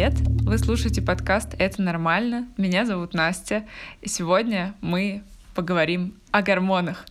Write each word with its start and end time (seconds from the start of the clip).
привет! 0.00 0.18
Вы 0.44 0.56
слушаете 0.56 1.02
подкаст 1.02 1.54
«Это 1.58 1.82
нормально». 1.82 2.48
Меня 2.56 2.86
зовут 2.86 3.12
Настя. 3.12 3.66
И 4.00 4.08
сегодня 4.08 4.74
мы 4.80 5.22
поговорим 5.54 6.14
о 6.30 6.40
гормонах. 6.40 7.04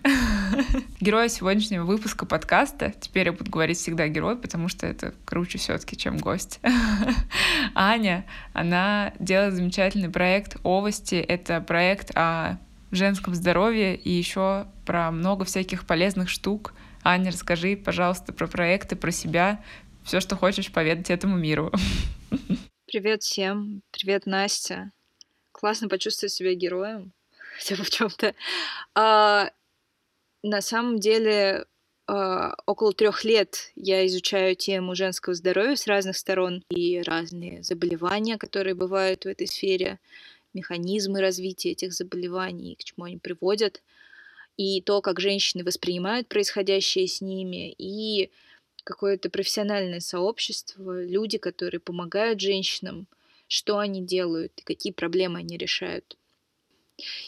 Герой 1.00 1.30
сегодняшнего 1.30 1.84
выпуска 1.84 2.26
подкаста, 2.26 2.92
теперь 3.00 3.28
я 3.28 3.32
буду 3.32 3.52
говорить 3.52 3.78
всегда 3.78 4.08
герой, 4.08 4.38
потому 4.38 4.70
что 4.70 4.88
это 4.88 5.14
круче 5.26 5.60
все 5.60 5.78
таки 5.78 5.96
чем 5.98 6.18
гость. 6.18 6.62
Аня, 7.76 8.26
она 8.54 9.14
делает 9.20 9.54
замечательный 9.54 10.10
проект 10.10 10.58
«Овости». 10.64 11.14
Это 11.14 11.62
проект 11.62 12.10
о 12.16 12.58
женском 12.90 13.36
здоровье 13.36 13.96
и 13.98 14.10
еще 14.10 14.66
про 14.88 15.12
много 15.12 15.46
всяких 15.46 15.86
полезных 15.86 16.28
штук. 16.28 16.74
Аня, 17.04 17.30
расскажи, 17.30 17.76
пожалуйста, 17.76 18.34
про 18.34 18.48
проекты, 18.48 18.96
про 18.96 19.12
себя, 19.12 19.60
все, 20.04 20.20
что 20.20 20.36
хочешь 20.36 20.72
поведать 20.72 21.12
этому 21.12 21.38
миру. 21.38 21.72
Привет 22.92 23.22
всем. 23.22 23.84
Привет, 23.92 24.26
Настя. 24.26 24.92
Классно 25.52 25.88
почувствовать 25.90 26.34
себя 26.34 26.56
героем, 26.56 27.12
хотя 27.60 27.76
бы 27.76 27.84
в 27.84 27.90
чем-то. 27.92 28.34
А, 28.96 29.52
на 30.42 30.62
самом 30.62 31.00
деле, 31.00 31.68
а, 32.08 32.56
около 32.66 32.92
трех 32.94 33.24
лет 33.24 33.72
я 33.76 34.08
изучаю 34.08 34.56
тему 34.56 34.96
женского 34.96 35.36
здоровья 35.36 35.76
с 35.76 35.86
разных 35.86 36.18
сторон 36.18 36.64
и 36.72 37.00
разные 37.04 37.62
заболевания, 37.62 38.40
которые 38.40 38.74
бывают 38.74 39.26
в 39.26 39.28
этой 39.28 39.46
сфере, 39.46 40.00
механизмы 40.56 41.22
развития 41.22 41.74
этих 41.74 41.94
заболеваний, 41.94 42.76
к 42.76 42.84
чему 42.84 43.06
они 43.06 43.18
приводят, 43.18 43.84
и 44.58 44.82
то, 44.82 45.04
как 45.04 45.20
женщины 45.20 45.64
воспринимают 45.64 46.28
происходящее 46.28 47.08
с 47.08 47.22
ними, 47.22 47.72
и 47.78 48.32
какое-то 48.84 49.30
профессиональное 49.30 50.00
сообщество, 50.00 51.04
люди, 51.04 51.38
которые 51.38 51.80
помогают 51.80 52.40
женщинам, 52.40 53.08
что 53.48 53.80
они 53.80 54.02
делают 54.02 54.54
и 54.58 54.64
какие 54.64 54.94
проблемы 54.94 55.40
они 55.40 55.58
решают. 55.58 56.18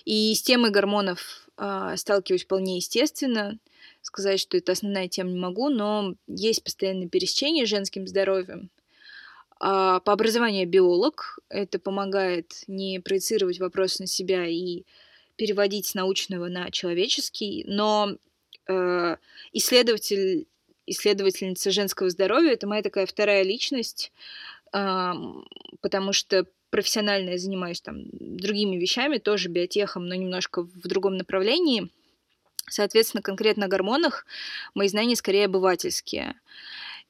И 0.05 0.33
с 0.35 0.41
темой 0.41 0.71
гормонов 0.71 1.49
э, 1.57 1.93
сталкиваюсь 1.95 2.43
вполне 2.43 2.77
естественно. 2.77 3.57
Сказать, 4.01 4.39
что 4.39 4.57
это 4.57 4.71
основная 4.73 5.07
тема 5.07 5.31
не 5.31 5.39
могу, 5.39 5.69
но 5.69 6.15
есть 6.27 6.63
постоянное 6.63 7.07
пересечение 7.07 7.65
с 7.65 7.69
женским 7.69 8.07
здоровьем. 8.07 8.69
А 9.59 9.99
по 9.99 10.13
образованию 10.13 10.67
биолог. 10.67 11.39
Это 11.49 11.77
помогает 11.77 12.63
не 12.67 12.99
проецировать 12.99 13.59
вопрос 13.59 13.99
на 13.99 14.07
себя 14.07 14.47
и 14.47 14.83
переводить 15.35 15.85
с 15.85 15.93
научного 15.93 16.47
на 16.47 16.71
человеческий. 16.71 17.63
Но 17.67 18.15
э, 18.67 19.15
исследователь 19.53 20.47
исследовательница 20.91 21.71
женского 21.71 22.09
здоровья. 22.09 22.53
Это 22.53 22.67
моя 22.67 22.81
такая 22.81 23.05
вторая 23.05 23.43
личность, 23.43 24.11
потому 24.71 26.13
что 26.13 26.45
профессионально 26.69 27.31
я 27.31 27.37
занимаюсь 27.37 27.81
там 27.81 28.05
другими 28.11 28.77
вещами, 28.77 29.17
тоже 29.17 29.49
биотехом, 29.49 30.07
но 30.07 30.15
немножко 30.15 30.63
в 30.63 30.87
другом 30.87 31.17
направлении. 31.17 31.89
Соответственно, 32.69 33.21
конкретно 33.21 33.65
о 33.65 33.69
гормонах 33.69 34.25
мои 34.75 34.87
знания 34.87 35.15
скорее 35.15 35.45
обывательские. 35.45 36.35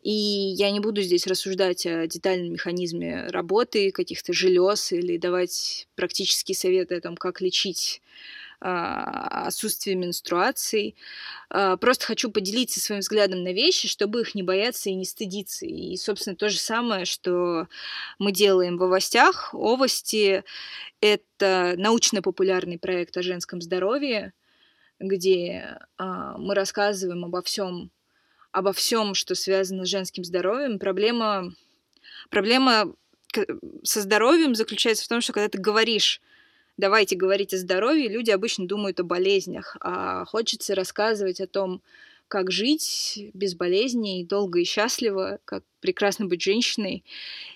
И 0.02 0.12
я 0.12 0.72
не 0.72 0.80
буду 0.80 1.04
здесь 1.04 1.28
рассуждать 1.28 1.86
о 1.86 2.08
детальном 2.08 2.54
механизме 2.54 3.28
работы 3.28 3.92
каких-то 3.92 4.34
желез 4.34 4.92
или 4.92 5.18
давать 5.18 5.88
практические 5.94 6.56
советы 6.56 6.96
о 6.96 7.02
том, 7.02 7.16
как 7.16 7.42
лечить 7.42 8.02
отсутствие 8.62 9.96
менструаций. 9.96 10.96
А, 11.50 11.78
просто 11.78 12.06
хочу 12.06 12.32
поделиться 12.32 12.80
своим 12.80 13.02
взглядом 13.02 13.44
на 13.44 13.54
вещи, 13.54 13.88
чтобы 13.88 14.22
их 14.22 14.36
не 14.36 14.44
бояться 14.44 14.90
и 14.90 14.94
не 14.94 15.06
стыдиться. 15.06 15.66
И, 15.66 15.98
собственно, 15.98 16.36
то 16.36 16.48
же 16.48 16.60
самое, 16.60 17.06
что 17.06 17.68
мы 18.20 18.32
делаем 18.32 18.78
в 18.78 18.84
«Овостях». 18.84 19.54
«Овости»— 19.54 20.44
это 21.02 21.74
научно-популярный 21.78 22.78
проект 22.78 23.18
о 23.18 23.24
женском 23.24 23.62
здоровье, 23.62 24.34
где 25.00 25.80
а, 25.98 26.38
мы 26.38 26.54
рассказываем 26.54 27.26
обо 27.26 27.42
всем, 27.42 27.90
обо 28.52 28.74
всем, 28.74 29.16
что 29.16 29.34
связано 29.34 29.86
с 29.86 29.90
женским 29.90 30.24
здоровьем. 30.24 30.78
Проблема, 30.78 31.52
проблема 32.30 32.94
со 33.84 34.02
здоровьем 34.02 34.54
заключается 34.54 35.06
в 35.06 35.08
том, 35.08 35.22
что 35.22 35.34
когда 35.34 35.50
ты 35.50 35.58
говоришь 35.58 36.22
давайте 36.78 37.16
говорить 37.16 37.54
о 37.54 37.58
здоровье, 37.58 38.10
люди 38.10 38.32
обычно 38.32 38.68
думают 38.68 39.00
о 39.00 39.04
болезнях, 39.04 39.78
а 39.82 40.26
хочется 40.26 40.76
рассказывать 40.76 41.42
о 41.42 41.48
том, 41.48 41.82
как 42.28 42.50
жить 42.50 43.32
без 43.34 43.56
болезней, 43.56 44.24
долго 44.24 44.60
и 44.60 44.64
счастливо, 44.64 45.40
как 45.44 45.64
прекрасно 45.82 46.28
быть 46.28 46.42
женщиной. 46.42 47.04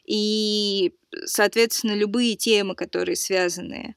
И, 0.06 0.94
соответственно, 1.24 1.94
любые 1.94 2.36
темы, 2.36 2.76
которые 2.76 3.16
связаны 3.16 3.96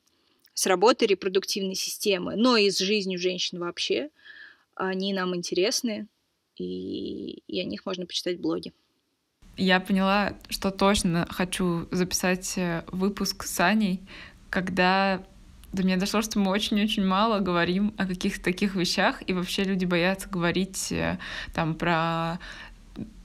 с 0.55 0.67
работой 0.67 1.09
репродуктивной 1.09 1.75
системы, 1.75 2.37
но 2.37 2.57
и 2.57 2.71
с 2.71 2.79
жизнью 2.79 3.19
женщин 3.19 3.59
вообще, 3.59 4.11
они 4.77 5.13
нам 5.13 5.35
интересны, 5.35 6.07
и, 6.57 7.43
и 7.49 7.61
о 7.61 7.65
них 7.65 7.85
можно 7.85 8.07
почитать 8.07 8.37
в 8.37 8.41
блоге. 8.41 8.73
Я 9.57 9.81
поняла, 9.81 10.39
что 10.49 10.71
точно 10.71 11.27
хочу 11.29 11.89
записать 11.91 12.57
э, 12.57 12.85
выпуск 12.93 13.43
с 13.43 13.59
Аней, 13.59 14.01
когда 14.51 15.23
до 15.73 15.83
меня 15.83 15.97
дошло, 15.97 16.23
что 16.23 16.39
мы 16.39 16.51
очень-очень 16.51 17.05
мало 17.05 17.41
говорим 17.41 17.95
о 17.99 18.07
каких-то 18.07 18.43
таких 18.43 18.75
вещах, 18.75 19.23
и 19.27 19.33
вообще 19.33 19.65
люди 19.65 19.85
боятся 19.85 20.29
говорить 20.29 20.91
э, 20.93 21.19
там 21.53 21.75
про 21.75 22.39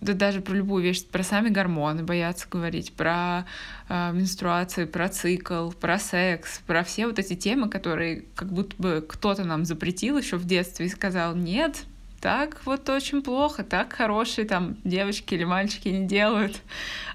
да 0.01 0.13
даже 0.13 0.41
про 0.41 0.53
любую 0.53 0.83
вещь, 0.83 1.05
про 1.05 1.23
сами 1.23 1.49
гормоны 1.49 2.03
боятся 2.03 2.47
говорить, 2.49 2.93
про 2.93 3.45
э, 3.89 4.11
менструацию, 4.13 4.87
про 4.87 5.09
цикл, 5.09 5.71
про 5.71 5.97
секс, 5.97 6.59
про 6.67 6.83
все 6.83 7.07
вот 7.07 7.17
эти 7.17 7.35
темы, 7.35 7.69
которые 7.69 8.25
как 8.35 8.51
будто 8.51 8.75
бы 8.77 9.05
кто-то 9.07 9.43
нам 9.43 9.65
запретил 9.65 10.17
еще 10.17 10.37
в 10.37 10.45
детстве 10.45 10.85
и 10.85 10.89
сказал, 10.89 11.35
нет, 11.35 11.85
так 12.23 12.65
вот 12.65 12.87
очень 12.87 13.21
плохо, 13.21 13.65
так 13.65 13.91
хорошие 13.91 14.47
там 14.47 14.77
девочки 14.85 15.33
или 15.33 15.43
мальчики 15.43 15.89
не 15.89 16.07
делают. 16.07 16.61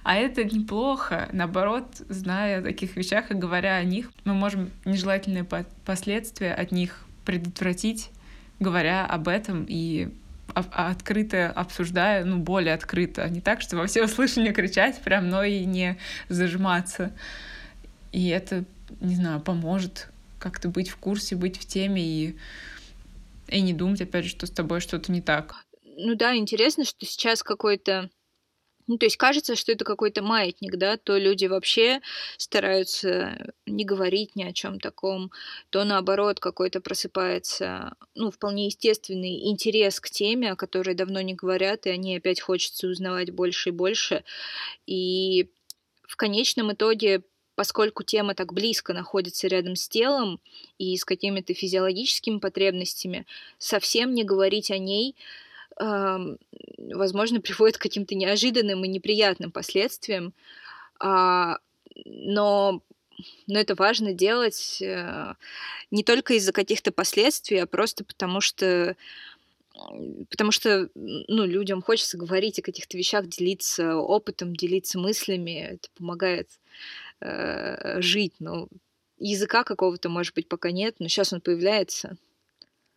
А 0.02 0.16
это 0.16 0.44
неплохо. 0.44 1.30
Наоборот, 1.32 1.86
зная 2.10 2.58
о 2.58 2.62
таких 2.62 2.94
вещах 2.94 3.30
и 3.30 3.34
говоря 3.34 3.76
о 3.76 3.84
них, 3.84 4.12
мы 4.26 4.34
можем 4.34 4.70
нежелательные 4.84 5.47
последствия 5.86 6.52
от 6.52 6.72
них 6.72 7.06
предотвратить, 7.24 8.10
говоря 8.60 9.06
об 9.06 9.28
этом 9.28 9.64
и 9.66 10.10
открыто 10.52 11.52
обсуждая, 11.52 12.22
ну, 12.26 12.36
более 12.36 12.74
открыто. 12.74 13.26
Не 13.30 13.41
так, 13.41 13.62
что 13.62 13.78
во 13.78 13.86
все 13.86 14.04
услышание 14.04 14.52
кричать 14.52 15.00
прям, 15.00 15.30
но 15.30 15.42
и 15.42 15.64
не 15.64 15.97
зажиматься. 16.28 17.12
И 18.12 18.28
это, 18.28 18.66
не 19.00 19.14
знаю, 19.14 19.41
поможет 19.41 20.10
как-то 20.38 20.68
быть 20.68 20.91
в 20.91 20.97
курсе, 20.97 21.34
быть 21.34 21.58
в 21.58 21.64
теме 21.64 22.02
и 22.02 22.36
и 23.50 23.60
не 23.60 23.72
думать, 23.72 24.00
опять 24.00 24.25
же, 24.25 24.31
что 24.31 24.47
с 24.47 24.50
тобой 24.50 24.81
что-то 24.81 25.12
не 25.12 25.20
так. 25.22 25.54
Ну 25.82 26.14
да, 26.14 26.36
интересно, 26.36 26.84
что 26.84 27.04
сейчас 27.06 27.42
какой-то 27.42 28.10
ну, 28.88 28.97
то 28.97 29.04
есть 29.04 29.19
кажется, 29.19 29.54
что 29.54 29.70
это 29.70 29.84
какой-то 29.84 30.22
маятник, 30.22 30.76
да, 30.76 30.97
то 30.97 31.19
люди 31.19 31.44
вообще 31.44 32.00
стараются 32.38 33.53
не 33.66 33.84
говорить 33.84 34.34
ни 34.34 34.44
о 34.44 34.54
чем 34.54 34.81
таком, 34.81 35.31
то 35.69 35.84
наоборот 35.84 36.41
какой-то 36.41 36.81
просыпается, 36.81 37.94
ну, 38.14 38.31
вполне 38.31 38.66
естественный 38.66 39.47
интерес 39.50 40.00
к 40.00 40.09
теме, 40.09 40.53
о 40.53 40.56
которой 40.56 40.94
давно 40.94 41.20
не 41.20 41.34
говорят, 41.34 41.86
и 41.86 41.91
они 41.91 42.16
опять 42.16 42.41
хочется 42.41 42.88
узнавать 42.88 43.30
больше 43.30 43.69
и 43.69 43.72
больше. 43.72 44.25
И 44.86 45.50
в 46.04 46.16
конечном 46.16 46.72
итоге 46.72 47.22
поскольку 47.58 48.04
тема 48.04 48.36
так 48.36 48.52
близко 48.52 48.94
находится 48.94 49.48
рядом 49.48 49.74
с 49.74 49.88
телом 49.88 50.38
и 50.78 50.96
с 50.96 51.04
какими-то 51.04 51.54
физиологическими 51.54 52.38
потребностями, 52.38 53.26
совсем 53.58 54.15
не 54.15 54.22
говорить 54.22 54.71
о 54.71 54.78
ней, 54.78 55.16
возможно, 55.77 57.41
приводит 57.41 57.77
к 57.77 57.83
каким-то 57.83 58.15
неожиданным 58.15 58.84
и 58.84 58.88
неприятным 58.88 59.50
последствиям. 59.50 60.34
А, 61.00 61.59
но 62.04 62.80
но 63.48 63.59
это 63.59 63.74
важно 63.74 64.12
делать 64.12 64.80
э, 64.80 65.34
не 65.91 66.04
только 66.04 66.34
из-за 66.34 66.53
каких-то 66.53 66.92
последствий, 66.92 67.59
а 67.59 67.66
просто 67.66 68.04
потому 68.04 68.41
что 68.41 68.94
потому 70.30 70.53
что 70.53 70.88
ну, 70.94 71.44
людям 71.44 71.83
хочется 71.83 72.16
говорить 72.16 72.60
о 72.60 72.62
каких-то 72.62 72.97
вещах, 72.97 73.27
делиться 73.27 73.97
опытом, 73.97 74.54
делиться 74.54 75.00
мыслями. 75.00 75.72
Это 75.72 75.88
помогает 75.97 76.48
э, 77.20 78.00
жить. 78.00 78.34
Ну, 78.38 78.68
языка 79.18 79.65
какого-то, 79.65 80.09
может 80.09 80.34
быть, 80.34 80.48
пока 80.48 80.70
нет, 80.70 80.97
но 80.98 81.09
сейчас 81.09 81.32
он 81.32 81.41
появляется. 81.41 82.16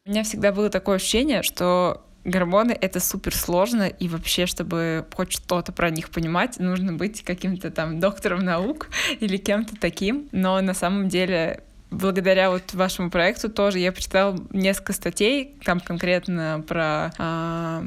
У 0.06 0.09
меня 0.09 0.23
всегда 0.23 0.51
было 0.51 0.69
такое 0.69 0.95
ощущение, 0.95 1.44
что 1.44 2.03
гормоны— 2.23 2.77
это 2.81 3.00
супер 3.00 3.35
сложно, 3.35 3.83
и 3.88 4.07
вообще, 4.07 4.45
чтобы 4.45 5.06
хоть 5.15 5.31
что-то 5.31 5.71
про 5.71 5.89
них 5.89 6.09
понимать, 6.09 6.59
нужно 6.59 6.94
быть 6.94 7.23
каким-то 7.23 7.71
там 7.71 8.00
доктором 8.00 8.39
наук 8.39 8.89
или 9.19 9.38
кем-то 9.38 9.75
таким. 9.79 10.29
Но 10.31 10.59
на 10.62 10.74
самом 10.74 11.07
деле 11.07 11.63
благодаря 11.91 12.50
вот 12.50 12.74
вашему 12.74 13.12
проекту 13.12 13.50
тоже 13.50 13.79
я 13.79 13.91
почитала 13.91 14.38
несколько 14.51 14.94
статей, 14.94 15.56
там 15.63 15.79
конкретно 15.79 16.63
про 16.67 17.12
э, 17.17 17.83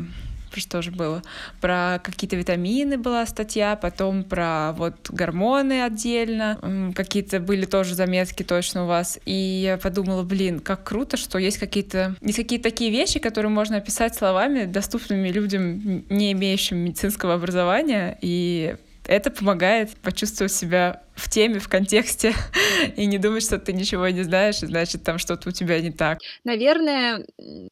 что 0.60 0.82
же 0.82 0.90
было? 0.90 1.22
Про 1.60 2.00
какие-то 2.02 2.36
витамины 2.36 2.98
была 2.98 3.26
статья, 3.26 3.76
потом 3.76 4.24
про 4.24 4.72
вот 4.72 5.10
гормоны 5.10 5.82
отдельно, 5.82 6.92
какие-то 6.94 7.40
были 7.40 7.64
тоже 7.64 7.94
заметки 7.94 8.42
точно 8.42 8.84
у 8.84 8.86
вас. 8.86 9.18
И 9.24 9.32
я 9.32 9.78
подумала, 9.78 10.22
блин, 10.22 10.60
как 10.60 10.84
круто, 10.84 11.16
что 11.16 11.38
есть 11.38 11.58
какие-то 11.58 12.16
есть 12.20 12.38
какие-то 12.38 12.64
такие 12.64 12.90
вещи, 12.90 13.18
которые 13.18 13.50
можно 13.50 13.76
описать 13.76 14.14
словами, 14.14 14.64
доступными 14.64 15.28
людям, 15.28 16.04
не 16.08 16.32
имеющим 16.32 16.78
медицинского 16.78 17.34
образования, 17.34 18.18
и 18.20 18.76
это 19.06 19.30
помогает 19.30 19.96
почувствовать 19.98 20.52
себя 20.52 21.02
в 21.14 21.28
теме, 21.28 21.58
в 21.58 21.68
контексте, 21.68 22.34
и 22.96 23.06
не 23.06 23.18
думать, 23.18 23.42
что 23.44 23.58
ты 23.58 23.72
ничего 23.72 24.08
не 24.08 24.22
знаешь, 24.22 24.62
и 24.62 24.66
значит, 24.66 25.04
там 25.04 25.18
что-то 25.18 25.48
у 25.48 25.52
тебя 25.52 25.80
не 25.80 25.92
так. 25.92 26.18
Наверное, 26.44 27.24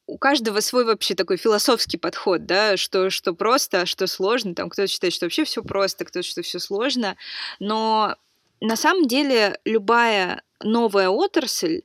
у 0.06 0.18
каждого 0.18 0.60
свой 0.60 0.84
вообще 0.84 1.14
такой 1.14 1.36
философский 1.36 1.96
подход, 1.98 2.46
да, 2.46 2.76
что, 2.76 3.10
что 3.10 3.34
просто, 3.34 3.82
а 3.82 3.86
что 3.86 4.06
сложно. 4.06 4.54
Там 4.54 4.68
кто-то 4.68 4.88
считает, 4.88 5.12
что 5.12 5.26
вообще 5.26 5.44
все 5.44 5.62
просто, 5.62 6.04
кто-то, 6.04 6.26
что 6.26 6.42
все 6.42 6.58
сложно. 6.58 7.16
Но 7.58 8.16
на 8.60 8.76
самом 8.76 9.08
деле 9.08 9.58
любая 9.64 10.42
новая 10.62 11.08
отрасль, 11.08 11.82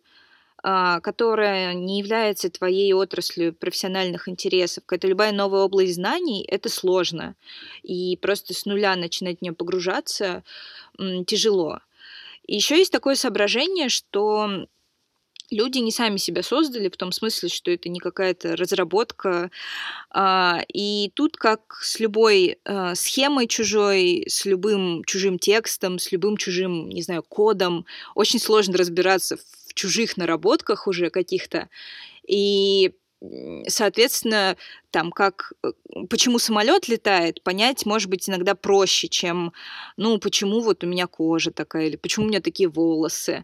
которая 0.61 1.73
не 1.73 1.99
является 1.99 2.49
твоей 2.49 2.91
отраслью 2.93 3.53
профессиональных 3.53 4.27
интересов, 4.27 4.83
какая-то 4.85 5.07
любая 5.07 5.31
новая 5.31 5.61
область 5.61 5.95
знаний, 5.95 6.43
это 6.47 6.69
сложно. 6.69 7.35
И 7.83 8.17
просто 8.17 8.53
с 8.53 8.65
нуля 8.65 8.95
начинать 8.95 9.39
в 9.39 9.41
нее 9.41 9.53
погружаться 9.53 10.43
тяжело. 11.25 11.79
Еще 12.47 12.77
есть 12.77 12.91
такое 12.91 13.15
соображение, 13.15 13.89
что 13.89 14.67
люди 15.49 15.79
не 15.79 15.91
сами 15.91 16.17
себя 16.17 16.43
создали, 16.43 16.89
в 16.89 16.97
том 16.97 17.11
смысле, 17.11 17.49
что 17.49 17.71
это 17.71 17.89
не 17.89 17.99
какая-то 17.99 18.55
разработка. 18.55 19.51
А, 20.09 20.61
и 20.73 21.11
тут, 21.13 21.37
как 21.37 21.79
с 21.81 21.99
любой 21.99 22.57
а, 22.65 22.95
схемой 22.95 23.47
чужой, 23.47 24.25
с 24.27 24.45
любым 24.45 25.03
чужим 25.05 25.39
текстом, 25.39 25.99
с 25.99 26.11
любым 26.11 26.37
чужим, 26.37 26.89
не 26.89 27.01
знаю, 27.01 27.23
кодом, 27.23 27.85
очень 28.15 28.39
сложно 28.39 28.77
разбираться 28.77 29.37
в 29.37 29.66
чужих 29.77 30.17
наработках 30.17 30.87
уже 30.87 31.09
каких-то. 31.09 31.69
И 32.27 32.93
соответственно, 33.67 34.57
там 34.91 35.11
как 35.11 35.53
э, 35.63 35.71
почему 36.09 36.39
самолет 36.39 36.87
летает, 36.87 37.43
понять 37.43 37.85
может 37.85 38.09
быть 38.09 38.29
иногда 38.29 38.53
проще, 38.55 39.07
чем 39.07 39.53
ну 39.97 40.19
почему 40.19 40.61
вот 40.61 40.83
у 40.83 40.87
меня 40.87 41.07
кожа 41.07 41.51
такая 41.51 41.87
или 41.87 41.95
почему 41.95 42.25
у 42.25 42.29
меня 42.29 42.41
такие 42.41 42.69
волосы. 42.69 43.43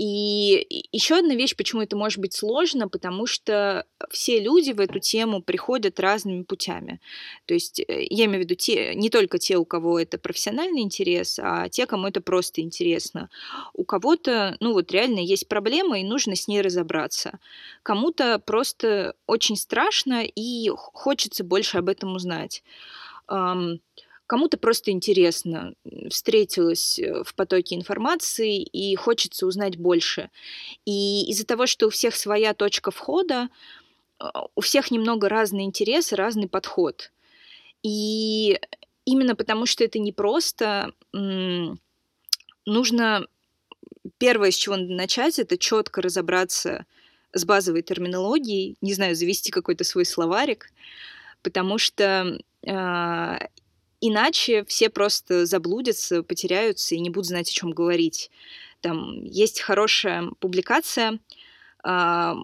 И 0.00 0.86
еще 0.92 1.18
одна 1.18 1.34
вещь, 1.34 1.54
почему 1.54 1.82
это 1.82 1.94
может 1.94 2.20
быть 2.20 2.32
сложно, 2.32 2.88
потому 2.88 3.26
что 3.26 3.84
все 4.08 4.40
люди 4.40 4.70
в 4.70 4.80
эту 4.80 4.98
тему 4.98 5.42
приходят 5.42 6.00
разными 6.00 6.42
путями. 6.42 7.02
То 7.44 7.52
есть 7.52 7.80
э, 7.80 8.06
я 8.08 8.24
имею 8.24 8.38
в 8.38 8.44
виду 8.44 8.54
те, 8.54 8.94
не 8.94 9.10
только 9.10 9.38
те, 9.38 9.58
у 9.58 9.66
кого 9.66 10.00
это 10.00 10.16
профессиональный 10.16 10.80
интерес, 10.80 11.38
а 11.38 11.68
те, 11.68 11.84
кому 11.84 12.06
это 12.06 12.22
просто 12.22 12.62
интересно. 12.62 13.28
У 13.74 13.84
кого-то, 13.84 14.56
ну 14.60 14.72
вот 14.72 14.90
реально 14.90 15.18
есть 15.18 15.48
проблема, 15.48 16.00
и 16.00 16.02
нужно 16.02 16.34
с 16.34 16.48
ней 16.48 16.62
разобраться. 16.62 17.38
Кому-то 17.82 18.38
просто 18.38 19.16
очень 19.26 19.56
страшно, 19.56 20.24
и 20.24 20.70
хочется 20.74 21.44
больше 21.44 21.76
об 21.76 21.90
этом 21.90 22.14
узнать. 22.14 22.62
Кому-то 24.30 24.58
просто 24.58 24.92
интересно, 24.92 25.74
встретилась 26.08 27.00
э, 27.00 27.24
в 27.24 27.34
потоке 27.34 27.74
информации 27.74 28.62
и 28.62 28.94
хочется 28.94 29.44
узнать 29.44 29.76
больше. 29.76 30.30
И 30.84 31.28
из-за 31.32 31.44
того, 31.44 31.66
что 31.66 31.88
у 31.88 31.90
всех 31.90 32.14
своя 32.14 32.54
точка 32.54 32.92
входа, 32.92 33.48
а, 34.20 34.46
у 34.54 34.60
всех 34.60 34.92
немного 34.92 35.28
разные 35.28 35.66
интересы, 35.66 36.14
разный 36.14 36.48
подход. 36.48 37.10
И 37.82 38.60
именно 39.04 39.34
потому, 39.34 39.66
что 39.66 39.82
это 39.82 39.98
непросто, 39.98 40.92
нужно 41.12 43.26
первое, 44.18 44.52
с 44.52 44.54
чего 44.54 44.76
надо 44.76 44.92
начать, 44.92 45.40
это 45.40 45.58
четко 45.58 46.02
разобраться 46.02 46.86
с 47.32 47.44
базовой 47.44 47.82
терминологией, 47.82 48.76
не 48.80 48.94
знаю, 48.94 49.16
завести 49.16 49.50
какой-то 49.50 49.82
свой 49.82 50.04
словарик, 50.04 50.70
потому 51.42 51.78
что 51.78 52.38
э, 52.64 53.38
Иначе 54.00 54.64
все 54.64 54.88
просто 54.88 55.44
заблудятся, 55.46 56.22
потеряются 56.22 56.94
и 56.94 57.00
не 57.00 57.10
будут 57.10 57.26
знать, 57.28 57.50
о 57.50 57.52
чем 57.52 57.70
говорить. 57.70 58.30
Там 58.80 59.24
есть 59.24 59.60
хорошая 59.60 60.30
публикация, 60.38 61.18
а, 61.82 62.36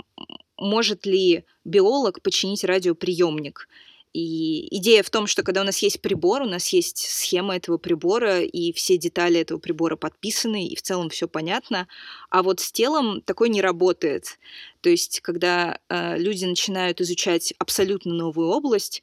может 0.58 1.06
ли 1.06 1.44
биолог 1.64 2.20
починить 2.22 2.64
радиоприемник. 2.64 3.68
И 4.16 4.74
идея 4.78 5.02
в 5.02 5.10
том, 5.10 5.26
что 5.26 5.42
когда 5.42 5.60
у 5.60 5.64
нас 5.64 5.76
есть 5.80 6.00
прибор, 6.00 6.40
у 6.40 6.46
нас 6.46 6.68
есть 6.68 6.96
схема 6.96 7.54
этого 7.54 7.76
прибора, 7.76 8.40
и 8.40 8.72
все 8.72 8.96
детали 8.96 9.40
этого 9.40 9.58
прибора 9.58 9.96
подписаны, 9.96 10.66
и 10.66 10.74
в 10.74 10.80
целом 10.80 11.10
все 11.10 11.28
понятно. 11.28 11.86
А 12.30 12.42
вот 12.42 12.60
с 12.60 12.72
телом 12.72 13.20
такое 13.20 13.50
не 13.50 13.60
работает. 13.60 14.38
То 14.80 14.88
есть, 14.88 15.20
когда 15.20 15.78
э, 15.90 16.16
люди 16.16 16.46
начинают 16.46 17.02
изучать 17.02 17.52
абсолютно 17.58 18.14
новую 18.14 18.48
область, 18.48 19.02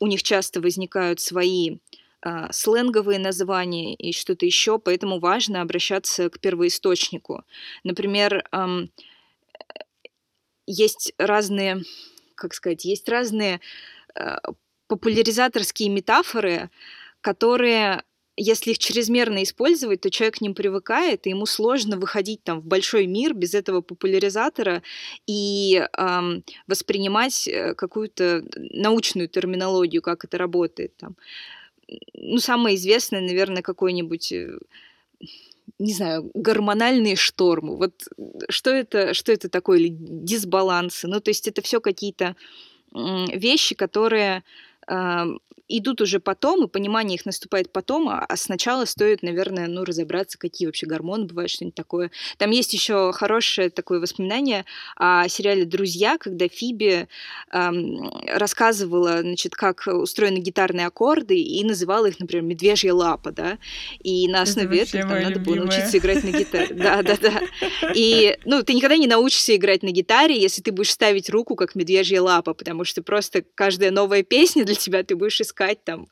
у 0.00 0.06
них 0.06 0.22
часто 0.22 0.60
возникают 0.60 1.20
свои 1.20 1.78
а, 2.20 2.52
сленговые 2.52 3.18
названия 3.18 3.94
и 3.94 4.12
что-то 4.12 4.46
еще, 4.46 4.78
поэтому 4.78 5.18
важно 5.18 5.60
обращаться 5.60 6.30
к 6.30 6.40
первоисточнику. 6.40 7.44
Например, 7.84 8.44
есть 10.66 11.12
разные, 11.18 11.82
как 12.34 12.54
сказать, 12.54 12.84
есть 12.84 13.08
разные 13.08 13.60
э, 14.14 14.36
популяризаторские 14.86 15.90
метафоры, 15.90 16.70
которые 17.20 18.02
если 18.36 18.72
их 18.72 18.78
чрезмерно 18.78 19.42
использовать, 19.42 20.00
то 20.00 20.10
человек 20.10 20.38
к 20.38 20.40
ним 20.40 20.54
привыкает, 20.54 21.26
и 21.26 21.30
ему 21.30 21.46
сложно 21.46 21.96
выходить 21.96 22.42
там 22.42 22.60
в 22.60 22.64
большой 22.64 23.06
мир 23.06 23.34
без 23.34 23.54
этого 23.54 23.80
популяризатора 23.80 24.82
и 25.26 25.86
эм, 25.96 26.44
воспринимать 26.66 27.46
э, 27.46 27.74
какую-то 27.74 28.44
научную 28.56 29.28
терминологию, 29.28 30.02
как 30.02 30.24
это 30.24 30.38
работает. 30.38 30.96
Там. 30.96 31.16
Ну, 32.14 32.38
самое 32.38 32.76
известное, 32.76 33.20
наверное, 33.20 33.62
какой-нибудь 33.62 34.32
э, 34.32 34.58
не 35.78 35.92
знаю, 35.92 36.30
гормональные 36.34 37.16
штормы. 37.16 37.76
Вот 37.76 38.08
что 38.48 38.70
это, 38.70 39.14
что 39.14 39.32
это 39.32 39.48
такое, 39.48 39.78
или 39.78 39.88
дисбалансы. 39.90 41.08
Ну, 41.08 41.20
то 41.20 41.30
есть 41.30 41.48
это 41.48 41.62
все 41.62 41.80
какие-то 41.80 42.36
вещи, 42.92 43.74
которые 43.74 44.44
идут 45.68 46.00
уже 46.00 46.20
потом, 46.20 46.64
и 46.64 46.68
понимание 46.68 47.16
их 47.16 47.24
наступает 47.24 47.72
потом, 47.72 48.08
а, 48.08 48.24
а 48.28 48.36
сначала 48.36 48.84
стоит, 48.84 49.22
наверное, 49.22 49.66
ну, 49.66 49.84
разобраться, 49.84 50.38
какие 50.38 50.66
вообще 50.66 50.86
гормоны 50.86 51.24
бывают, 51.24 51.50
что-нибудь 51.50 51.74
такое. 51.74 52.10
Там 52.36 52.50
есть 52.50 52.74
еще 52.74 53.12
хорошее 53.12 53.70
такое 53.70 54.00
воспоминание 54.00 54.64
о 54.96 55.26
сериале 55.28 55.64
«Друзья», 55.64 56.18
когда 56.18 56.48
Фиби 56.48 57.08
эм, 57.50 58.10
рассказывала, 58.26 59.20
значит, 59.20 59.54
как 59.54 59.86
устроены 59.86 60.38
гитарные 60.38 60.86
аккорды, 60.86 61.38
и 61.38 61.64
называла 61.64 62.06
их, 62.06 62.20
например, 62.20 62.44
«медвежья 62.44 62.92
лапа», 62.92 63.32
да, 63.32 63.58
и 64.02 64.28
на 64.28 64.42
основе 64.42 64.80
этого 64.80 65.02
там 65.04 65.22
надо 65.22 65.38
любимая. 65.38 65.44
было 65.44 65.54
научиться 65.66 65.98
играть 65.98 66.22
на 66.24 66.30
гитаре. 66.30 66.68
Да, 66.84 67.02
да, 67.02 67.16
да. 67.16 67.40
И, 67.94 68.36
ну, 68.44 68.62
ты 68.62 68.74
никогда 68.74 68.96
не 68.96 69.06
научишься 69.06 69.56
играть 69.56 69.82
на 69.82 69.90
гитаре, 69.90 70.38
если 70.38 70.60
ты 70.60 70.70
будешь 70.70 70.90
ставить 70.90 71.30
руку 71.30 71.56
как 71.56 71.74
медвежья 71.74 72.20
лапа, 72.20 72.52
потому 72.52 72.84
что 72.84 73.02
просто 73.02 73.42
каждая 73.54 73.90
новая 73.90 74.22
песня 74.22 74.64
для 74.64 74.74
тебя 74.74 75.02
ты 75.02 75.16
будешь 75.16 75.40
искать 75.40 75.53
там 75.84 76.08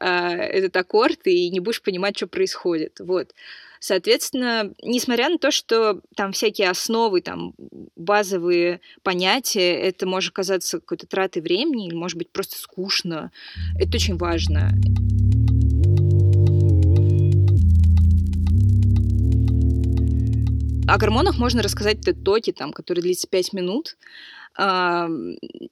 э, 0.00 0.06
этот 0.06 0.76
аккорд 0.76 1.26
и 1.26 1.50
не 1.50 1.60
будешь 1.60 1.82
понимать, 1.82 2.16
что 2.16 2.26
происходит. 2.26 3.00
Вот. 3.00 3.34
Соответственно, 3.82 4.74
несмотря 4.82 5.30
на 5.30 5.38
то, 5.38 5.50
что 5.50 6.02
там 6.14 6.32
всякие 6.32 6.68
основы, 6.68 7.22
там 7.22 7.54
базовые 7.96 8.80
понятия, 9.02 9.72
это 9.72 10.06
может 10.06 10.34
казаться 10.34 10.80
какой-то 10.80 11.06
тратой 11.06 11.40
времени, 11.40 11.86
или 11.86 11.94
может 11.94 12.18
быть 12.18 12.30
просто 12.30 12.58
скучно, 12.58 13.32
это 13.78 13.96
очень 13.96 14.18
важно. 14.18 14.72
О 20.86 20.98
гормонах 20.98 21.38
можно 21.38 21.62
рассказать 21.62 21.98
в 21.98 22.08
TED-токе, 22.08 22.52
там, 22.52 22.72
который 22.72 23.00
длится 23.00 23.28
5 23.28 23.52
минут. 23.52 23.96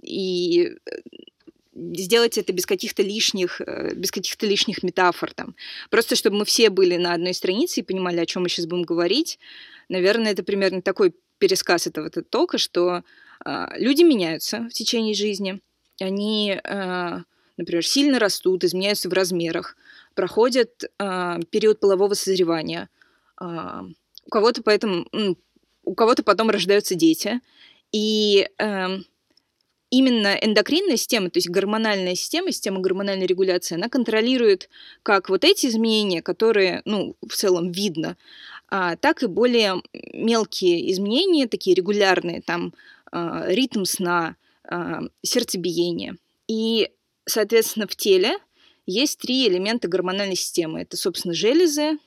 И 0.02 0.76
сделать 1.94 2.38
это 2.38 2.52
без 2.52 2.66
каких-то 2.66 3.02
лишних, 3.02 3.60
э, 3.60 3.94
без 3.94 4.10
каких-то 4.10 4.46
лишних 4.46 4.82
метафор 4.82 5.32
там. 5.32 5.54
Просто 5.90 6.16
чтобы 6.16 6.38
мы 6.38 6.44
все 6.44 6.70
были 6.70 6.96
на 6.96 7.14
одной 7.14 7.34
странице 7.34 7.80
и 7.80 7.84
понимали, 7.84 8.20
о 8.20 8.26
чем 8.26 8.42
мы 8.42 8.48
сейчас 8.48 8.66
будем 8.66 8.84
говорить. 8.84 9.38
Наверное, 9.88 10.32
это 10.32 10.42
примерно 10.42 10.82
такой 10.82 11.14
пересказ 11.38 11.86
этого 11.86 12.10
тока, 12.10 12.58
что 12.58 13.02
э, 13.44 13.66
люди 13.76 14.02
меняются 14.02 14.68
в 14.70 14.72
течение 14.72 15.14
жизни. 15.14 15.60
Они, 16.00 16.60
э, 16.62 17.18
например, 17.56 17.86
сильно 17.86 18.18
растут, 18.18 18.64
изменяются 18.64 19.08
в 19.08 19.12
размерах, 19.12 19.76
проходят 20.14 20.84
э, 20.84 21.40
период 21.50 21.80
полового 21.80 22.14
созревания. 22.14 22.88
Э, 23.40 23.82
у 24.26 24.30
кого-то 24.30 24.62
поэтому, 24.62 25.06
у 25.84 25.94
кого-то 25.94 26.22
потом 26.22 26.50
рождаются 26.50 26.94
дети. 26.94 27.40
И 27.92 28.48
э, 28.58 28.98
именно 29.90 30.34
эндокринная 30.40 30.96
система, 30.96 31.30
то 31.30 31.38
есть 31.38 31.48
гормональная 31.48 32.14
система, 32.14 32.52
система 32.52 32.80
гормональной 32.80 33.26
регуляции, 33.26 33.74
она 33.74 33.88
контролирует 33.88 34.68
как 35.02 35.28
вот 35.28 35.44
эти 35.44 35.66
изменения, 35.66 36.22
которые, 36.22 36.82
ну, 36.84 37.16
в 37.26 37.34
целом 37.34 37.72
видно, 37.72 38.16
а, 38.68 38.96
так 38.96 39.22
и 39.22 39.26
более 39.26 39.82
мелкие 40.12 40.90
изменения, 40.92 41.48
такие 41.48 41.74
регулярные, 41.74 42.42
там, 42.42 42.74
а, 43.10 43.44
ритм 43.48 43.84
сна, 43.84 44.36
а, 44.64 45.00
сердцебиение. 45.22 46.16
И, 46.48 46.90
соответственно, 47.24 47.86
в 47.86 47.96
теле 47.96 48.38
есть 48.86 49.18
три 49.18 49.48
элемента 49.48 49.88
гормональной 49.88 50.36
системы. 50.36 50.82
Это, 50.82 50.96
собственно, 50.96 51.34
железы, 51.34 51.98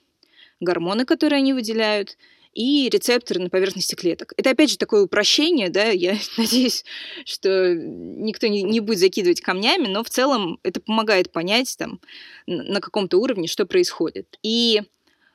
гормоны, 0.60 1.06
которые 1.06 1.38
они 1.38 1.54
выделяют, 1.54 2.18
и 2.54 2.90
рецепторы 2.90 3.40
на 3.40 3.50
поверхности 3.50 3.96
клеток. 3.96 4.34
Это, 4.38 4.50
опять 4.50 4.72
же, 4.72 4.78
такое 4.78 5.04
упрощение, 5.04 5.70
да, 5.70 5.86
я 5.86 6.18
надеюсь, 6.38 6.84
что 7.26 7.74
никто 7.76 8.48
не, 8.48 8.64
не 8.64 8.80
будет 8.80 9.00
закидывать 9.00 9.42
камнями, 9.42 9.88
но 9.88 10.04
в 10.04 10.10
целом 10.10 10.60
это 10.64 10.82
помогает 10.82 11.32
понять 11.32 11.76
там 11.78 12.00
на 12.48 12.82
каком-то 12.82 13.18
уровне, 13.18 13.48
что 13.48 13.66
происходит. 13.66 14.38
И 14.44 14.82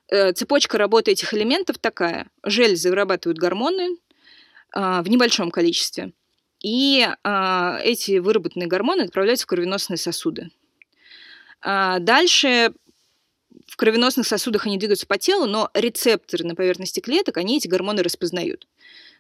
э, 0.09 0.33
цепочка 0.33 0.79
работы 0.79 1.13
этих 1.13 1.33
элементов 1.33 1.79
такая. 1.79 2.29
Железы 2.43 2.91
вырабатывают 2.91 3.39
гормоны 3.39 3.97
э, 4.75 5.03
в 5.03 5.09
небольшом 5.09 5.51
количестве, 5.51 6.13
и 6.63 7.07
э, 7.07 7.79
эти 7.83 8.19
выработанные 8.19 8.67
гормоны 8.67 9.03
отправляются 9.03 9.45
в 9.45 9.49
кровеносные 9.49 9.97
сосуды. 9.97 10.51
А 11.63 11.99
дальше 11.99 12.73
в 13.67 13.77
кровеносных 13.77 14.27
сосудах 14.27 14.67
они 14.67 14.79
двигаются 14.79 15.07
по 15.07 15.19
телу, 15.19 15.47
но 15.47 15.71
рецепторы 15.75 16.45
на 16.45 16.55
поверхности 16.55 17.01
клеток, 17.01 17.37
они 17.37 17.59
эти 17.59 17.69
гормоны 17.69 18.03
распознают. 18.03 18.67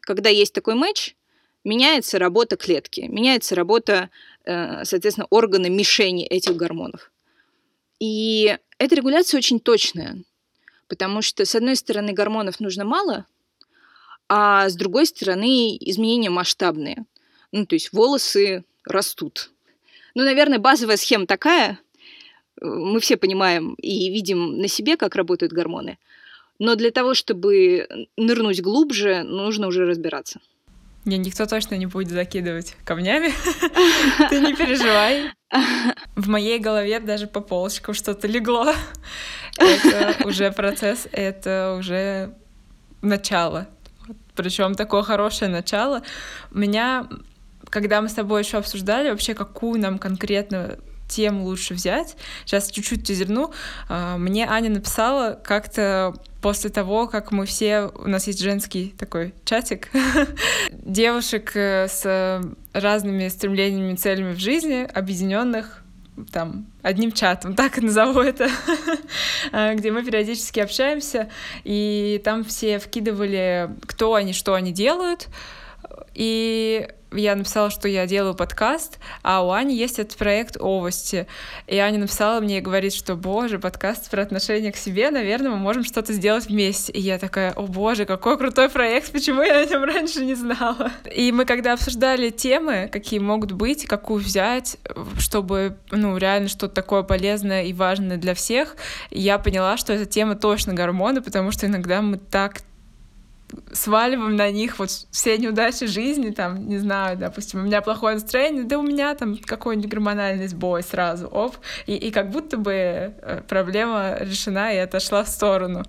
Когда 0.00 0.30
есть 0.30 0.52
такой 0.52 0.74
матч, 0.74 1.16
меняется 1.64 2.18
работа 2.18 2.56
клетки, 2.56 3.00
меняется 3.00 3.54
работа, 3.54 4.10
э, 4.44 4.84
соответственно, 4.84 5.26
органа 5.30 5.66
мишени 5.66 6.24
этих 6.24 6.56
гормонов. 6.56 7.10
И 7.98 8.56
эта 8.78 8.94
регуляция 8.94 9.38
очень 9.38 9.58
точная, 9.58 10.22
потому 10.86 11.22
что, 11.22 11.44
с 11.44 11.54
одной 11.54 11.76
стороны, 11.76 12.12
гормонов 12.12 12.60
нужно 12.60 12.84
мало, 12.84 13.26
а 14.28 14.68
с 14.68 14.76
другой 14.76 15.06
стороны, 15.06 15.76
изменения 15.76 16.30
масштабные. 16.30 17.04
Ну, 17.52 17.66
то 17.66 17.74
есть 17.74 17.92
волосы 17.92 18.64
растут. 18.84 19.50
Ну, 20.14 20.24
наверное, 20.24 20.58
базовая 20.58 20.96
схема 20.96 21.26
такая, 21.26 21.78
мы 22.60 23.00
все 23.00 23.16
понимаем 23.16 23.74
и 23.74 24.10
видим 24.10 24.58
на 24.58 24.68
себе, 24.68 24.96
как 24.96 25.14
работают 25.14 25.52
гормоны. 25.52 25.98
Но 26.58 26.74
для 26.74 26.90
того, 26.90 27.14
чтобы 27.14 28.06
нырнуть 28.16 28.62
глубже, 28.62 29.22
нужно 29.22 29.66
уже 29.66 29.86
разбираться. 29.86 30.40
Не, 31.04 31.18
никто 31.18 31.46
точно 31.46 31.76
не 31.76 31.86
будет 31.86 32.10
закидывать 32.10 32.74
камнями. 32.84 33.32
Ты 34.30 34.40
не 34.40 34.54
переживай. 34.54 35.30
В 36.16 36.28
моей 36.28 36.58
голове 36.58 36.98
даже 36.98 37.28
по 37.28 37.40
полочкам 37.40 37.94
что-то 37.94 38.26
легло. 38.26 38.72
Это 39.56 40.16
уже 40.26 40.50
процесс, 40.50 41.06
это 41.12 41.76
уже 41.78 42.34
начало. 43.02 43.68
Причем 44.34 44.74
такое 44.74 45.02
хорошее 45.02 45.48
начало. 45.50 46.02
Меня, 46.50 47.08
когда 47.70 48.02
мы 48.02 48.08
с 48.08 48.14
тобой 48.14 48.42
еще 48.42 48.58
обсуждали 48.58 49.10
вообще, 49.10 49.34
какую 49.34 49.80
нам 49.80 49.98
конкретно 49.98 50.76
тем 51.08 51.42
лучше 51.42 51.74
взять. 51.74 52.16
Сейчас 52.44 52.70
чуть-чуть 52.70 53.06
тизерну. 53.06 53.52
А, 53.88 54.16
мне 54.16 54.46
Аня 54.46 54.70
написала 54.70 55.38
как-то 55.42 56.14
после 56.42 56.70
того, 56.70 57.08
как 57.08 57.32
мы 57.32 57.46
все... 57.46 57.90
У 57.94 58.08
нас 58.08 58.26
есть 58.26 58.40
женский 58.40 58.94
такой 58.98 59.34
чатик 59.44 59.88
девушек 60.70 61.52
э, 61.54 61.88
с 61.88 62.40
разными 62.72 63.28
стремлениями 63.28 63.96
целями 63.96 64.32
в 64.32 64.38
жизни, 64.38 64.88
объединенных 64.92 65.82
там 66.32 66.66
одним 66.82 67.12
чатом, 67.12 67.54
так 67.56 67.78
и 67.78 67.80
назову 67.80 68.20
это, 68.20 68.48
а, 69.52 69.74
где 69.74 69.90
мы 69.90 70.04
периодически 70.04 70.60
общаемся, 70.60 71.30
и 71.64 72.20
там 72.24 72.44
все 72.44 72.78
вкидывали, 72.78 73.70
кто 73.86 74.14
они, 74.14 74.32
что 74.32 74.54
они 74.54 74.72
делают, 74.72 75.28
и 76.16 76.88
я 77.12 77.34
написала, 77.36 77.70
что 77.70 77.88
я 77.88 78.06
делаю 78.06 78.34
подкаст, 78.34 78.98
а 79.22 79.44
у 79.44 79.50
Ани 79.50 79.76
есть 79.76 79.98
этот 79.98 80.16
проект 80.16 80.56
«Овости». 80.58 81.26
И 81.66 81.76
Аня 81.76 81.98
написала 81.98 82.40
мне 82.40 82.58
и 82.58 82.60
говорит, 82.60 82.94
что, 82.94 83.16
боже, 83.16 83.58
подкаст 83.58 84.10
про 84.10 84.22
отношение 84.22 84.72
к 84.72 84.76
себе, 84.76 85.10
наверное, 85.10 85.50
мы 85.50 85.58
можем 85.58 85.84
что-то 85.84 86.12
сделать 86.12 86.46
вместе. 86.46 86.92
И 86.92 87.00
я 87.00 87.18
такая, 87.18 87.52
о 87.52 87.62
боже, 87.62 88.06
какой 88.06 88.38
крутой 88.38 88.70
проект, 88.70 89.12
почему 89.12 89.42
я 89.42 89.58
о 89.60 89.64
нем 89.66 89.84
раньше 89.84 90.24
не 90.24 90.34
знала? 90.34 90.90
И 91.14 91.32
мы 91.32 91.44
когда 91.44 91.74
обсуждали 91.74 92.30
темы, 92.30 92.88
какие 92.90 93.20
могут 93.20 93.52
быть, 93.52 93.86
какую 93.86 94.22
взять, 94.22 94.78
чтобы, 95.18 95.76
ну, 95.90 96.16
реально 96.16 96.48
что-то 96.48 96.74
такое 96.74 97.02
полезное 97.02 97.64
и 97.64 97.72
важное 97.72 98.16
для 98.16 98.34
всех, 98.34 98.76
я 99.10 99.38
поняла, 99.38 99.76
что 99.76 99.92
эта 99.92 100.06
тема 100.06 100.34
точно 100.34 100.74
гормоны, 100.74 101.20
потому 101.20 101.50
что 101.50 101.66
иногда 101.66 102.02
мы 102.02 102.16
так 102.16 102.62
сваливаем 103.72 104.36
на 104.36 104.50
них 104.50 104.78
вот 104.78 104.90
все 105.10 105.38
неудачи 105.38 105.86
жизни, 105.86 106.30
там, 106.30 106.68
не 106.68 106.78
знаю, 106.78 107.16
допустим, 107.16 107.60
у 107.60 107.62
меня 107.64 107.80
плохое 107.80 108.14
настроение, 108.14 108.64
да 108.64 108.78
у 108.78 108.82
меня 108.82 109.14
там 109.14 109.36
какой-нибудь 109.36 109.90
гормональный 109.90 110.48
сбой 110.48 110.82
сразу, 110.82 111.26
оп, 111.26 111.56
и, 111.86 111.94
и 111.94 112.10
как 112.10 112.30
будто 112.30 112.56
бы 112.56 112.72
э, 112.72 113.42
проблема 113.48 114.16
решена 114.20 114.72
и 114.72 114.78
отошла 114.78 115.24
в 115.24 115.28
сторону. 115.28 115.84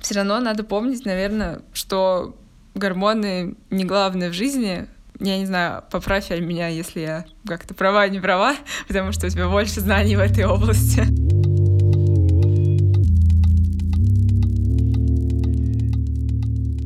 Все 0.00 0.14
равно 0.14 0.40
надо 0.40 0.64
помнить, 0.64 1.04
наверное, 1.04 1.60
что 1.72 2.36
гормоны 2.74 3.56
не 3.70 3.84
главное 3.84 4.30
в 4.30 4.32
жизни, 4.32 4.86
я 5.20 5.38
не 5.38 5.46
знаю, 5.46 5.82
поправь 5.90 6.30
меня, 6.30 6.68
если 6.68 7.00
я 7.00 7.24
как-то 7.46 7.74
права, 7.74 8.08
не 8.08 8.20
права, 8.20 8.54
потому 8.88 9.12
что 9.12 9.26
у 9.26 9.30
тебя 9.30 9.48
больше 9.48 9.80
знаний 9.80 10.16
в 10.16 10.20
этой 10.20 10.44
области. 10.44 11.47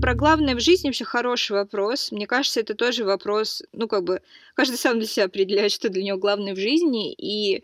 Про 0.02 0.14
главное 0.14 0.56
в 0.56 0.60
жизни 0.60 0.88
вообще 0.88 1.04
хороший 1.04 1.52
вопрос. 1.52 2.10
Мне 2.10 2.26
кажется, 2.26 2.58
это 2.58 2.74
тоже 2.74 3.04
вопрос, 3.04 3.62
ну, 3.72 3.86
как 3.86 4.02
бы, 4.02 4.20
каждый 4.54 4.76
сам 4.76 4.98
для 4.98 5.06
себя 5.06 5.26
определяет, 5.26 5.70
что 5.70 5.90
для 5.90 6.02
него 6.02 6.18
главное 6.18 6.54
в 6.54 6.58
жизни, 6.58 7.12
и 7.12 7.62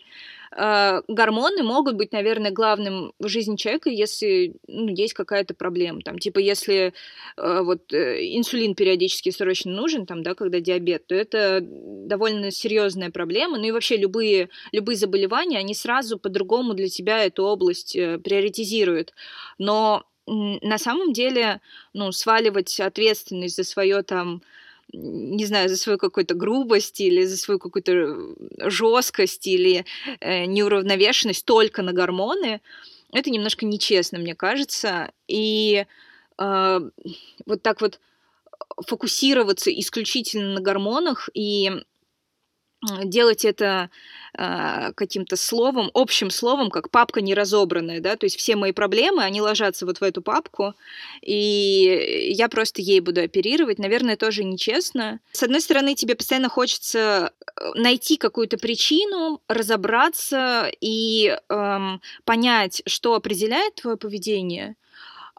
э, 0.56 1.02
гормоны 1.08 1.64
могут 1.64 1.96
быть, 1.96 2.12
наверное, 2.12 2.52
главным 2.52 3.12
в 3.18 3.26
жизни 3.26 3.56
человека, 3.56 3.90
если 3.90 4.54
ну, 4.68 4.86
есть 4.86 5.14
какая-то 5.14 5.54
проблема. 5.54 6.00
Там, 6.02 6.20
типа, 6.20 6.38
если 6.38 6.92
э, 7.36 7.60
вот 7.64 7.92
э, 7.92 8.24
инсулин 8.36 8.76
периодически 8.76 9.30
срочно 9.30 9.72
нужен, 9.72 10.06
там, 10.06 10.22
да, 10.22 10.36
когда 10.36 10.60
диабет, 10.60 11.08
то 11.08 11.16
это 11.16 11.58
довольно 11.60 12.52
серьезная 12.52 13.10
проблема. 13.10 13.58
Ну 13.58 13.64
и 13.64 13.72
вообще 13.72 13.96
любые, 13.96 14.48
любые 14.70 14.96
заболевания, 14.96 15.58
они 15.58 15.74
сразу 15.74 16.20
по-другому 16.20 16.74
для 16.74 16.88
тебя 16.88 17.24
эту 17.24 17.42
область 17.42 17.96
э, 17.96 18.18
приоритизируют. 18.18 19.12
Но 19.58 20.04
на 20.28 20.78
самом 20.78 21.12
деле, 21.12 21.60
ну, 21.92 22.12
сваливать 22.12 22.78
ответственность 22.80 23.56
за 23.56 23.64
свое 23.64 24.02
там 24.02 24.42
не 24.90 25.44
знаю, 25.44 25.68
за 25.68 25.76
свою 25.76 25.98
какую-то 25.98 26.34
грубость 26.34 26.98
или 27.00 27.24
за 27.24 27.36
свою 27.36 27.58
какую-то 27.58 28.16
жесткость 28.70 29.46
или 29.46 29.84
э, 30.20 30.46
неуравновешенность 30.46 31.44
только 31.44 31.82
на 31.82 31.92
гормоны, 31.92 32.62
это 33.12 33.30
немножко 33.30 33.66
нечестно, 33.66 34.18
мне 34.18 34.34
кажется. 34.34 35.12
И 35.26 35.84
э, 36.38 36.80
вот 37.44 37.62
так 37.62 37.80
вот 37.82 38.00
фокусироваться 38.86 39.70
исключительно 39.70 40.54
на 40.54 40.60
гормонах 40.60 41.28
и 41.34 41.70
делать 43.04 43.44
это 43.44 43.90
э, 44.36 44.92
каким-то 44.94 45.36
словом, 45.36 45.90
общим 45.94 46.30
словом, 46.30 46.70
как 46.70 46.90
папка 46.90 47.20
неразобранная, 47.20 48.00
да, 48.00 48.16
то 48.16 48.26
есть 48.26 48.38
все 48.38 48.54
мои 48.54 48.72
проблемы, 48.72 49.24
они 49.24 49.40
ложатся 49.40 49.84
вот 49.84 49.98
в 49.98 50.02
эту 50.02 50.22
папку, 50.22 50.74
и 51.20 52.30
я 52.32 52.48
просто 52.48 52.80
ей 52.80 53.00
буду 53.00 53.20
оперировать, 53.20 53.78
наверное, 53.78 54.16
тоже 54.16 54.44
нечестно. 54.44 55.18
С 55.32 55.42
одной 55.42 55.60
стороны, 55.60 55.94
тебе 55.94 56.14
постоянно 56.14 56.48
хочется 56.48 57.32
э, 57.56 57.72
найти 57.74 58.16
какую-то 58.16 58.58
причину, 58.58 59.42
разобраться 59.48 60.70
и 60.80 61.36
эм, 61.48 62.00
понять, 62.24 62.82
что 62.86 63.14
определяет 63.14 63.74
твое 63.76 63.96
поведение, 63.96 64.76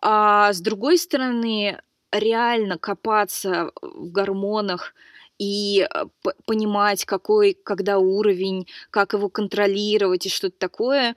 а 0.01 0.51
с 0.51 0.59
другой 0.59 0.97
стороны, 0.97 1.79
реально 2.11 2.77
копаться 2.77 3.71
в 3.81 4.11
гормонах, 4.11 4.93
и 5.39 5.87
э, 5.89 6.05
понимать, 6.45 7.05
какой, 7.05 7.57
когда 7.63 7.97
уровень, 7.97 8.67
как 8.91 9.13
его 9.13 9.29
контролировать 9.29 10.27
и 10.27 10.29
что-то 10.29 10.59
такое. 10.59 11.15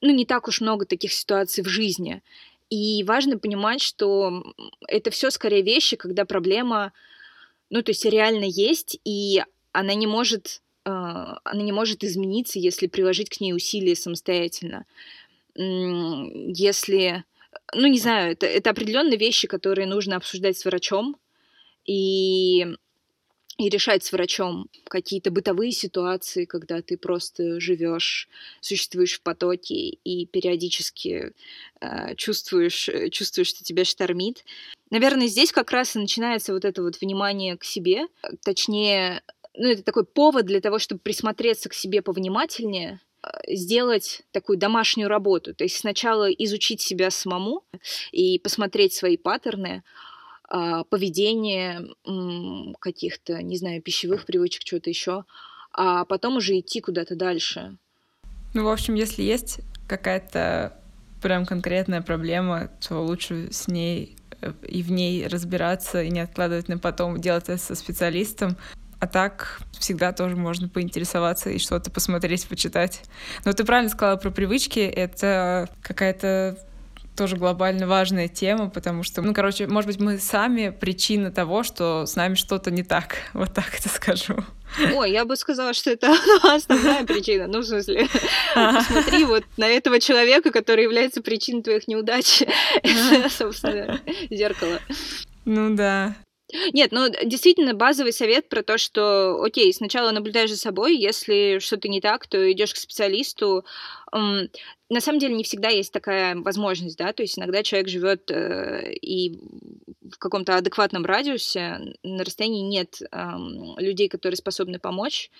Ну, 0.00 0.10
не 0.10 0.24
так 0.24 0.48
уж 0.48 0.60
много 0.60 0.86
таких 0.86 1.12
ситуаций 1.12 1.62
в 1.62 1.68
жизни. 1.68 2.22
И 2.70 3.04
важно 3.04 3.38
понимать, 3.38 3.82
что 3.82 4.42
это 4.88 5.10
все 5.10 5.30
скорее 5.30 5.62
вещи, 5.62 5.96
когда 5.96 6.24
проблема, 6.24 6.92
ну, 7.68 7.82
то 7.82 7.90
есть 7.90 8.04
реально 8.06 8.44
есть, 8.44 8.98
и 9.04 9.42
она 9.72 9.94
не 9.94 10.06
может, 10.06 10.62
э, 10.84 10.90
она 10.90 11.62
не 11.62 11.72
может 11.72 12.04
измениться, 12.04 12.58
если 12.58 12.86
приложить 12.86 13.28
к 13.28 13.40
ней 13.40 13.52
усилия 13.52 13.96
самостоятельно. 13.96 14.86
Если, 15.54 17.24
ну, 17.74 17.86
не 17.88 17.98
знаю, 17.98 18.32
это, 18.32 18.46
это 18.46 18.70
определенные 18.70 19.18
вещи, 19.18 19.48
которые 19.48 19.86
нужно 19.86 20.16
обсуждать 20.16 20.56
с 20.56 20.64
врачом, 20.64 21.16
и 21.84 22.76
и 23.58 23.68
решать 23.68 24.04
с 24.04 24.12
врачом 24.12 24.68
какие-то 24.84 25.30
бытовые 25.30 25.72
ситуации, 25.72 26.44
когда 26.44 26.80
ты 26.80 26.96
просто 26.96 27.60
живешь, 27.60 28.28
существуешь 28.60 29.14
в 29.14 29.22
потоке 29.22 29.74
и 29.74 30.26
периодически 30.26 31.32
э, 31.80 32.14
чувствуешь, 32.16 32.88
чувствуешь, 33.10 33.48
что 33.48 33.62
тебя 33.62 33.84
штормит. 33.84 34.44
Наверное, 34.90 35.26
здесь 35.26 35.52
как 35.52 35.70
раз 35.70 35.96
и 35.96 35.98
начинается 35.98 36.52
вот 36.52 36.64
это 36.64 36.82
вот 36.82 37.00
внимание 37.00 37.56
к 37.56 37.64
себе, 37.64 38.06
точнее, 38.44 39.22
ну, 39.54 39.68
это 39.68 39.82
такой 39.82 40.04
повод 40.04 40.46
для 40.46 40.60
того, 40.60 40.78
чтобы 40.78 41.00
присмотреться 41.00 41.68
к 41.68 41.74
себе 41.74 42.00
повнимательнее, 42.02 43.00
э, 43.22 43.54
сделать 43.54 44.22
такую 44.30 44.58
домашнюю 44.58 45.08
работу. 45.08 45.54
То 45.54 45.64
есть 45.64 45.76
сначала 45.76 46.30
изучить 46.30 46.80
себя 46.80 47.10
самому 47.10 47.64
и 48.12 48.38
посмотреть 48.38 48.94
свои 48.94 49.16
паттерны, 49.16 49.82
поведение 50.48 51.94
каких-то, 52.78 53.42
не 53.42 53.56
знаю, 53.56 53.80
пищевых 53.82 54.26
привычек, 54.26 54.64
чего-то 54.64 54.90
еще, 54.90 55.24
а 55.72 56.04
потом 56.04 56.36
уже 56.36 56.58
идти 56.58 56.80
куда-то 56.80 57.16
дальше. 57.16 57.76
Ну, 58.54 58.64
в 58.64 58.68
общем, 58.68 58.94
если 58.94 59.22
есть 59.22 59.60
какая-то 59.88 60.78
прям 61.22 61.46
конкретная 61.46 62.02
проблема, 62.02 62.70
то 62.86 63.00
лучше 63.00 63.48
с 63.50 63.68
ней 63.68 64.16
э, 64.40 64.52
и 64.68 64.82
в 64.82 64.90
ней 64.90 65.26
разбираться 65.26 66.02
и 66.02 66.10
не 66.10 66.20
откладывать 66.20 66.68
на 66.68 66.78
потом, 66.78 67.20
делать 67.20 67.44
это 67.44 67.58
со 67.58 67.74
специалистом. 67.74 68.56
А 68.98 69.06
так 69.06 69.60
всегда 69.78 70.12
тоже 70.12 70.36
можно 70.36 70.68
поинтересоваться 70.68 71.50
и 71.50 71.58
что-то 71.58 71.90
посмотреть, 71.90 72.46
почитать. 72.46 73.02
Но 73.44 73.52
ты 73.52 73.64
правильно 73.64 73.90
сказала 73.90 74.16
про 74.16 74.30
привычки. 74.30 74.80
Это 74.80 75.68
какая-то 75.82 76.58
тоже 77.16 77.36
глобально 77.36 77.86
важная 77.86 78.28
тема, 78.28 78.70
потому 78.70 79.02
что, 79.02 79.22
ну, 79.22 79.34
короче, 79.34 79.66
может 79.66 79.88
быть, 79.88 80.00
мы 80.00 80.18
сами 80.18 80.70
причина 80.70 81.30
того, 81.30 81.62
что 81.62 82.06
с 82.06 82.16
нами 82.16 82.34
что-то 82.34 82.70
не 82.70 82.82
так. 82.82 83.16
Вот 83.32 83.52
так 83.54 83.78
это 83.78 83.88
скажу. 83.88 84.36
Ой, 84.94 85.10
я 85.10 85.24
бы 85.24 85.36
сказала, 85.36 85.74
что 85.74 85.90
это 85.90 86.14
основная 86.42 87.04
причина. 87.04 87.46
Ну, 87.46 87.60
в 87.60 87.64
смысле, 87.64 88.08
посмотри 88.54 89.24
вот 89.24 89.44
на 89.56 89.68
этого 89.68 90.00
человека, 90.00 90.50
который 90.50 90.84
является 90.84 91.22
причиной 91.22 91.62
твоих 91.62 91.88
неудач. 91.88 92.42
Это, 92.82 93.28
собственно, 93.28 94.00
зеркало. 94.30 94.78
Ну 95.44 95.74
да. 95.74 96.16
Нет, 96.72 96.92
ну 96.92 97.08
действительно 97.24 97.74
базовый 97.74 98.12
совет 98.12 98.48
про 98.48 98.62
то, 98.62 98.78
что, 98.78 99.42
окей, 99.42 99.72
сначала 99.72 100.10
наблюдаешь 100.10 100.50
за 100.50 100.58
собой, 100.58 100.96
если 100.96 101.58
что-то 101.60 101.88
не 101.88 102.00
так, 102.00 102.26
то 102.26 102.50
идешь 102.52 102.74
к 102.74 102.76
специалисту. 102.76 103.64
На 104.12 105.00
самом 105.00 105.18
деле 105.18 105.34
не 105.34 105.44
всегда 105.44 105.68
есть 105.68 105.92
такая 105.92 106.36
возможность, 106.36 106.98
да, 106.98 107.12
то 107.12 107.22
есть 107.22 107.38
иногда 107.38 107.62
человек 107.62 107.88
живет 107.88 108.30
э, 108.30 108.92
и 109.00 109.38
в 110.02 110.18
каком-то 110.18 110.56
адекватном 110.56 111.06
радиусе, 111.06 111.94
на 112.02 112.24
расстоянии 112.24 112.60
нет 112.60 113.00
людей, 113.78 114.08
которые 114.08 114.36
способны 114.36 114.78
помочь, 114.78 115.30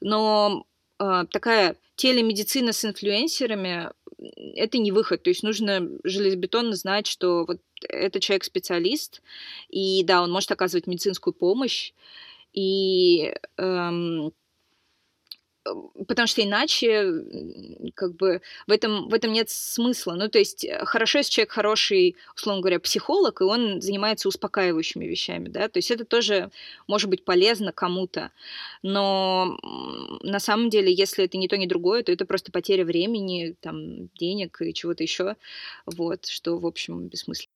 но 0.00 0.64
э, 0.98 1.24
такая 1.30 1.76
телемедицина 1.96 2.72
с 2.72 2.84
инфлюенсерами 2.84 3.90
это 4.18 4.78
не 4.78 4.92
выход. 4.92 5.22
То 5.22 5.30
есть 5.30 5.42
нужно 5.42 5.88
железобетонно 6.04 6.74
знать, 6.74 7.06
что 7.06 7.44
вот 7.46 7.60
этот 7.88 8.22
человек 8.22 8.44
специалист, 8.44 9.22
и 9.68 10.02
да, 10.04 10.22
он 10.22 10.30
может 10.30 10.50
оказывать 10.50 10.86
медицинскую 10.86 11.34
помощь, 11.34 11.92
и 12.52 13.34
эм, 13.56 14.32
потому 16.06 16.26
что 16.26 16.42
иначе 16.42 17.12
как 17.94 18.14
бы 18.16 18.40
в 18.66 18.72
этом, 18.72 19.08
в 19.08 19.14
этом 19.14 19.32
нет 19.32 19.50
смысла. 19.50 20.14
Ну, 20.14 20.28
то 20.28 20.38
есть 20.38 20.64
э, 20.64 20.84
хорошо, 20.84 21.18
если 21.18 21.32
человек 21.32 21.52
хороший, 21.52 22.16
условно 22.34 22.60
говоря, 22.60 22.80
психолог, 22.80 23.40
и 23.40 23.44
он 23.44 23.80
занимается 23.80 24.28
успокаивающими 24.28 25.04
вещами, 25.06 25.48
да, 25.48 25.68
то 25.68 25.78
есть 25.78 25.90
это 25.90 26.04
тоже 26.04 26.50
может 26.86 27.10
быть 27.10 27.24
полезно 27.24 27.72
кому-то, 27.72 28.30
но 28.82 29.58
на 30.22 30.40
самом 30.40 30.70
деле, 30.70 30.92
если 30.92 31.24
это 31.24 31.36
не 31.36 31.48
то, 31.48 31.56
не 31.56 31.66
другое, 31.66 32.02
то 32.02 32.12
это 32.12 32.24
просто 32.24 32.52
потеря 32.52 32.84
времени, 32.84 33.56
там, 33.60 34.08
денег 34.18 34.60
и 34.62 34.74
чего-то 34.74 35.02
еще, 35.02 35.36
вот, 35.86 36.26
что, 36.26 36.58
в 36.58 36.66
общем, 36.66 37.08
бессмысленно. 37.08 37.52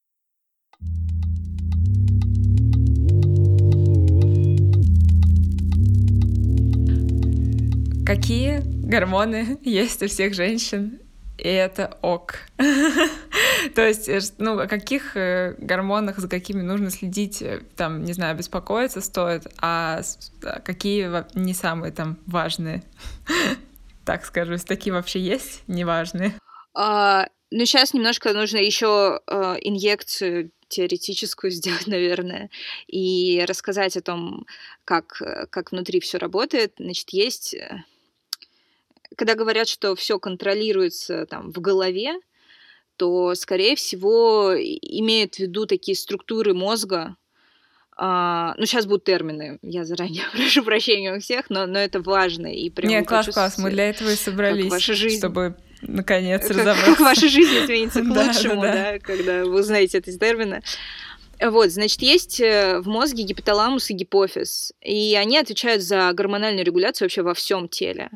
Какие 8.05 8.61
гормоны 8.65 9.59
есть 9.63 10.03
у 10.03 10.09
всех 10.09 10.35
женщин, 10.35 11.01
и 11.39 11.49
это 11.49 11.99
ок. 12.03 12.35
То 13.75 13.87
есть, 13.87 14.09
э, 14.09 14.21
ну, 14.39 14.59
о 14.59 14.67
каких 14.67 15.17
э, 15.17 15.55
гормонах, 15.59 16.19
за 16.19 16.29
какими 16.29 16.63
нужно 16.63 16.91
следить, 16.91 17.43
э, 17.43 17.63
там, 17.77 18.05
не 18.05 18.13
знаю, 18.13 18.37
беспокоиться 18.37 19.01
стоит, 19.01 19.47
а 19.59 20.03
какие 20.65 21.25
не 21.37 21.55
самые 21.55 21.93
там 21.93 22.19
важные, 22.27 22.83
так 24.05 24.25
скажу, 24.25 24.53
если 24.53 24.67
такие 24.67 24.93
вообще 24.93 25.21
есть, 25.21 25.63
неважные. 25.67 26.35
А, 26.75 27.27
ну, 27.51 27.65
сейчас 27.65 27.95
немножко 27.95 28.33
нужно 28.33 28.59
еще 28.59 29.21
а, 29.27 29.57
инъекцию 29.61 30.51
теоретическую 30.69 31.51
сделать, 31.51 31.87
наверное, 31.87 32.49
и 32.87 33.45
рассказать 33.47 33.97
о 33.99 34.01
том, 34.01 34.47
как, 34.87 35.21
как 35.51 35.71
внутри 35.71 36.01
все 36.01 36.17
работает. 36.17 36.73
Значит, 36.79 37.11
есть 37.11 37.55
когда 39.17 39.35
говорят, 39.35 39.69
что 39.69 39.95
все 39.95 40.19
контролируется 40.19 41.27
там 41.27 41.53
в 41.53 41.61
голове, 41.61 42.15
то, 42.97 43.35
скорее 43.35 43.77
всего, 43.77 44.55
имеют 44.55 45.37
в 45.37 45.41
виду 45.41 45.67
такие 45.67 45.97
структуры 45.97 46.55
мозга. 46.55 47.17
А, 47.97 48.55
ну, 48.57 48.65
сейчас 48.65 48.87
будут 48.87 49.05
термины, 49.05 49.59
я 49.63 49.85
заранее 49.85 50.25
прошу 50.33 50.63
прощения 50.65 51.15
у 51.15 51.21
всех, 51.21 51.51
но, 51.51 51.67
но 51.67 51.79
это 51.79 52.01
важно. 52.01 52.47
И 52.47 52.71
прям 52.71 52.91
Не, 52.91 53.05
класс, 53.05 53.29
класс, 53.29 53.59
мы 53.59 53.71
для 53.71 53.91
этого 53.91 54.11
и 54.11 54.17
собрались, 54.17 54.71
ваша 54.71 54.95
жизнь... 54.95 55.19
чтобы 55.19 55.57
наконец 55.83 56.43
как, 56.43 56.51
разобраться. 56.51 56.87
Как 56.87 57.01
ваша 57.01 57.29
жизнь 57.29 57.65
изменится 57.65 58.01
к 58.01 58.05
лучшему, 58.07 58.63
да, 58.63 58.99
когда 58.99 59.45
вы 59.45 59.61
узнаете 59.61 59.99
эти 59.99 60.17
термины. 60.17 60.63
Вот, 61.41 61.71
значит, 61.71 62.03
есть 62.03 62.41
э, 62.41 62.79
в 62.81 62.87
мозге 62.87 63.25
гипоталамус 63.25 63.91
и 63.91 63.95
гипофиз, 63.95 64.73
и 64.81 65.17
они 65.17 65.39
отвечают 65.39 65.83
за 65.83 66.13
гормональную 66.13 66.65
регуляцию 66.65 67.07
вообще 67.07 67.23
во 67.23 67.35
всем 67.35 67.69
теле. 67.69 68.11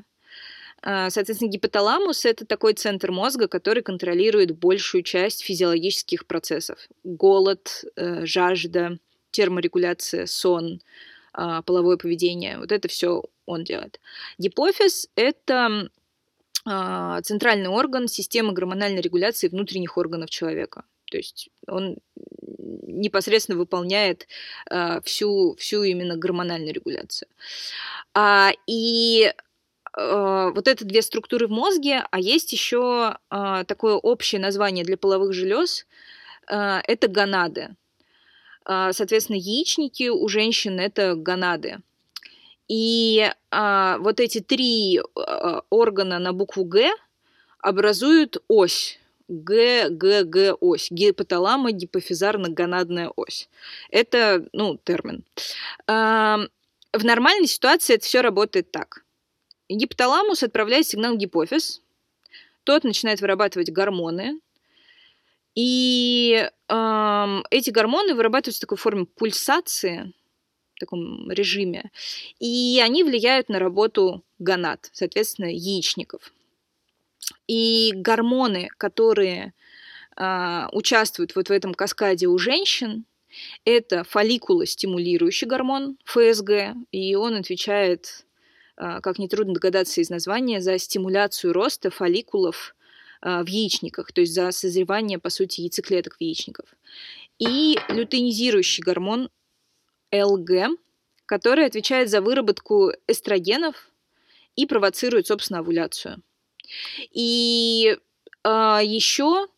А, 0.83 1.11
соответственно, 1.11 1.51
гипоталамус— 1.51 2.25
это 2.25 2.45
такой 2.45 2.75
центр 2.75 3.11
мозга, 3.11 3.49
который 3.49 3.83
контролирует 3.83 4.57
большую 4.57 5.03
часть 5.03 5.43
физиологических 5.43 6.27
процессов. 6.27 6.79
Голод, 7.03 7.85
э, 7.97 8.25
жажда, 8.25 8.99
терморегуляция, 9.31 10.27
сон, 10.27 10.81
а, 11.33 11.63
половое 11.63 11.97
поведение. 11.97 12.59
Вот 12.59 12.73
это 12.73 12.89
все 12.89 13.25
он 13.45 13.65
делает. 13.65 14.01
Гипофиз— 14.39 15.09
это 15.17 15.91
а, 16.65 17.21
центральный 17.23 17.69
орган 17.69 18.09
системы 18.09 18.53
гормональной 18.53 19.01
регуляции 19.01 19.49
внутренних 19.49 19.99
органов 19.99 20.31
человека. 20.31 20.85
То 21.11 21.19
есть 21.19 21.51
он 21.69 21.99
непосредственно 22.59 23.59
выполняет 23.59 24.27
всю, 25.05 25.55
всю 25.57 25.85
именно 25.85 26.17
гормональную 26.17 26.75
регуляцию. 26.75 27.29
И 28.67 29.33
э, 29.97 30.51
вот 30.55 30.69
это 30.69 30.85
две 30.85 31.03
структуры 31.03 31.47
в 31.47 31.51
мозге, 31.51 32.05
а 32.11 32.21
есть 32.21 32.53
еще 32.53 33.17
э, 33.31 33.65
такое 33.67 33.95
общее 33.95 34.41
название 34.41 34.85
для 34.85 34.97
половых 34.97 35.33
желез 35.33 35.87
э, 36.51 36.81
это 36.87 37.09
гонады. 37.09 37.77
Э, 38.69 38.91
соответственно, 38.93 39.37
яичники 39.37 40.09
у 40.09 40.29
женщин 40.29 40.79
это 40.79 41.15
гонады. 41.15 41.79
И 42.69 43.31
э, 43.51 43.97
вот 44.01 44.21
эти 44.21 44.41
три 44.41 45.01
органа 45.71 46.19
на 46.19 46.33
букву 46.33 46.65
Г 46.65 46.91
образуют 47.61 48.43
ось. 48.49 48.99
Г, 49.29 49.89
Г, 49.91 50.25
Г 50.25 50.53
ось. 50.61 50.89
Гипоталамо 50.91 51.73
гипофизарно-гонадная 51.73 53.13
ось. 53.17 53.49
Это, 53.91 54.47
ну, 54.53 54.79
термин. 54.85 55.25
В 55.89 57.05
нормальной 57.05 57.49
ситуации 57.49 57.95
это 57.95 58.05
все 58.05 58.21
работает 58.21 58.71
так. 58.71 59.06
Гипоталамус 59.69 60.43
отправляет 60.43 60.87
сигнал 60.87 61.15
в 61.15 61.19
гипофиз, 61.19 61.83
тот 62.65 62.85
начинает 62.85 63.21
вырабатывать 63.21 63.71
гормоны, 63.71 64.41
и 65.55 66.49
э, 66.69 67.43
эти 67.51 67.71
гормоны 67.71 68.15
вырабатываются 68.15 68.61
в 68.61 68.61
такой 68.61 68.77
форме 68.77 69.07
пульсации, 69.07 70.13
в 70.75 70.81
таком 70.81 71.31
режиме, 71.31 71.91
и 72.39 72.81
они 72.85 73.03
влияют 73.03 73.49
на 73.49 73.59
работу 73.59 74.23
гонад, 74.39 74.91
соответственно, 74.93 75.47
яичников. 75.47 76.33
И 77.47 77.93
гормоны, 77.95 78.69
которые 78.77 79.55
э, 80.17 80.67
участвуют 80.73 81.35
вот 81.35 81.49
в 81.49 81.53
этом 81.53 81.73
каскаде 81.73 82.27
у 82.27 82.37
женщин, 82.37 83.07
это 83.65 84.05
фолликулостимулирующий 84.05 85.47
гормон 85.47 85.97
ФСГ, 86.05 86.77
и 86.93 87.15
он 87.15 87.37
отвечает 87.37 88.26
как 88.77 89.19
нетрудно 89.19 89.55
догадаться 89.55 90.01
из 90.01 90.11
названия, 90.11 90.61
за 90.61 90.79
стимуляцию 90.79 91.53
роста 91.53 91.91
фолликулов 91.91 92.75
а, 93.21 93.43
в 93.43 93.49
яичниках, 93.49 94.13
то 94.13 94.21
есть 94.21 94.35
за 94.35 94.51
созревание, 94.53 95.19
по 95.19 95.31
сути, 95.31 95.63
яйцеклеток 95.63 96.17
в 96.17 96.21
яичниках. 96.21 96.67
И 97.39 97.79
лютeinизирующий 97.89 98.83
гормон 98.83 99.31
ЛГ, 100.13 100.79
который 101.27 101.67
отвечает 101.67 102.09
за 102.09 102.21
выработку 102.21 102.93
эстрогенов 103.07 103.91
и 104.55 104.67
провоцирует, 104.67 105.27
собственно, 105.27 105.61
овуляцию. 105.61 106.23
И 107.13 107.99
а, 108.43 108.81
еще 108.83 109.49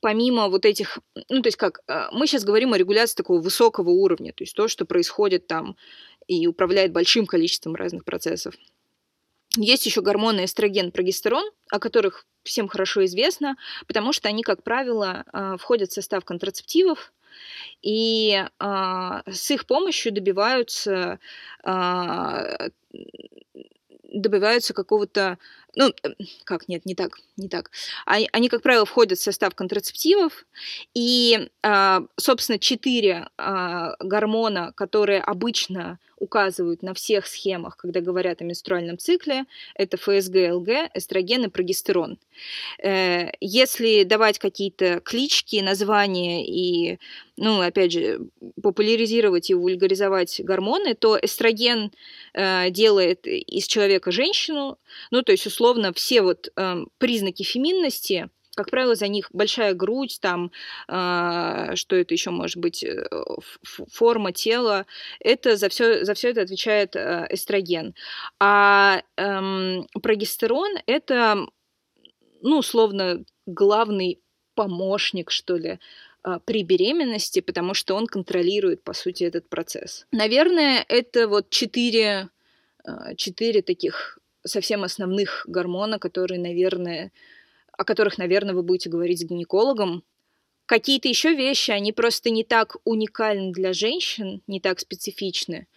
помимо 0.00 0.48
вот 0.48 0.64
этих, 0.64 0.98
ну, 1.30 1.42
то 1.42 1.48
есть 1.48 1.56
как, 1.56 1.80
а, 1.88 2.10
мы 2.12 2.26
сейчас 2.26 2.44
говорим 2.44 2.72
о 2.72 2.78
регуляции 2.78 3.16
такого 3.16 3.40
высокого 3.40 3.90
уровня, 3.90 4.32
то 4.32 4.44
есть 4.44 4.54
то, 4.54 4.68
что 4.68 4.84
происходит 4.84 5.46
там 5.46 5.76
и 6.28 6.46
управляет 6.46 6.92
большим 6.92 7.26
количеством 7.26 7.74
разных 7.74 8.04
процессов. 8.04 8.54
Есть 9.56 9.86
еще 9.86 10.02
гормоны 10.02 10.44
эстроген, 10.44 10.92
прогестерон, 10.92 11.50
о 11.70 11.78
которых 11.78 12.26
всем 12.42 12.68
хорошо 12.68 13.04
известно, 13.06 13.56
потому 13.86 14.12
что 14.12 14.28
они, 14.28 14.42
как 14.42 14.62
правило, 14.62 15.24
а, 15.32 15.56
входят 15.56 15.90
в 15.90 15.94
состав 15.94 16.24
контрацептивов, 16.24 17.12
и 17.82 18.44
а, 18.58 19.22
с 19.30 19.50
их 19.50 19.66
помощью 19.66 20.12
добиваются 20.12 21.18
а, 21.62 22.68
добиваются 24.12 24.72
какого-то 24.72 25.38
ну, 25.76 25.92
э, 26.02 26.08
как, 26.44 26.68
нет, 26.68 26.86
не 26.86 26.94
так, 26.94 27.18
не 27.36 27.48
так. 27.48 27.70
Они, 28.06 28.28
они 28.32 28.48
как 28.48 28.62
правило, 28.62 28.86
входят 28.86 29.18
в 29.18 29.22
состав 29.22 29.54
контрацептивов, 29.54 30.46
и, 30.94 31.48
а, 31.62 32.02
собственно, 32.16 32.58
четыре 32.58 33.28
а, 33.36 33.94
гормона, 34.00 34.72
которые 34.74 35.20
обычно 35.20 35.98
указывают 36.18 36.82
на 36.82 36.94
всех 36.94 37.26
схемах, 37.26 37.76
когда 37.76 38.00
говорят 38.00 38.40
о 38.40 38.44
менструальном 38.44 38.98
цикле, 38.98 39.44
это 39.74 39.96
ФСГ, 39.96 40.52
ЛГ, 40.52 40.68
эстроген 40.94 41.44
и 41.44 41.48
прогестерон. 41.48 42.18
Э, 42.82 43.30
если 43.40 44.02
давать 44.04 44.38
какие-то 44.38 45.00
клички, 45.00 45.60
названия 45.60 46.46
и, 46.46 46.98
ну, 47.36 47.60
опять 47.60 47.92
же, 47.92 48.20
популяризировать 48.62 49.50
и 49.50 49.54
вульгаризовать 49.54 50.40
гормоны, 50.42 50.94
то 50.94 51.18
эстроген 51.20 51.92
э, 52.32 52.70
делает 52.70 53.26
из 53.26 53.66
человека 53.66 54.10
женщину, 54.10 54.78
ну, 55.10 55.22
то 55.22 55.32
есть, 55.32 55.46
условно, 55.46 55.65
все 55.94 56.22
вот 56.22 56.48
признаки 56.98 57.42
феминности 57.42 58.30
как 58.56 58.70
правило, 58.70 58.94
за 58.94 59.06
них 59.06 59.28
большая 59.32 59.74
грудь, 59.74 60.18
там, 60.20 60.50
э, 60.88 61.76
что 61.76 61.94
это 61.94 62.14
еще 62.14 62.30
может 62.30 62.56
быть, 62.56 62.82
э, 62.82 63.06
форма 63.62 64.32
тела, 64.32 64.86
это 65.20 65.56
за 65.56 65.68
все, 65.68 66.04
за 66.04 66.14
все 66.14 66.30
это 66.30 66.40
отвечает 66.40 66.96
э, 66.96 67.26
эстроген. 67.30 67.94
А 68.40 69.02
э, 69.16 69.82
прогестерон 70.02 70.70
это, 70.86 71.46
ну, 72.40 72.58
условно, 72.58 73.24
главный 73.44 74.20
помощник, 74.54 75.30
что 75.30 75.56
ли, 75.56 75.78
э, 76.24 76.38
при 76.46 76.62
беременности, 76.62 77.40
потому 77.40 77.74
что 77.74 77.94
он 77.94 78.06
контролирует, 78.06 78.82
по 78.82 78.94
сути, 78.94 79.24
этот 79.24 79.50
процесс. 79.50 80.06
Наверное, 80.12 80.82
это 80.88 81.28
вот 81.28 81.50
четыре, 81.50 82.30
э, 82.84 83.14
четыре 83.16 83.60
таких 83.60 84.18
совсем 84.46 84.84
основных 84.84 85.44
гормона, 85.48 85.98
которые, 85.98 86.40
наверное, 86.40 87.12
о 87.72 87.84
которых, 87.84 88.18
наверное, 88.18 88.54
вы 88.54 88.62
будете 88.62 88.88
говорить 88.88 89.20
с 89.20 89.24
гинекологом. 89.24 90.02
Какие-то 90.66 91.08
еще 91.08 91.34
вещи, 91.34 91.70
они 91.70 91.92
просто 91.92 92.30
не 92.30 92.42
так 92.42 92.76
уникальны 92.84 93.52
для 93.52 93.72
женщин, 93.72 94.42
не 94.46 94.60
так 94.60 94.80
специфичны. 94.80 95.68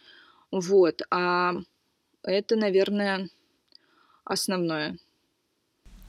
Вот, 0.52 1.02
а 1.12 1.54
это, 2.24 2.56
наверное, 2.56 3.30
основное. 4.24 4.98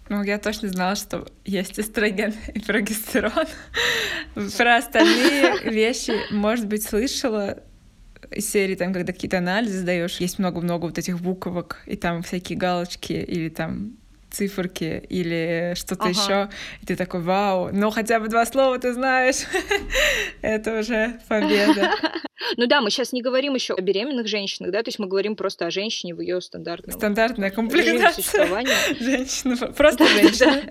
Ну, 0.08 0.24
я 0.24 0.38
точно 0.38 0.68
знала, 0.68 0.96
что 0.96 1.26
есть 1.44 1.78
эстроген 1.78 2.34
и 2.54 2.60
прогестерон. 2.60 3.46
Про 4.56 4.76
остальные 4.76 5.58
вещи, 5.70 6.12
может 6.32 6.66
быть, 6.66 6.82
слышала 6.82 7.62
из 8.30 8.48
серии, 8.50 8.74
там, 8.74 8.92
когда 8.92 9.12
какие-то 9.12 9.38
анализы 9.38 9.80
сдаешь, 9.80 10.20
есть 10.20 10.38
много-много 10.38 10.86
вот 10.86 10.98
этих 10.98 11.20
буквок, 11.20 11.82
и 11.86 11.96
там 11.96 12.22
всякие 12.22 12.58
галочки, 12.58 13.12
или 13.12 13.48
там 13.48 13.96
циферки 14.30 15.02
или 15.08 15.74
что-то 15.76 16.04
ага. 16.04 16.10
еще, 16.10 16.50
и 16.82 16.86
ты 16.86 16.96
такой, 16.96 17.20
вау, 17.20 17.70
ну 17.72 17.90
хотя 17.90 18.20
бы 18.20 18.28
два 18.28 18.46
слова 18.46 18.78
ты 18.78 18.92
знаешь, 18.92 19.46
это 20.42 20.80
уже 20.80 21.20
победа. 21.28 21.90
Ну 22.56 22.66
да, 22.66 22.80
мы 22.80 22.90
сейчас 22.90 23.12
не 23.12 23.20
говорим 23.20 23.54
еще 23.54 23.74
о 23.74 23.80
беременных 23.82 24.26
женщинах, 24.26 24.72
да, 24.72 24.82
то 24.82 24.88
есть 24.88 24.98
мы 24.98 25.06
говорим 25.06 25.36
просто 25.36 25.66
о 25.66 25.70
женщине 25.70 26.14
в 26.14 26.20
ее 26.20 26.40
стандартном 26.40 26.96
Стандартная 26.96 27.50
комплектация. 27.50 28.46
Женщина, 28.98 29.56
просто 29.56 30.06
женщина. 30.06 30.62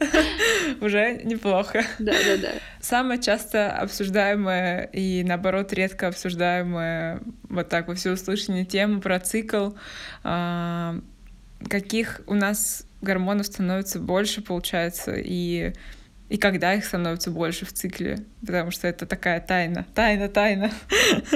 Уже 0.82 1.22
неплохо. 1.24 1.86
Да, 2.00 2.14
да, 2.26 2.38
да. 2.38 2.50
Самое 2.82 3.22
часто 3.22 3.72
обсуждаемая 3.72 4.86
и, 4.86 5.24
наоборот, 5.24 5.72
редко 5.72 6.08
обсуждаемая 6.08 7.22
вот 7.44 7.70
так 7.70 7.88
во 7.88 7.94
всеуслышание 7.94 8.66
тема 8.66 9.00
про 9.00 9.20
цикл, 9.20 9.72
а, 10.24 10.96
каких 11.70 12.22
у 12.26 12.34
нас 12.34 12.89
гормонов 13.02 13.46
становится 13.46 14.00
больше, 14.00 14.42
получается, 14.42 15.16
и, 15.16 15.74
и 16.30 16.38
когда 16.38 16.74
их 16.74 16.86
становится 16.86 17.32
больше 17.32 17.66
в 17.66 17.74
цикле, 17.74 18.26
потому 18.46 18.72
что 18.72 18.88
это 18.88 19.06
такая 19.06 19.40
тайна, 19.40 19.86
тайна, 19.96 20.30
тайна, 20.30 20.72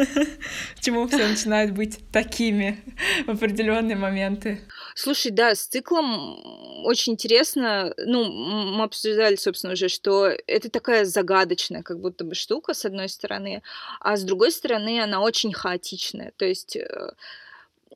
чему 0.80 1.08
все 1.08 1.28
начинают 1.28 1.72
быть 1.72 2.00
такими 2.12 2.80
в 3.26 3.32
определенные 3.32 3.96
моменты. 3.96 4.60
Слушай, 4.96 5.32
да, 5.32 5.56
с 5.56 5.68
циклом 5.68 6.86
очень 6.86 7.14
интересно. 7.14 7.94
Ну, 7.98 8.26
мы 8.26 8.84
обсуждали, 8.84 9.36
собственно, 9.36 9.74
уже, 9.74 9.88
что 9.88 10.28
это 10.28 10.70
такая 10.70 11.06
загадочная 11.06 11.82
как 11.82 12.00
будто 12.00 12.24
бы 12.24 12.36
штука, 12.36 12.74
с 12.74 12.86
одной 12.86 13.10
стороны, 13.10 13.64
а 14.00 14.18
с 14.18 14.24
другой 14.24 14.52
стороны 14.52 15.02
она 15.02 15.22
очень 15.22 15.54
хаотичная. 15.54 16.34
То 16.38 16.46
есть 16.46 16.76
э, 16.76 17.14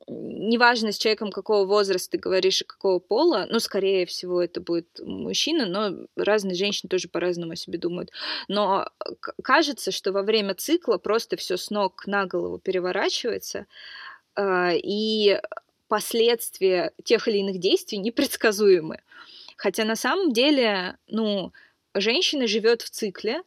неважно 0.06 0.92
с 0.92 0.98
человеком 0.98 1.30
какого 1.30 1.66
возраста 1.66 2.12
ты 2.12 2.18
говоришь 2.18 2.62
и 2.62 2.64
какого 2.64 2.98
пола, 2.98 3.46
ну, 3.50 3.60
скорее 3.60 4.06
всего, 4.06 4.42
это 4.42 4.60
будет 4.60 4.88
мужчина, 5.00 5.66
но 5.66 6.06
разные 6.16 6.54
женщины 6.54 6.88
тоже 6.88 7.08
по-разному 7.08 7.52
о 7.52 7.56
себе 7.56 7.78
думают. 7.78 8.10
Но 8.48 8.88
кажется, 9.42 9.90
что 9.90 10.12
во 10.12 10.22
время 10.22 10.54
цикла 10.54 10.98
просто 10.98 11.36
все 11.36 11.56
с 11.56 11.70
ног 11.70 12.06
на 12.06 12.26
голову 12.26 12.58
переворачивается, 12.58 13.66
а, 14.34 14.72
и 14.72 15.40
последствия 15.88 16.92
тех 17.02 17.26
или 17.28 17.38
иных 17.38 17.58
действий 17.58 17.98
непредсказуемы. 17.98 19.00
Хотя 19.56 19.84
на 19.84 19.96
самом 19.96 20.32
деле, 20.32 20.98
ну, 21.08 21.52
женщина 21.94 22.46
живет 22.46 22.82
в 22.82 22.90
цикле, 22.90 23.42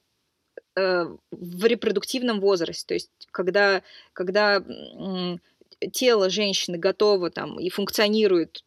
э, 0.76 1.06
в 1.32 1.66
репродуктивном 1.66 2.42
возрасте, 2.42 2.86
то 2.88 2.94
есть 2.96 3.12
когда, 3.32 3.84
когда 4.14 4.64
тело 5.92 6.30
женщины 6.30 6.78
готово 6.78 7.30
там 7.30 7.60
и 7.60 7.70
функционирует 7.70 8.64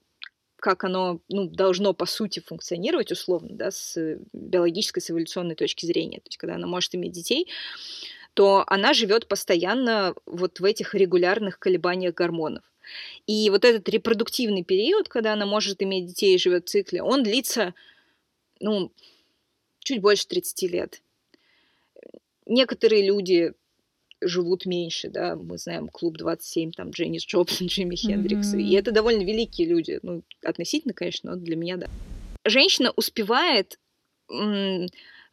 как 0.64 0.82
оно 0.84 1.20
ну, 1.28 1.46
должно, 1.46 1.92
по 1.92 2.06
сути, 2.06 2.40
функционировать 2.40 3.12
условно, 3.12 3.50
да, 3.52 3.70
с 3.70 3.98
биологической, 4.32 5.00
с 5.00 5.10
эволюционной 5.10 5.56
точки 5.56 5.84
зрения. 5.84 6.20
То 6.20 6.28
есть, 6.28 6.38
когда 6.38 6.54
она 6.54 6.66
может 6.66 6.94
иметь 6.94 7.12
детей, 7.12 7.48
то 8.32 8.64
она 8.66 8.94
живет 8.94 9.28
постоянно 9.28 10.14
вот 10.24 10.60
в 10.60 10.64
этих 10.64 10.94
регулярных 10.94 11.58
колебаниях 11.58 12.14
гормонов. 12.14 12.64
И 13.26 13.50
вот 13.50 13.66
этот 13.66 13.86
репродуктивный 13.90 14.64
период, 14.64 15.10
когда 15.10 15.34
она 15.34 15.44
может 15.44 15.82
иметь 15.82 16.06
детей 16.06 16.34
и 16.34 16.38
живет 16.38 16.66
в 16.66 16.70
цикле, 16.70 17.02
он 17.02 17.22
длится, 17.22 17.74
ну, 18.58 18.90
чуть 19.80 20.00
больше 20.00 20.26
30 20.26 20.62
лет. 20.70 21.02
Некоторые 22.46 23.06
люди 23.06 23.52
живут 24.20 24.66
меньше, 24.66 25.08
да, 25.08 25.36
мы 25.36 25.58
знаем 25.58 25.88
клуб 25.88 26.16
27, 26.16 26.72
там 26.72 26.90
Дженнис 26.90 27.26
Джоплин, 27.26 27.66
Джимми 27.68 27.96
Хендрикс, 27.96 28.54
mm-hmm. 28.54 28.62
и 28.62 28.74
это 28.74 28.92
довольно 28.92 29.22
великие 29.22 29.68
люди, 29.68 29.98
ну, 30.02 30.22
относительно, 30.42 30.94
конечно, 30.94 31.32
но 31.32 31.36
для 31.36 31.56
меня, 31.56 31.76
да. 31.76 31.86
Женщина 32.44 32.92
успевает 32.96 33.78
м- 34.30 34.88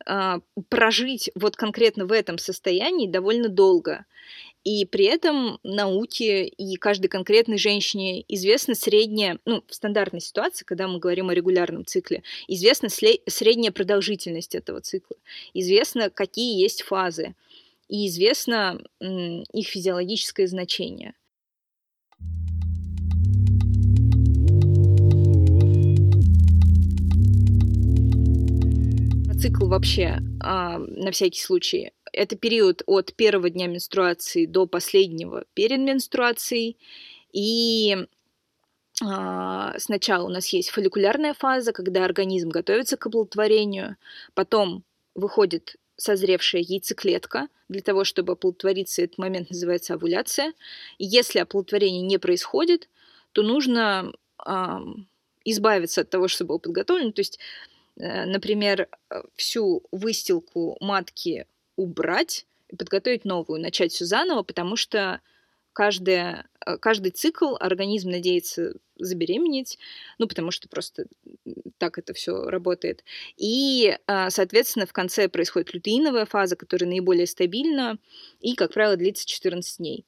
а, 0.06 0.40
прожить 0.70 1.30
вот 1.36 1.56
конкретно 1.56 2.06
в 2.06 2.12
этом 2.12 2.38
состоянии 2.38 3.08
довольно 3.08 3.50
долго. 3.50 4.06
И 4.64 4.86
при 4.86 5.06
этом 5.06 5.60
науке 5.64 6.46
и 6.46 6.76
каждой 6.76 7.08
конкретной 7.08 7.58
женщине 7.58 8.24
известна 8.28 8.76
средняя, 8.76 9.40
ну, 9.46 9.64
в 9.68 9.74
стандартной 9.74 10.22
ситуации, 10.22 10.66
когда 10.66 10.88
мы 10.88 11.00
говорим 11.00 11.30
о 11.30 11.34
регулярном 11.34 11.84
цикле, 11.84 12.22
известна 12.48 12.90
средняя 12.90 13.72
продолжительность 13.72 14.54
этого 14.54 14.82
цикла, 14.82 15.18
известно, 15.56 16.12
какие 16.12 16.62
есть 16.62 16.84
фазы 16.84 17.34
и 17.92 18.08
известно 18.08 18.82
их 19.02 19.68
физиологическое 19.68 20.48
значение. 20.48 21.14
Цикл 29.38 29.68
вообще, 29.68 30.20
а, 30.40 30.78
на 30.78 31.12
всякий 31.12 31.42
случай, 31.42 31.92
это 32.14 32.38
период 32.38 32.84
от 32.86 33.14
первого 33.14 33.50
дня 33.50 33.68
менструации 33.68 34.46
до 34.46 34.68
последнего 34.68 35.44
перед 35.54 35.80
менструацией. 35.80 36.78
И 37.34 38.08
а, 39.04 39.78
сначала 39.80 40.28
у 40.28 40.30
нас 40.30 40.48
есть 40.50 40.70
фолликулярная 40.70 41.34
фаза, 41.34 41.74
когда 41.74 42.06
организм 42.06 42.50
готовится 42.50 42.96
к 42.96 43.06
оплодотворению, 43.08 43.98
потом 44.34 44.84
выходит 45.16 45.76
созревшая 46.02 46.62
яйцеклетка. 46.62 47.48
Для 47.70 47.82
того, 47.82 48.04
чтобы 48.04 48.34
оплодотвориться, 48.34 49.02
этот 49.04 49.18
момент 49.18 49.50
называется 49.50 49.94
овуляция. 49.94 50.54
И 50.98 51.06
если 51.06 51.40
оплодотворение 51.40 52.02
не 52.02 52.18
происходит, 52.18 52.90
то 53.32 53.44
нужно 53.44 54.12
э, 54.46 54.78
избавиться 55.46 56.02
от 56.02 56.10
того, 56.10 56.28
что 56.28 56.46
было 56.46 56.58
подготовлено. 56.58 57.12
То 57.12 57.22
есть, 57.22 57.40
э, 57.98 58.26
например, 58.26 58.90
всю 59.36 59.84
выстилку 59.92 60.78
матки 60.80 61.46
убрать 61.76 62.46
и 62.70 62.76
подготовить 62.76 63.26
новую, 63.26 63.62
начать 63.62 63.92
все 63.92 64.06
заново, 64.06 64.44
потому 64.44 64.76
что 64.76 65.22
каждая, 65.74 66.48
э, 66.66 66.78
каждый 66.78 67.12
цикл 67.12 67.56
организм 67.60 68.10
надеется 68.10 68.74
забеременеть, 69.04 69.78
ну, 70.18 70.28
потому 70.28 70.52
что 70.52 70.68
просто 70.70 71.06
так 71.78 71.98
это 71.98 72.14
все 72.14 72.44
работает. 72.44 73.04
И, 73.38 73.98
а, 74.08 74.30
соответственно, 74.30 74.86
в 74.86 74.94
конце 74.94 75.28
происходит 75.28 75.74
лютеиновая 75.74 76.26
фаза, 76.26 76.56
которая 76.56 76.90
наиболее 76.90 77.28
стабильна 77.28 77.98
и, 78.40 78.56
как 78.56 78.74
правило, 78.74 78.96
длится 78.96 79.26
14 79.26 79.78
дней. 79.80 80.06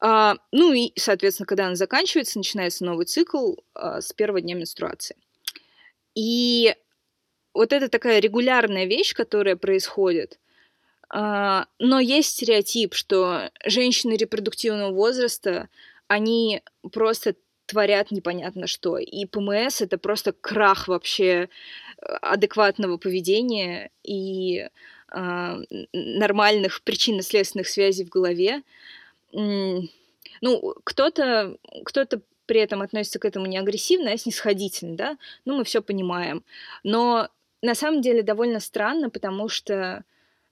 А, 0.00 0.36
ну 0.50 0.72
и, 0.72 0.92
соответственно, 0.96 1.46
когда 1.46 1.66
она 1.66 1.76
заканчивается, 1.76 2.38
начинается 2.38 2.84
новый 2.84 3.06
цикл 3.06 3.54
а, 3.74 4.00
с 4.00 4.12
первого 4.12 4.40
дня 4.40 4.54
менструации. 4.54 5.16
И 6.14 6.74
вот 7.52 7.72
это 7.72 7.88
такая 7.88 8.20
регулярная 8.20 8.86
вещь, 8.86 9.14
которая 9.14 9.56
происходит, 9.56 10.38
но 11.12 12.00
есть 12.00 12.30
стереотип, 12.30 12.94
что 12.94 13.50
женщины 13.64 14.14
репродуктивного 14.14 14.90
возраста, 14.90 15.68
они 16.08 16.62
просто 16.92 17.36
творят 17.66 18.10
непонятно 18.10 18.66
что. 18.66 18.98
И 18.98 19.26
ПМС— 19.26 19.80
это 19.80 19.98
просто 19.98 20.32
крах 20.32 20.88
вообще 20.88 21.48
э, 21.98 22.06
адекватного 22.22 22.96
поведения 22.96 23.90
и 24.02 24.68
э, 25.14 25.56
нормальных 25.92 26.82
причинно-следственных 26.82 27.68
связей 27.68 28.04
в 28.04 28.10
голове. 28.10 28.62
Ну, 29.32 30.74
кто-то 30.84 31.56
кто 31.84 32.06
при 32.46 32.60
этом 32.60 32.82
относится 32.82 33.18
к 33.18 33.24
этому 33.24 33.46
не 33.46 33.58
агрессивно, 33.58 34.12
а 34.12 34.18
снисходительно, 34.18 34.96
да? 34.96 35.18
Ну, 35.44 35.56
мы 35.56 35.64
все 35.64 35.80
понимаем. 35.80 36.44
Но 36.82 37.28
на 37.62 37.74
самом 37.74 38.02
деле 38.02 38.22
довольно 38.22 38.60
странно, 38.60 39.08
потому 39.08 39.48
что 39.48 40.04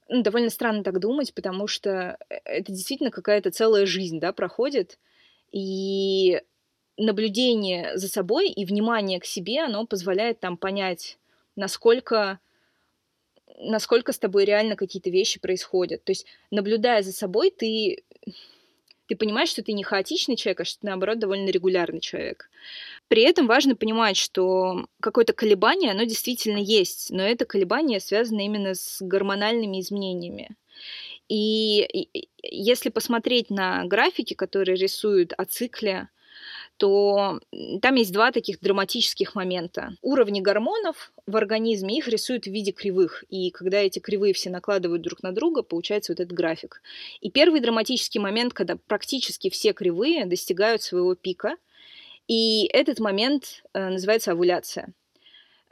ну, 0.08 0.22
довольно 0.22 0.50
странно 0.50 0.82
так 0.82 0.98
думать, 0.98 1.34
потому 1.34 1.66
что 1.66 2.16
э, 2.28 2.34
это 2.44 2.72
действительно 2.72 3.10
какая-то 3.10 3.50
целая 3.50 3.86
жизнь, 3.86 4.20
да, 4.20 4.32
проходит, 4.32 4.98
и 5.52 6.40
наблюдение 6.96 7.96
за 7.96 8.08
собой 8.08 8.48
и 8.48 8.64
внимание 8.64 9.20
к 9.20 9.24
себе, 9.24 9.60
оно 9.60 9.86
позволяет 9.86 10.40
там 10.40 10.56
понять, 10.56 11.18
насколько 11.56 12.38
насколько 13.58 14.12
с 14.12 14.18
тобой 14.18 14.44
реально 14.44 14.76
какие-то 14.76 15.10
вещи 15.10 15.38
происходят. 15.38 16.02
То 16.04 16.10
есть, 16.10 16.26
наблюдая 16.50 17.02
за 17.02 17.12
собой, 17.12 17.50
ты 17.50 18.02
ты 19.06 19.16
понимаешь, 19.16 19.50
что 19.50 19.62
ты 19.62 19.72
не 19.72 19.82
хаотичный 19.84 20.36
человек, 20.36 20.60
а 20.60 20.64
что 20.64 20.80
ты, 20.80 20.86
наоборот, 20.86 21.18
довольно 21.18 21.50
регулярный 21.50 22.00
человек. 22.00 22.48
При 23.08 23.22
этом 23.22 23.46
важно 23.46 23.76
понимать, 23.76 24.16
что 24.16 24.86
какое-то 25.00 25.34
колебание, 25.34 25.90
оно 25.90 26.04
действительно 26.04 26.56
есть, 26.56 27.10
но 27.10 27.22
это 27.22 27.44
колебание 27.44 28.00
связано 28.00 28.40
именно 28.40 28.74
с 28.74 29.02
гормональными 29.02 29.80
изменениями. 29.80 30.56
И 31.28 32.08
если 32.42 32.88
посмотреть 32.88 33.50
на 33.50 33.84
графики, 33.84 34.34
которые 34.34 34.76
рисуют 34.76 35.34
о 35.36 35.44
цикле, 35.44 36.08
то 36.82 37.38
там 37.80 37.94
есть 37.94 38.12
два 38.12 38.32
таких 38.32 38.58
драматических 38.58 39.36
момента. 39.36 39.94
Уровни 40.02 40.40
гормонов 40.40 41.12
в 41.28 41.36
организме, 41.36 41.96
их 41.96 42.08
рисуют 42.08 42.46
в 42.46 42.50
виде 42.50 42.72
кривых. 42.72 43.22
И 43.28 43.52
когда 43.52 43.78
эти 43.78 44.00
кривые 44.00 44.34
все 44.34 44.50
накладывают 44.50 45.00
друг 45.00 45.22
на 45.22 45.30
друга, 45.30 45.62
получается 45.62 46.10
вот 46.10 46.18
этот 46.18 46.32
график. 46.32 46.82
И 47.20 47.30
первый 47.30 47.60
драматический 47.60 48.18
момент, 48.18 48.52
когда 48.52 48.74
практически 48.88 49.48
все 49.48 49.72
кривые 49.74 50.26
достигают 50.26 50.82
своего 50.82 51.14
пика, 51.14 51.54
и 52.26 52.68
этот 52.72 52.98
момент 52.98 53.62
э, 53.74 53.88
называется 53.88 54.32
овуляция. 54.32 54.92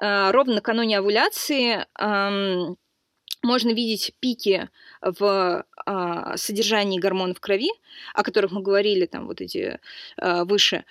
Э, 0.01 0.31
ровно 0.31 0.55
накануне 0.55 0.99
овуляции 0.99 1.87
можно 3.43 3.71
видеть 3.71 4.13
пики 4.21 4.69
в 5.01 5.65
а, 5.87 6.37
содержании 6.37 6.99
гормонов 6.99 7.39
в 7.39 7.41
крови, 7.41 7.71
о 8.15 8.23
которых 8.23 8.53
мы 8.53 8.63
говорили 8.63 9.07
там 9.07 9.27
вот 9.27 9.41
эти 9.41 9.81
а, 10.17 10.45
выше. 10.45 10.85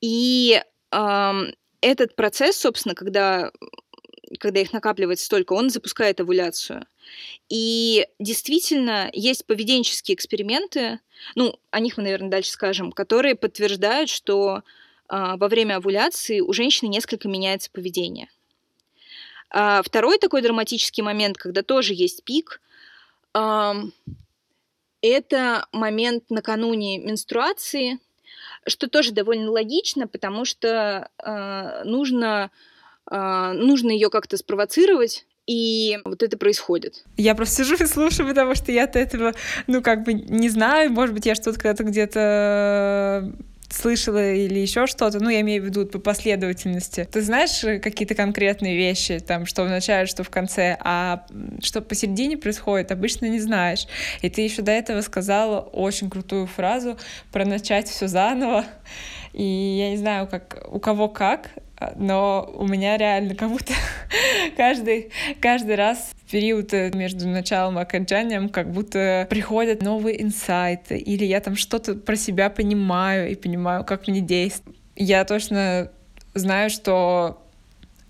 И 0.00 0.60
а, 0.90 1.34
этот 1.80 2.16
процесс, 2.16 2.56
собственно, 2.56 2.94
когда 2.94 3.50
когда 4.40 4.60
их 4.60 4.72
накапливается 4.72 5.26
столько, 5.26 5.52
он 5.52 5.70
запускает 5.70 6.20
овуляцию. 6.20 6.86
И 7.48 8.06
действительно, 8.18 9.10
есть 9.12 9.46
поведенческие 9.46 10.14
эксперименты, 10.14 11.00
ну, 11.34 11.58
о 11.70 11.80
них 11.80 11.96
мы, 11.96 12.04
наверное, 12.04 12.30
дальше 12.30 12.50
скажем, 12.50 12.90
которые 12.90 13.36
подтверждают, 13.36 14.10
что 14.10 14.58
э, 14.58 14.62
во 15.08 15.48
время 15.48 15.76
овуляции 15.76 16.40
у 16.40 16.52
женщины 16.52 16.88
несколько 16.88 17.28
меняется 17.28 17.70
поведение. 17.70 18.28
А 19.56 19.82
второй 19.84 20.18
такой 20.18 20.42
драматический 20.42 21.04
момент, 21.04 21.38
когда 21.38 21.62
тоже 21.62 21.94
есть 21.94 22.24
пик, 22.24 22.60
это 25.04 25.66
момент 25.70 26.24
накануне 26.28 26.98
менструации, 26.98 28.00
что 28.66 28.88
тоже 28.88 29.12
довольно 29.12 29.50
логично, 29.52 30.08
потому 30.08 30.44
что 30.44 31.08
э, 31.22 31.82
нужно, 31.84 32.50
э, 33.10 33.52
нужно 33.52 33.90
ее 33.90 34.10
как-то 34.10 34.36
спровоцировать, 34.38 35.26
и 35.46 35.98
вот 36.04 36.22
это 36.22 36.38
происходит. 36.38 37.04
Я 37.18 37.34
просто 37.34 37.56
сижу 37.56 37.74
и 37.74 37.86
слушаю, 37.86 38.28
потому 38.28 38.54
что 38.54 38.72
я 38.72 38.84
от 38.84 38.96
этого, 38.96 39.34
ну, 39.66 39.82
как 39.82 40.04
бы 40.04 40.14
не 40.14 40.48
знаю, 40.48 40.90
может 40.90 41.14
быть, 41.14 41.26
я 41.26 41.34
что-то 41.34 41.58
когда-то 41.58 41.84
где-то 41.84 43.32
слышала 43.70 44.32
или 44.32 44.58
еще 44.58 44.86
что-то, 44.86 45.22
ну, 45.22 45.28
я 45.30 45.40
имею 45.40 45.62
в 45.62 45.66
виду 45.66 45.86
по 45.86 45.98
последовательности. 45.98 47.08
Ты 47.10 47.22
знаешь 47.22 47.60
какие-то 47.82 48.14
конкретные 48.14 48.76
вещи, 48.76 49.18
там, 49.18 49.46
что 49.46 49.64
в 49.64 49.68
начале, 49.68 50.06
что 50.06 50.22
в 50.22 50.30
конце, 50.30 50.76
а 50.80 51.26
что 51.62 51.80
посередине 51.80 52.36
происходит, 52.36 52.92
обычно 52.92 53.26
не 53.26 53.40
знаешь. 53.40 53.86
И 54.22 54.30
ты 54.30 54.42
еще 54.42 54.62
до 54.62 54.72
этого 54.72 55.00
сказала 55.00 55.60
очень 55.60 56.10
крутую 56.10 56.46
фразу 56.46 56.98
про 57.32 57.44
начать 57.44 57.88
все 57.88 58.06
заново. 58.06 58.64
И 59.32 59.42
я 59.42 59.90
не 59.90 59.96
знаю, 59.96 60.28
как 60.28 60.64
у 60.70 60.78
кого 60.78 61.08
как, 61.08 61.50
но 61.96 62.50
у 62.54 62.66
меня 62.66 62.96
реально 62.96 63.34
как 63.34 63.50
будто 63.50 63.72
каждый, 64.56 65.10
каждый 65.40 65.74
раз 65.74 66.12
в 66.26 66.30
период 66.30 66.72
э, 66.72 66.90
между 66.94 67.28
началом 67.28 67.78
и 67.78 67.82
окончанием 67.82 68.48
как 68.48 68.70
будто 68.70 69.26
приходят 69.30 69.82
новые 69.82 70.22
инсайты, 70.22 70.96
или 70.96 71.24
я 71.24 71.40
там 71.40 71.56
что-то 71.56 71.94
про 71.94 72.16
себя 72.16 72.50
понимаю 72.50 73.30
и 73.30 73.34
понимаю, 73.34 73.84
как 73.84 74.08
мне 74.08 74.20
действовать. 74.20 74.78
Я 74.96 75.24
точно 75.24 75.90
знаю, 76.34 76.70
что 76.70 77.43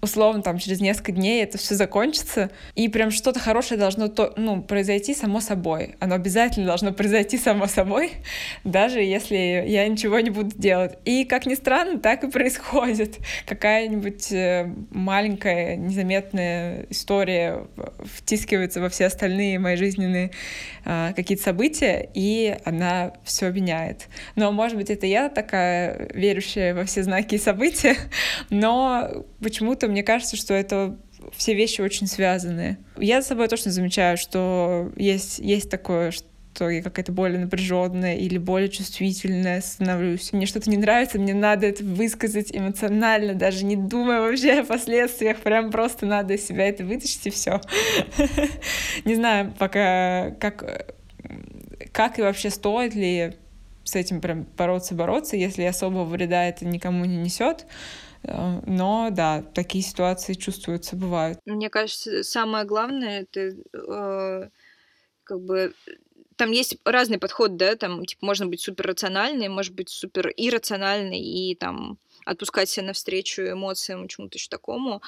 условно 0.05 0.43
там 0.43 0.59
через 0.59 0.81
несколько 0.81 1.13
дней 1.13 1.43
это 1.43 1.59
все 1.59 1.75
закончится, 1.75 2.51
и 2.75 2.89
прям 2.89 3.11
что-то 3.11 3.41
хорошее 3.41 3.79
должно 3.79 4.09
то, 4.09 4.33
ну, 4.37 4.63
произойти 4.63 5.15
само 5.15 5.41
собой. 5.41 5.97
Оно 5.99 6.15
обязательно 6.15 6.67
должно 6.67 6.93
произойти 6.93 7.37
само 7.37 7.67
собой, 7.67 8.13
даже 8.65 9.01
если 9.01 9.37
я 9.67 9.87
ничего 9.89 10.21
не 10.21 10.31
буду 10.31 10.53
делать. 10.57 10.99
И, 11.05 11.25
как 11.25 11.47
ни 11.47 11.55
странно, 11.55 11.99
так 11.99 12.25
и 12.25 12.31
происходит. 12.31 13.19
Какая-нибудь 13.47 14.31
э, 14.33 14.73
маленькая, 14.91 15.77
незаметная 15.77 16.87
история 16.91 17.67
втискивается 18.17 18.81
во 18.81 18.89
все 18.89 19.07
остальные 19.07 19.59
мои 19.59 19.77
жизненные 19.77 20.31
э, 20.85 21.13
какие-то 21.17 21.43
события, 21.43 22.09
и 22.15 22.57
она 22.65 23.13
все 23.25 23.51
меняет. 23.51 24.09
Но, 24.37 24.53
может 24.53 24.77
быть, 24.77 24.91
это 24.91 25.07
я 25.07 25.29
такая 25.29 26.09
верующая 26.15 26.75
во 26.75 26.85
все 26.85 27.03
знаки 27.03 27.37
и 27.37 27.39
события, 27.39 27.97
но 28.51 29.25
почему-то 29.43 29.89
мне 29.95 30.03
кажется, 30.03 30.37
что 30.37 30.55
это 30.55 30.99
все 31.37 31.55
вещи 31.55 31.81
очень 31.81 32.09
связаны. 32.09 32.79
Я 32.99 33.23
за 33.23 33.29
собой 33.29 33.47
точно 33.47 33.71
замечаю, 33.71 34.17
что 34.17 34.91
есть, 34.97 35.39
есть 35.39 35.71
такое, 35.71 36.11
что 36.11 36.69
я 36.69 36.83
какая-то 36.83 37.13
более 37.13 37.39
напряженная 37.39 38.17
или 38.17 38.37
более 38.39 38.69
чувствительная 38.69 39.61
становлюсь. 39.61 40.33
Мне 40.33 40.47
что-то 40.47 40.69
не 40.69 40.79
нравится, 40.79 41.21
мне 41.21 41.33
надо 41.33 41.69
это 41.69 41.85
высказать 41.85 42.49
эмоционально, 42.51 43.35
даже 43.35 43.65
не 43.65 43.77
думая 43.77 44.21
вообще 44.21 44.63
о 44.63 44.65
последствиях, 44.65 45.39
прям 45.39 45.71
просто 45.71 46.07
надо 46.07 46.35
из 46.35 46.45
себя 46.45 46.67
это 46.67 46.85
вытащить 46.85 47.29
и 47.29 47.31
все. 47.31 47.61
Не 49.05 49.15
знаю 49.15 49.55
пока, 49.57 50.33
как, 50.41 50.93
как 51.93 52.19
и 52.19 52.23
вообще 52.23 52.51
стоит 52.51 52.97
ли 52.97 53.35
с 53.85 53.95
этим 53.95 54.21
прям 54.21 54.45
бороться-бороться, 54.57 55.37
если 55.37 55.63
особого 55.63 56.05
вреда 56.05 56.49
это 56.49 56.67
никому 56.67 57.05
не 57.05 57.17
несет. 57.17 57.67
Э, 58.25 58.61
но 58.67 59.09
да, 59.11 59.43
такие 59.43 59.85
ситуации 59.85 60.35
чувствуются, 60.35 60.97
бывают. 60.97 61.39
Мне 61.45 61.71
кажется, 61.71 62.23
самое 62.23 62.65
главное 62.65 63.23
это 63.23 63.57
э, 63.73 64.49
как 65.25 65.41
бы 65.41 65.75
там 66.37 66.51
есть 66.51 66.77
разный 66.85 67.19
подход, 67.19 67.57
да, 67.57 67.77
там, 67.77 68.05
типа, 68.05 68.27
можно 68.27 68.47
быть 68.47 68.61
супер 68.61 68.87
рациональной, 68.89 69.49
может 69.49 69.75
быть 69.75 69.89
супер 69.89 70.33
иррациональной 70.37 71.21
и 71.21 71.55
там 71.55 71.99
отпускать 72.25 72.69
себя 72.69 72.87
навстречу 72.87 73.43
эмоциям, 73.43 74.09
чему-то 74.09 74.39
еще 74.39 74.49
такому. 74.49 75.03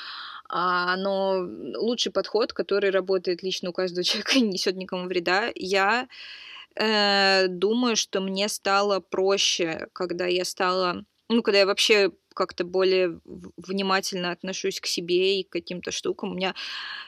А, 0.49 0.97
но 0.97 1.47
лучший 1.79 2.13
подход, 2.13 2.53
который 2.53 2.91
работает 2.91 3.43
лично 3.43 3.71
у 3.71 3.73
каждого 3.73 4.05
человека 4.05 4.33
и 4.39 4.41
не 4.43 4.51
несет 4.51 4.77
никому 4.77 5.07
вреда, 5.07 5.51
я 5.55 6.09
э, 6.77 7.49
думаю, 7.49 7.97
что 7.97 8.21
мне 8.21 8.49
стало 8.49 9.01
проще, 9.01 9.89
когда 9.93 10.27
я 10.27 10.45
стала, 10.45 11.05
ну, 11.29 11.43
когда 11.43 11.61
я 11.61 11.67
вообще 11.67 12.11
как-то 12.35 12.65
более 12.65 13.19
внимательно 13.57 14.31
отношусь 14.31 14.79
к 14.79 14.87
себе 14.87 15.41
и 15.41 15.45
к 15.45 15.51
каким-то 15.51 15.91
штукам. 15.91 16.33
У 16.33 16.35
меня 16.35 16.55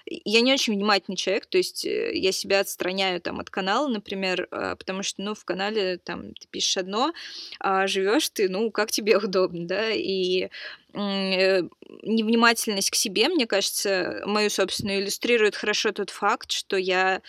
я 0.06 0.40
не 0.40 0.52
очень 0.52 0.74
внимательный 0.74 1.16
человек, 1.16 1.46
то 1.46 1.58
есть 1.58 1.84
э, 1.84 2.12
я 2.14 2.32
себя 2.32 2.60
отстраняю 2.60 3.20
там 3.20 3.38
от 3.38 3.50
канала, 3.50 3.88
например, 3.88 4.48
а, 4.50 4.74
потому 4.74 5.02
что, 5.02 5.22
ну, 5.22 5.34
в 5.34 5.44
канале 5.44 5.98
там 5.98 6.34
ты 6.34 6.48
пишешь 6.50 6.78
одно, 6.78 7.12
а 7.60 7.86
живешь 7.86 8.30
ты, 8.30 8.48
ну, 8.48 8.70
как 8.70 8.90
тебе 8.90 9.18
удобно, 9.18 9.66
да, 9.66 9.90
и 9.90 10.48
э, 10.94 11.62
невнимательность 12.02 12.90
к 12.90 12.94
себе, 12.94 13.28
мне 13.28 13.46
кажется, 13.46 14.22
мою 14.24 14.50
собственную 14.50 15.02
иллюстрирует 15.02 15.54
хорошо 15.56 15.92
тот 15.92 16.10
факт, 16.10 16.50
что 16.50 16.76
я 16.76 17.20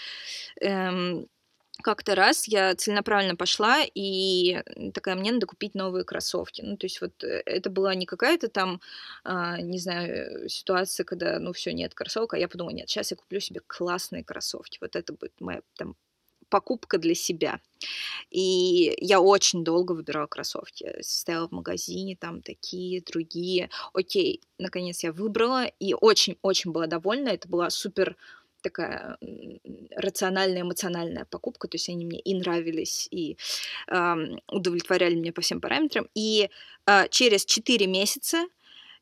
эм, 0.61 1.27
как-то 1.81 2.15
раз 2.15 2.47
я 2.47 2.75
целенаправленно 2.75 3.35
пошла 3.35 3.79
и 3.93 4.61
такая, 4.93 5.15
мне 5.15 5.31
надо 5.31 5.45
купить 5.47 5.75
новые 5.75 6.03
кроссовки. 6.03 6.61
Ну, 6.61 6.77
то 6.77 6.85
есть 6.85 7.01
вот 7.01 7.23
э, 7.23 7.41
это 7.45 7.69
была 7.69 7.95
не 7.95 8.05
какая-то 8.05 8.49
там, 8.49 8.81
а, 9.23 9.61
не 9.61 9.79
знаю, 9.79 10.49
ситуация, 10.49 11.03
когда, 11.03 11.39
ну, 11.39 11.53
все, 11.53 11.73
нет 11.73 11.93
кроссовок, 11.93 12.33
а 12.33 12.37
я 12.37 12.47
подумала, 12.47 12.73
нет, 12.73 12.89
сейчас 12.89 13.11
я 13.11 13.17
куплю 13.17 13.39
себе 13.39 13.61
классные 13.65 14.23
кроссовки. 14.23 14.77
Вот 14.81 14.95
это 14.95 15.13
будет 15.13 15.33
моя 15.39 15.61
там 15.77 15.95
покупка 16.49 16.97
для 16.97 17.15
себя. 17.15 17.59
И 18.29 18.95
я 18.99 19.21
очень 19.21 19.63
долго 19.63 19.93
выбирала 19.93 20.27
кроссовки. 20.27 20.95
Стояла 21.01 21.47
в 21.47 21.51
магазине, 21.51 22.17
там 22.19 22.41
такие, 22.41 23.01
другие. 23.01 23.69
Окей, 23.93 24.41
наконец 24.57 25.03
я 25.03 25.11
выбрала 25.11 25.65
и 25.65 25.93
очень-очень 25.93 26.71
была 26.71 26.87
довольна. 26.87 27.29
Это 27.29 27.47
была 27.47 27.69
супер 27.69 28.17
такая 28.61 29.17
рациональная, 29.95 30.61
эмоциональная 30.61 31.25
покупка, 31.25 31.67
то 31.67 31.75
есть 31.75 31.89
они 31.89 32.05
мне 32.05 32.19
и 32.19 32.35
нравились, 32.35 33.07
и 33.11 33.37
э, 33.87 34.15
удовлетворяли 34.47 35.15
меня 35.15 35.33
по 35.33 35.41
всем 35.41 35.61
параметрам. 35.61 36.07
И 36.15 36.49
э, 36.85 37.07
через 37.09 37.45
4 37.45 37.87
месяца 37.87 38.45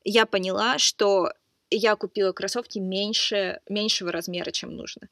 я 0.04 0.26
поняла, 0.26 0.78
что 0.78 1.32
я 1.70 1.96
купила 1.96 2.32
кроссовки 2.32 2.78
меньше, 2.78 3.60
меньшего 3.68 4.10
размера, 4.12 4.50
чем 4.50 4.74
нужно. 4.76 5.08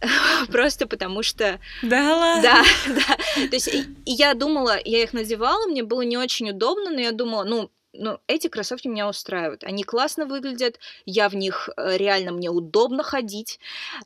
Просто 0.48 0.86
потому 0.86 1.22
что... 1.22 1.60
Да 1.82 2.16
ладно? 2.16 2.42
Да, 2.42 2.64
да. 2.94 3.48
То 3.48 3.56
есть 3.56 3.70
я 4.04 4.34
думала, 4.34 4.78
я 4.84 5.02
их 5.02 5.12
надевала, 5.12 5.66
мне 5.66 5.82
было 5.82 6.02
не 6.02 6.16
очень 6.16 6.50
удобно, 6.50 6.90
но 6.90 7.00
я 7.00 7.12
думала, 7.12 7.44
ну, 7.44 7.70
ну, 7.98 8.18
эти 8.26 8.48
кроссовки 8.48 8.88
меня 8.88 9.08
устраивают. 9.08 9.64
Они 9.64 9.82
классно 9.84 10.26
выглядят, 10.26 10.78
я 11.04 11.28
в 11.28 11.34
них 11.34 11.68
э, 11.76 11.96
реально 11.96 12.32
мне 12.32 12.50
удобно 12.50 13.02
ходить, 13.02 13.58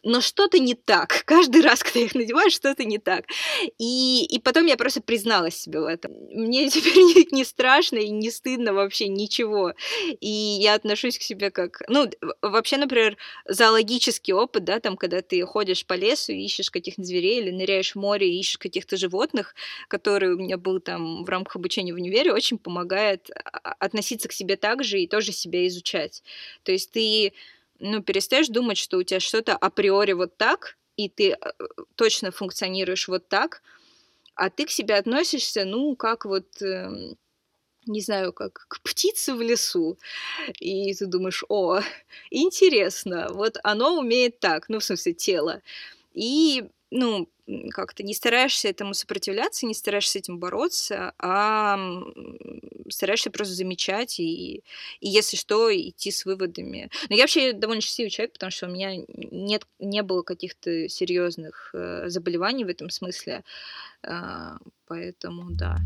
но 0.03 0.21
что-то 0.21 0.59
не 0.59 0.75
так. 0.75 1.23
Каждый 1.27 1.63
раз, 1.63 1.83
когда 1.83 2.01
я 2.01 2.07
их 2.07 2.15
надеваю, 2.15 2.51
что-то 2.51 2.85
не 2.85 2.99
так. 2.99 3.25
И, 3.79 4.25
и 4.25 4.39
потом 4.39 4.67
я 4.67 4.77
просто 4.77 5.01
призналась 5.01 5.57
себе 5.57 5.81
в 5.81 5.87
этом. 5.87 6.13
Мне 6.31 6.69
теперь 6.71 6.97
не, 6.97 7.27
не 7.35 7.45
страшно 7.45 7.99
и 7.99 8.11
не 8.11 8.31
стыдно 8.31 8.73
вообще 8.73 9.09
ничего. 9.09 9.75
И 10.21 10.29
я 10.29 10.75
отношусь 10.75 11.19
к 11.19 11.23
себе 11.23 11.51
как... 11.51 11.83
Ну, 11.89 12.09
вообще, 12.43 12.77
например, 12.77 13.17
зоологический 13.47 14.33
опыт, 14.33 14.65
да, 14.65 14.81
там, 14.81 14.97
когда 14.97 15.23
ты 15.23 15.45
ходишь 15.45 15.87
по 15.87 15.95
лесу 15.95 16.33
и 16.33 16.45
ищешь 16.45 16.71
каких-то 16.71 17.03
зверей 17.03 17.41
или 17.41 17.51
ныряешь 17.51 17.93
в 17.93 17.99
море 17.99 18.31
и 18.31 18.39
ищешь 18.39 18.59
каких-то 18.59 18.97
животных, 18.97 19.55
которые 19.89 20.35
у 20.35 20.39
меня 20.39 20.57
был 20.57 20.81
там 20.81 21.25
в 21.25 21.29
рамках 21.29 21.57
обучения 21.57 21.93
в 21.93 21.97
универе, 21.97 22.33
очень 22.33 22.59
помогает 22.59 23.31
а, 23.31 23.80
относиться 23.81 24.29
к 24.29 24.33
себе 24.33 24.57
так 24.57 24.85
же 24.85 25.01
и 25.01 25.09
тоже 25.09 25.33
себя 25.33 25.67
изучать. 25.67 26.23
То 26.63 26.71
есть 26.71 26.93
ты 26.93 27.33
ну, 27.81 28.03
перестаешь 28.03 28.49
думать, 28.49 28.79
что 28.79 28.99
у 28.99 29.03
тебя 29.03 29.21
что-то 29.21 29.57
априори 29.57 30.13
вот 30.13 30.37
так, 30.37 30.77
и 30.97 31.09
ты 31.09 31.31
э, 31.31 31.37
точно 31.97 32.31
функционируешь 32.31 33.09
вот 33.09 33.29
так, 33.29 33.63
а 34.35 34.51
ты 34.51 34.67
к 34.67 34.71
себе 34.71 34.95
относишься, 34.95 35.65
ну, 35.65 35.97
как 35.97 36.25
вот, 36.27 36.63
э, 36.63 37.15
не 37.87 38.01
знаю, 38.01 38.33
как 38.33 38.67
к 38.69 38.83
птице 38.83 39.35
в 39.35 39.41
лесу. 39.41 39.99
И 40.61 40.95
ты 40.95 41.07
думаешь, 41.07 41.45
о, 41.49 41.81
интересно, 42.31 43.29
вот 43.33 43.59
оно 43.63 43.99
умеет 43.99 44.41
так, 44.41 44.69
ну, 44.69 44.79
в 44.79 44.85
смысле, 44.85 45.15
тело. 45.15 45.63
И, 46.13 46.65
ну, 46.91 47.29
как-то 47.71 48.03
не 48.03 48.15
стараешься 48.15 48.69
этому 48.69 48.95
сопротивляться, 48.95 49.67
не 49.67 49.75
стараешься 49.75 50.13
с 50.13 50.17
этим 50.17 50.39
бороться, 50.39 51.13
а 51.19 51.79
стараешься 52.89 53.31
просто 53.31 53.55
замечать 53.55 54.21
и, 54.21 54.63
и 55.01 55.09
если 55.09 55.37
что, 55.37 55.75
идти 55.75 56.11
с 56.11 56.25
выводами. 56.25 56.91
Но 57.09 57.17
я 57.17 57.23
вообще 57.23 57.53
довольно 57.53 57.81
счастливый 57.81 58.11
человек, 58.11 58.33
потому 58.33 58.51
что 58.51 58.67
у 58.67 58.71
меня 58.71 59.05
нет, 59.09 59.67
не 59.79 60.03
было 60.03 60.23
каких-то 60.23 60.89
серьезных 60.89 61.71
э, 61.73 62.09
заболеваний 62.09 62.65
в 62.65 62.69
этом 62.69 62.91
смысле, 62.91 63.45
э, 64.03 64.57
поэтому 64.87 65.51
да. 65.51 65.79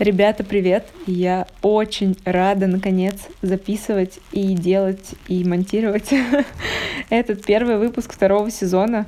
Ребята, 0.00 0.44
привет! 0.44 0.86
Я 1.06 1.46
очень 1.60 2.16
рада, 2.24 2.66
наконец, 2.66 3.16
записывать 3.42 4.18
и 4.32 4.54
делать, 4.54 5.10
и 5.28 5.44
монтировать 5.44 6.08
этот 7.10 7.44
первый 7.44 7.76
выпуск 7.76 8.14
второго 8.14 8.50
сезона. 8.50 9.04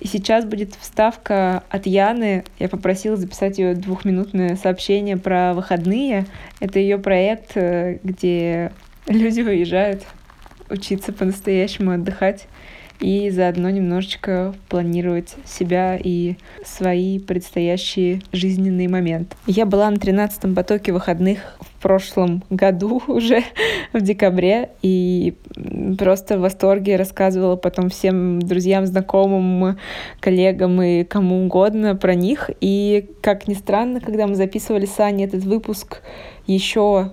И 0.00 0.08
сейчас 0.08 0.44
будет 0.44 0.74
вставка 0.80 1.62
от 1.70 1.86
Яны. 1.86 2.42
Я 2.58 2.68
попросила 2.68 3.16
записать 3.16 3.58
ее 3.58 3.76
двухминутное 3.76 4.56
сообщение 4.56 5.16
про 5.16 5.54
выходные. 5.54 6.26
Это 6.58 6.80
ее 6.80 6.98
проект, 6.98 7.52
э, 7.54 8.00
где 8.02 8.72
люди 9.06 9.42
выезжают 9.42 10.02
учиться 10.68 11.12
по-настоящему 11.12 11.92
отдыхать 11.92 12.48
и 13.00 13.30
заодно 13.30 13.70
немножечко 13.70 14.54
планировать 14.68 15.34
себя 15.44 15.98
и 16.02 16.36
свои 16.64 17.18
предстоящие 17.18 18.20
жизненные 18.32 18.88
моменты. 18.88 19.36
Я 19.46 19.66
была 19.66 19.90
на 19.90 19.96
13-м 19.96 20.54
потоке 20.54 20.92
выходных 20.92 21.58
в 21.60 21.82
прошлом 21.82 22.42
году 22.50 23.02
уже, 23.08 23.42
в 23.92 24.00
декабре, 24.00 24.70
и 24.82 25.34
просто 25.98 26.38
в 26.38 26.40
восторге 26.42 26.96
рассказывала 26.96 27.56
потом 27.56 27.90
всем 27.90 28.40
друзьям, 28.40 28.86
знакомым, 28.86 29.78
коллегам 30.20 30.80
и 30.82 31.04
кому 31.04 31.44
угодно 31.44 31.96
про 31.96 32.14
них. 32.14 32.50
И, 32.60 33.10
как 33.20 33.48
ни 33.48 33.54
странно, 33.54 34.00
когда 34.00 34.26
мы 34.26 34.34
записывали 34.34 34.86
с 34.86 34.98
Аней 35.00 35.26
этот 35.26 35.44
выпуск 35.44 36.02
еще 36.46 37.12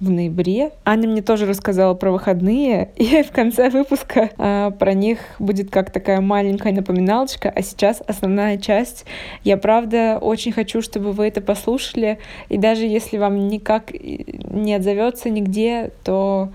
в 0.00 0.10
ноябре. 0.10 0.72
Аня 0.84 1.08
мне 1.08 1.22
тоже 1.22 1.46
рассказала 1.46 1.94
про 1.94 2.10
выходные, 2.10 2.90
и 2.96 3.22
в 3.22 3.30
конце 3.30 3.70
выпуска 3.70 4.30
а, 4.38 4.70
про 4.70 4.94
них 4.94 5.18
будет 5.38 5.70
как 5.70 5.90
такая 5.90 6.20
маленькая 6.20 6.72
напоминалочка, 6.72 7.50
а 7.54 7.62
сейчас 7.62 8.02
основная 8.06 8.58
часть. 8.58 9.04
Я 9.42 9.56
правда 9.56 10.18
очень 10.20 10.52
хочу, 10.52 10.82
чтобы 10.82 11.12
вы 11.12 11.26
это 11.26 11.40
послушали, 11.40 12.18
и 12.48 12.58
даже 12.58 12.84
если 12.84 13.18
вам 13.18 13.48
никак 13.48 13.92
не 13.92 14.74
отзовется 14.74 15.30
нигде, 15.30 15.90
то 16.04 16.50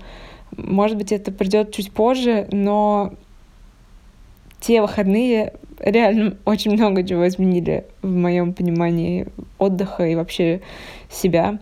может 0.56 0.96
быть 0.96 1.12
это 1.12 1.32
придет 1.32 1.72
чуть 1.72 1.92
позже, 1.92 2.48
но 2.52 3.14
те 4.60 4.82
выходные 4.82 5.54
реально 5.78 6.36
очень 6.44 6.72
много 6.72 7.02
чего 7.02 7.26
изменили 7.26 7.86
в 8.02 8.14
моем 8.14 8.52
понимании 8.52 9.26
отдыха 9.58 10.06
и 10.06 10.14
вообще 10.14 10.60
себя. 11.08 11.58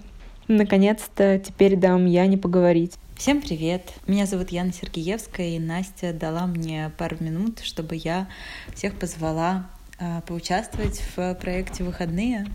Наконец-то 0.48 1.38
теперь 1.38 1.76
дам 1.76 2.06
Яне 2.06 2.38
поговорить. 2.38 2.94
Всем 3.18 3.42
привет! 3.42 3.92
Меня 4.06 4.24
зовут 4.24 4.48
Яна 4.48 4.72
Сергеевская, 4.72 5.48
и 5.48 5.58
Настя 5.58 6.14
дала 6.14 6.46
мне 6.46 6.90
пару 6.96 7.18
минут, 7.20 7.60
чтобы 7.60 7.96
я 7.96 8.28
всех 8.74 8.98
позвала 8.98 9.68
э, 9.98 10.22
поучаствовать 10.26 11.02
в 11.14 11.34
проекте 11.34 11.84
«Выходные». 11.84 12.46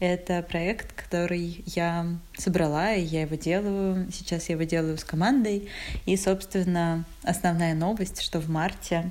Это 0.00 0.42
проект, 0.48 0.94
который 0.94 1.62
я 1.66 2.06
собрала, 2.38 2.94
и 2.94 3.02
я 3.02 3.22
его 3.22 3.34
делаю. 3.34 4.10
Сейчас 4.10 4.48
я 4.48 4.54
его 4.54 4.64
делаю 4.64 4.96
с 4.96 5.04
командой. 5.04 5.68
И, 6.06 6.16
собственно, 6.16 7.04
основная 7.22 7.74
новость, 7.74 8.22
что 8.22 8.40
в 8.40 8.48
марте 8.48 9.10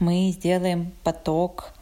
мы 0.00 0.30
сделаем 0.34 0.92
поток 1.02 1.72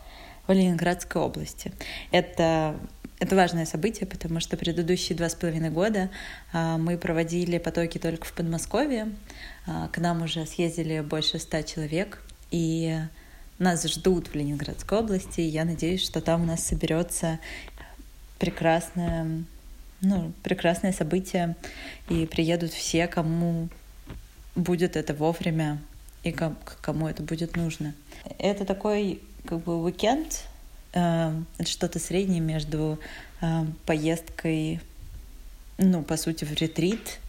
в 0.46 0.52
Ленинградской 0.52 1.20
области. 1.20 1.72
Это 2.12 2.76
это 3.20 3.36
важное 3.36 3.66
событие, 3.66 4.06
потому 4.06 4.40
что 4.40 4.56
предыдущие 4.56 5.16
два 5.16 5.28
с 5.28 5.34
половиной 5.34 5.70
года 5.70 6.10
а, 6.52 6.78
мы 6.78 6.96
проводили 6.98 7.58
потоки 7.58 7.98
только 7.98 8.26
в 8.26 8.32
Подмосковье. 8.32 9.12
А, 9.66 9.88
к 9.88 9.98
нам 9.98 10.22
уже 10.22 10.46
съездили 10.46 11.00
больше 11.00 11.38
ста 11.38 11.62
человек, 11.62 12.22
и 12.50 12.98
нас 13.58 13.84
ждут 13.84 14.28
в 14.28 14.34
Ленинградской 14.34 14.98
области. 14.98 15.42
Я 15.42 15.64
надеюсь, 15.64 16.02
что 16.02 16.20
там 16.20 16.42
у 16.42 16.46
нас 16.46 16.64
соберется 16.64 17.38
прекрасная 18.38 19.44
ну, 20.00 20.32
прекрасное 20.42 20.92
событие, 20.92 21.56
и 22.08 22.26
приедут 22.26 22.72
все, 22.72 23.06
кому 23.06 23.68
будет 24.54 24.96
это 24.96 25.14
вовремя 25.14 25.78
и 26.22 26.32
кому 26.32 27.06
это 27.06 27.22
будет 27.22 27.56
нужно. 27.56 27.94
Это 28.38 28.64
такой 28.64 29.20
как 29.44 29.62
бы 29.62 29.82
уикенд, 29.82 30.44
это 30.92 31.66
что-то 31.66 31.98
среднее 31.98 32.40
между 32.40 32.98
э, 33.40 33.64
поездкой, 33.86 34.80
ну, 35.78 36.02
по 36.02 36.16
сути, 36.16 36.44
в 36.44 36.52
ретрит, 36.54 37.20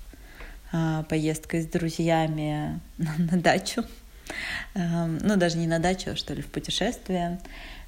э, 0.74 1.04
поездкой 1.08 1.62
с 1.62 1.68
друзьями 1.68 2.80
на, 2.98 3.38
дачу, 3.38 3.84
ну, 4.74 5.36
даже 5.38 5.58
не 5.58 5.68
на 5.68 5.80
дачу, 5.80 6.12
а 6.12 6.16
что 6.16 6.34
ли, 6.34 6.42
в 6.42 6.48
путешествие. 6.48 7.40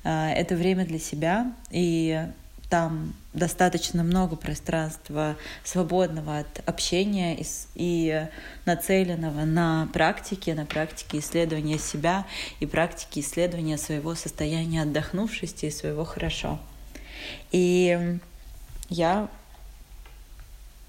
Это 0.03 0.57
время 0.57 0.85
для 0.85 0.99
себя, 0.99 1.53
и 1.71 2.27
там 2.73 3.13
достаточно 3.35 4.01
много 4.01 4.35
пространства 4.35 5.37
свободного 5.63 6.39
от 6.39 6.67
общения 6.67 7.39
и, 7.39 7.45
и 7.75 8.27
нацеленного 8.65 9.45
на 9.45 9.87
практики, 9.93 10.49
на 10.49 10.65
практике 10.65 11.19
исследования 11.19 11.77
себя 11.77 12.25
и 12.59 12.65
практики 12.65 13.19
исследования 13.19 13.77
своего 13.77 14.15
состояния 14.15 14.81
отдохнувшести 14.81 15.67
и 15.67 15.69
своего 15.69 16.03
хорошо. 16.03 16.57
И 17.51 18.17
я 18.89 19.29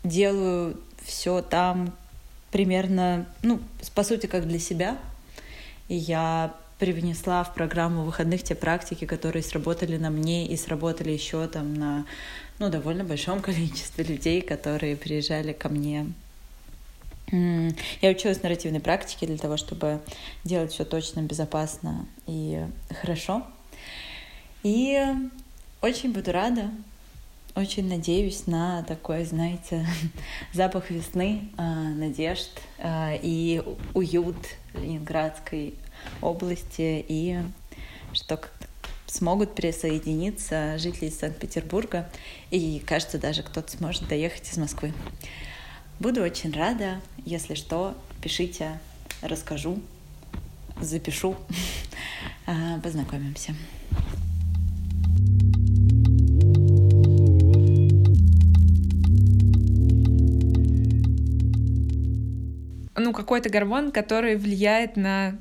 делаю 0.05 0.81
все 1.05 1.43
там 1.43 1.95
примерно, 2.51 3.27
ну, 3.43 3.61
по 3.95 4.05
сути, 4.05 4.25
как 4.25 4.49
для 4.49 4.59
себя. 4.59 4.97
И 5.89 5.97
я 5.97 6.55
привнесла 6.79 7.45
в 7.45 7.55
программу 7.55 8.03
выходных 8.05 8.43
те 8.43 8.55
практики, 8.55 9.05
которые 9.05 9.43
сработали 9.43 9.97
на 9.97 10.11
мне 10.11 10.47
и 10.47 10.57
сработали 10.57 11.11
еще 11.11 11.47
там 11.47 11.75
на 11.75 12.07
ну, 12.59 12.71
довольно 12.71 13.05
большом 13.05 13.41
количестве 13.43 14.05
людей, 14.05 14.41
которые 14.43 14.97
приезжали 14.97 15.53
ко 15.53 15.69
мне. 15.69 16.07
Я 17.31 18.11
училась 18.11 18.43
нарративной 18.43 18.81
практике 18.81 19.27
для 19.27 19.39
того, 19.39 19.57
чтобы 19.57 20.01
делать 20.45 20.73
все 20.73 20.85
точно, 20.85 21.21
безопасно 21.21 22.07
и 22.27 22.63
хорошо. 23.01 23.47
И 24.63 25.03
очень 25.81 26.13
буду 26.13 26.33
рада, 26.33 26.71
очень 27.55 27.89
надеюсь 27.89 28.47
на 28.47 28.83
такой, 28.83 29.25
знаете, 29.25 29.87
запах 30.53 30.91
весны, 30.91 31.49
а, 31.57 31.65
надежд 31.91 32.51
а, 32.79 33.15
и 33.21 33.63
уют 33.95 34.37
Ленинградской 34.75 35.75
области, 36.21 37.05
и 37.09 37.39
что 38.13 38.41
смогут 39.07 39.55
присоединиться 39.55 40.77
жители 40.79 41.09
Санкт-Петербурга, 41.09 42.09
и, 42.51 42.83
кажется, 42.85 43.19
даже 43.19 43.43
кто-то 43.43 43.71
сможет 43.77 44.09
доехать 44.09 44.51
из 44.51 44.57
Москвы. 44.59 44.93
Буду 46.01 46.23
очень 46.23 46.53
рада, 46.53 47.01
если 47.25 47.55
что, 47.55 47.97
пишите, 48.21 48.81
расскажу, 49.23 49.81
запишу, 50.81 51.37
а, 52.47 52.81
познакомимся. 52.81 53.55
Ну, 62.97 63.13
какой-то 63.13 63.49
гормон, 63.51 63.93
который 63.93 64.37
влияет 64.37 64.97
на 64.97 65.39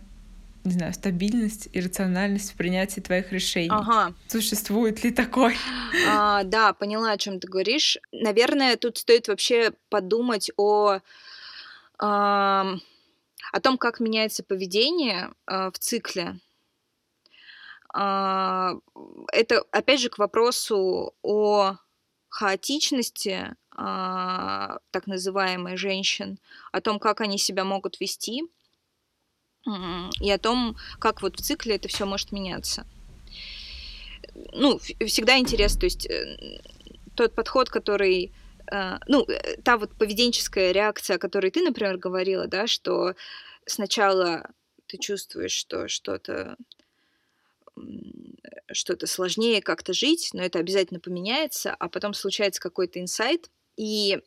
не 0.64 0.72
знаю, 0.72 0.94
стабильность 0.94 1.68
и 1.74 1.82
рациональность 1.82 2.54
в 2.54 2.56
принятии 2.56 3.02
твоих 3.02 3.32
решений. 3.32 3.70
Ага. 3.70 4.14
Существует 4.28 5.04
ли 5.04 5.12
такой? 5.12 5.56
А, 6.10 6.44
да, 6.44 6.74
поняла, 6.74 7.12
о 7.12 7.18
чем 7.18 7.40
ты 7.40 7.48
говоришь. 7.48 7.98
Наверное, 8.12 8.78
тут 8.78 8.98
стоит 8.98 9.28
вообще 9.28 9.74
подумать 9.90 10.50
о, 10.58 11.00
а, 12.00 12.76
о 13.52 13.60
том, 13.60 13.78
как 13.78 14.00
меняется 14.00 14.44
поведение 14.44 15.32
а, 15.46 15.70
в 15.72 15.78
цикле. 15.78 16.40
А, 17.94 18.74
это, 19.32 19.64
опять 19.72 20.02
же, 20.02 20.10
к 20.10 20.18
вопросу 20.18 21.14
о 21.22 21.78
хаотичности 22.30 23.56
а, 23.72 24.80
так 24.92 25.08
называемой 25.08 25.78
женщин, 25.78 26.40
о 26.72 26.82
том, 26.82 27.00
как 27.00 27.22
они 27.22 27.38
себя 27.38 27.64
могут 27.64 28.00
вести 28.00 28.44
и 29.66 30.32
о 30.32 30.38
том, 30.38 30.76
как 31.00 31.22
вот 31.22 31.40
в 31.40 31.42
цикле 31.42 31.76
это 31.76 31.88
все 31.88 32.06
может 32.06 32.32
меняться. 32.32 32.86
Ну, 34.52 34.80
всегда 34.80 35.38
интересно, 35.38 35.82
то 35.82 35.86
есть 35.86 36.06
э, 36.10 36.60
тот 37.16 37.36
подход, 37.36 37.70
который 37.70 38.34
э, 38.72 38.98
ну, 39.08 39.24
э, 39.24 39.58
та 39.64 39.78
вот 39.78 39.92
поведенческая 39.98 40.72
реакция, 40.72 41.16
о 41.16 41.20
которой 41.20 41.52
ты, 41.52 41.62
например, 41.62 41.98
говорила, 41.98 42.48
да, 42.48 42.68
что 42.68 43.14
сначала 43.66 44.50
ты 44.88 44.98
чувствуешь, 44.98 45.54
что 45.54 45.88
что-то 45.88 46.58
что-то 48.72 49.08
сложнее 49.08 49.62
как-то 49.62 49.94
жить, 49.94 50.30
но 50.34 50.44
это 50.44 50.60
обязательно 50.60 51.00
поменяется, 51.00 51.74
а 51.74 51.90
потом 51.90 52.14
случается 52.14 52.62
какой-то 52.62 53.00
инсайт, 53.00 53.50
и 53.78 54.20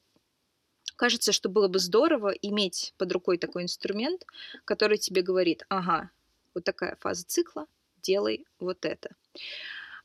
Кажется, 0.97 1.33
что 1.33 1.49
было 1.49 1.69
бы 1.69 1.79
здорово 1.79 2.31
иметь 2.31 2.95
под 2.97 3.13
рукой 3.13 3.39
такой 3.39 3.63
инструмент, 3.63 4.25
который 4.65 4.97
тебе 4.99 5.23
говорит, 5.23 5.65
ага, 5.69 6.11
вот 6.55 6.65
такая 6.65 6.97
фаза 6.97 7.25
цикла, 7.27 7.67
делай 8.03 8.47
вот 8.59 8.85
это. 8.87 9.11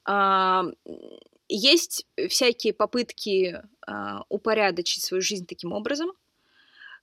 А, 0.03 0.65
есть 1.47 2.05
всякие 2.29 2.73
попытки 2.73 3.61
а, 3.87 4.23
упорядочить 4.27 5.03
свою 5.03 5.21
жизнь 5.21 5.45
таким 5.45 5.71
образом. 5.71 6.11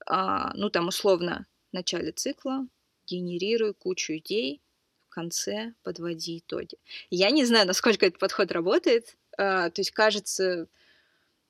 А, 0.07 0.53
ну, 0.55 0.69
там, 0.69 0.89
условно, 0.89 1.47
в 1.71 1.75
начале 1.75 2.13
цикла 2.13 2.67
генерируй 3.07 3.73
кучу 3.73 4.17
идей, 4.19 4.61
в 5.07 5.09
конце 5.09 5.73
подводи 5.83 6.39
итоги. 6.39 6.77
Я 7.09 7.31
не 7.31 7.47
знаю, 7.47 7.67
насколько 7.67 8.05
этот 8.05 8.19
подход 8.19 8.53
работает. 8.53 9.17
То 9.37 9.73
есть 9.75 9.93
кажется, 9.93 10.69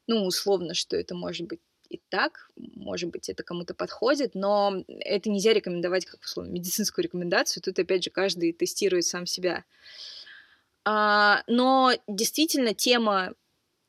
ну, 0.07 0.25
условно, 0.25 0.75
что 0.75 0.97
это 0.97 1.17
может 1.17 1.49
быть 1.49 1.61
и 1.89 2.01
так, 2.09 2.51
может 2.57 3.11
быть, 3.11 3.29
это 3.29 3.43
кому-то 3.43 3.75
подходит, 3.75 4.35
но 4.35 4.85
это 4.87 5.31
нельзя 5.31 5.53
рекомендовать 5.53 6.05
как 6.05 6.21
условно 6.23 6.51
медицинскую 6.51 7.05
рекомендацию. 7.05 7.63
Тут 7.63 7.79
опять 7.79 8.05
же 8.05 8.11
каждый 8.11 8.53
тестирует 8.53 9.05
сам 9.05 9.27
себя. 9.27 9.65
А, 10.85 11.43
но 11.47 11.93
действительно 12.07 12.75
тема 12.75 13.35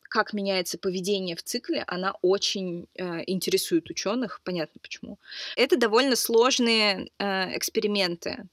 как 0.09 0.33
меняется 0.33 0.77
поведение 0.77 1.35
в 1.35 1.43
цикле, 1.43 1.83
она 1.87 2.15
очень 2.21 2.87
э, 2.95 3.23
интересует 3.27 3.89
ученых, 3.89 4.41
понятно 4.43 4.79
почему. 4.81 5.19
Это 5.55 5.77
довольно 5.77 6.15
сложные 6.15 7.11
э, 7.19 7.57
эксперименты. 7.57 8.47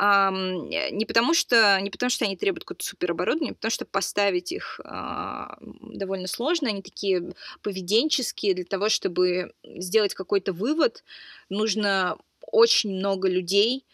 Э, 0.00 0.30
не, 0.30 1.04
потому 1.04 1.34
что, 1.34 1.78
не 1.80 1.90
потому 1.90 2.10
что 2.10 2.24
они 2.24 2.36
требуют 2.36 2.64
какое-то 2.64 2.86
супероборудование, 2.86 3.52
а 3.52 3.54
потому 3.54 3.70
что 3.72 3.84
поставить 3.84 4.52
их 4.52 4.80
э, 4.84 5.46
довольно 5.82 6.28
сложно, 6.28 6.68
они 6.68 6.80
такие 6.80 7.32
поведенческие, 7.62 8.54
для 8.54 8.64
того, 8.64 8.88
чтобы 8.88 9.52
сделать 9.64 10.14
какой-то 10.14 10.52
вывод, 10.52 11.02
нужно 11.48 12.16
очень 12.52 12.94
много 12.94 13.28
людей, 13.28 13.84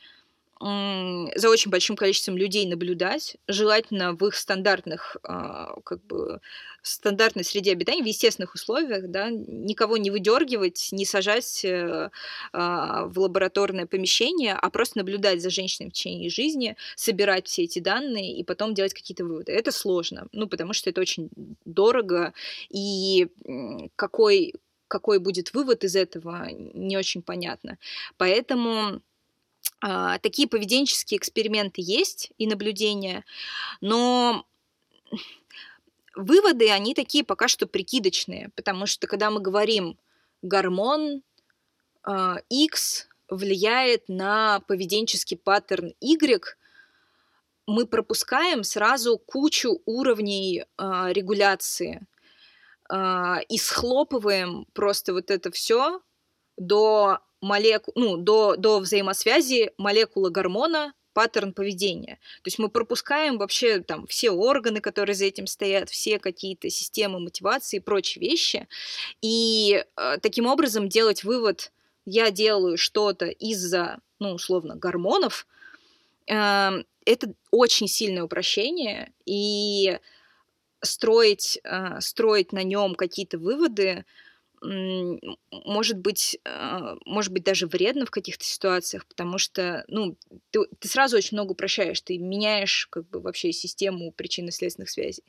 за 0.61 1.49
очень 1.49 1.71
большим 1.71 1.97
количеством 1.97 2.37
людей 2.37 2.67
наблюдать, 2.67 3.37
желательно 3.49 4.13
в 4.13 4.27
их 4.27 4.35
стандартных, 4.35 5.17
а, 5.23 5.75
как 5.85 6.05
бы, 6.05 6.41
стандартной 6.83 7.45
среде 7.45 7.73
обитания, 7.73 8.03
в 8.03 8.07
естественных 8.07 8.55
условиях, 8.55 9.09
да, 9.09 9.31
никого 9.31 9.97
не 9.97 10.11
выдергивать, 10.11 10.89
не 10.93 11.07
сажать 11.07 11.65
э, 11.65 12.11
а, 12.53 13.07
в 13.07 13.19
лабораторное 13.19 13.87
помещение, 13.87 14.55
а 14.55 14.71
просто 14.71 14.99
наблюдать 14.99 15.41
за 15.43 15.49
женщиной 15.51 15.89
в 15.89 15.93
течение 15.93 16.29
жизни, 16.31 16.77
собирать 16.95 17.47
все 17.47 17.65
эти 17.65 17.79
данные 17.79 18.37
и 18.37 18.45
потом 18.45 18.75
делать 18.75 18.93
какие-то 18.95 19.25
выводы. 19.25 19.53
Это 19.53 19.73
сложно, 19.73 20.27
ну, 20.33 20.47
потому 20.47 20.75
что 20.75 20.91
это 20.91 21.01
очень 21.01 21.31
дорого, 21.65 22.35
и 22.69 23.29
какой, 23.97 24.55
какой 24.89 25.19
будет 25.19 25.55
вывод 25.55 25.85
из 25.85 25.97
этого, 25.97 26.49
не 26.51 26.97
очень 26.99 27.23
понятно. 27.23 27.79
Поэтому 28.19 29.01
такие 29.81 30.47
поведенческие 30.47 31.19
эксперименты 31.19 31.81
есть 31.81 32.33
и 32.37 32.47
наблюдения, 32.47 33.25
но 33.81 34.47
выводы, 36.15 36.71
они 36.71 36.95
такие 36.95 37.25
пока 37.25 37.49
что 37.49 37.67
прикидочные, 37.67 38.51
потому 38.55 38.87
что 38.87 39.07
когда 39.07 39.31
мы 39.31 39.41
говорим 39.41 39.99
гормон 40.43 41.23
э, 42.07 42.35
X 42.49 43.09
влияет 43.29 44.09
на 44.09 44.61
поведенческий 44.61 45.37
паттерн 45.37 45.95
Y, 46.01 46.57
мы 47.67 47.87
пропускаем 47.87 48.65
сразу 48.65 49.19
кучу 49.19 49.81
уровней 49.87 50.65
э, 50.65 51.13
регуляции 51.13 52.07
э, 52.91 53.37
и 53.49 53.59
схлопываем 53.59 54.67
просто 54.73 55.13
вот 55.13 55.31
это 55.31 55.51
все 55.51 56.01
до 56.57 57.21
молекул, 57.41 57.93
ну, 57.97 58.17
до, 58.17 58.57
до 58.57 58.79
взаимосвязи 58.81 59.73
молекулы 59.77 60.31
гормона 60.31 60.93
паттерн 61.13 61.53
поведения. 61.53 62.19
То 62.43 62.49
есть 62.49 62.59
мы 62.59 62.69
пропускаем 62.69 63.39
вообще 63.39 63.81
там 63.81 64.07
все 64.07 64.31
органы, 64.31 64.81
которые 64.81 65.15
за 65.15 65.25
этим 65.27 65.47
стоят, 65.47 65.91
все 65.91 66.19
какие-то 66.19 66.71
системы 66.71 67.21
мотивации 67.21 67.79
и 67.79 67.81
прочие 67.81 68.27
вещи. 68.27 68.69
И 69.21 69.85
э, 69.97 70.19
таким 70.23 70.47
образом 70.47 70.89
делать 70.89 71.25
вывод, 71.25 71.73
я 72.07 72.31
делаю 72.31 72.77
что-то 72.77 73.27
из-за, 73.27 73.99
ну, 74.19 74.33
условно, 74.33 74.77
гормонов, 74.77 75.47
э, 76.27 76.71
это 77.05 77.33
очень 77.51 77.89
сильное 77.89 78.23
упрощение, 78.23 79.13
и 79.25 79.99
строить, 80.83 81.59
э, 81.65 82.01
строить 82.01 82.53
на 82.53 82.63
нем 82.63 82.95
какие-то 82.95 83.39
выводы, 83.39 84.05
может 84.63 85.99
быть, 85.99 86.39
а, 86.45 86.97
может 87.07 87.33
быть 87.33 87.45
даже 87.45 87.67
вредно 87.67 88.05
в 88.05 88.11
каких-то 88.11 88.45
ситуациях, 88.45 89.07
потому 89.07 89.39
что, 89.39 89.85
ну, 89.89 90.17
ты, 90.51 90.61
ты 90.79 90.89
сразу 90.89 91.17
очень 91.17 91.37
много 91.37 91.53
упрощаешь, 91.53 92.01
ты 92.01 92.19
меняешь 92.19 92.87
как 92.91 93.09
бы 93.09 93.21
вообще 93.21 93.53
систему 93.53 94.13
причинно-следственных 94.13 94.91
связей. 94.91 95.25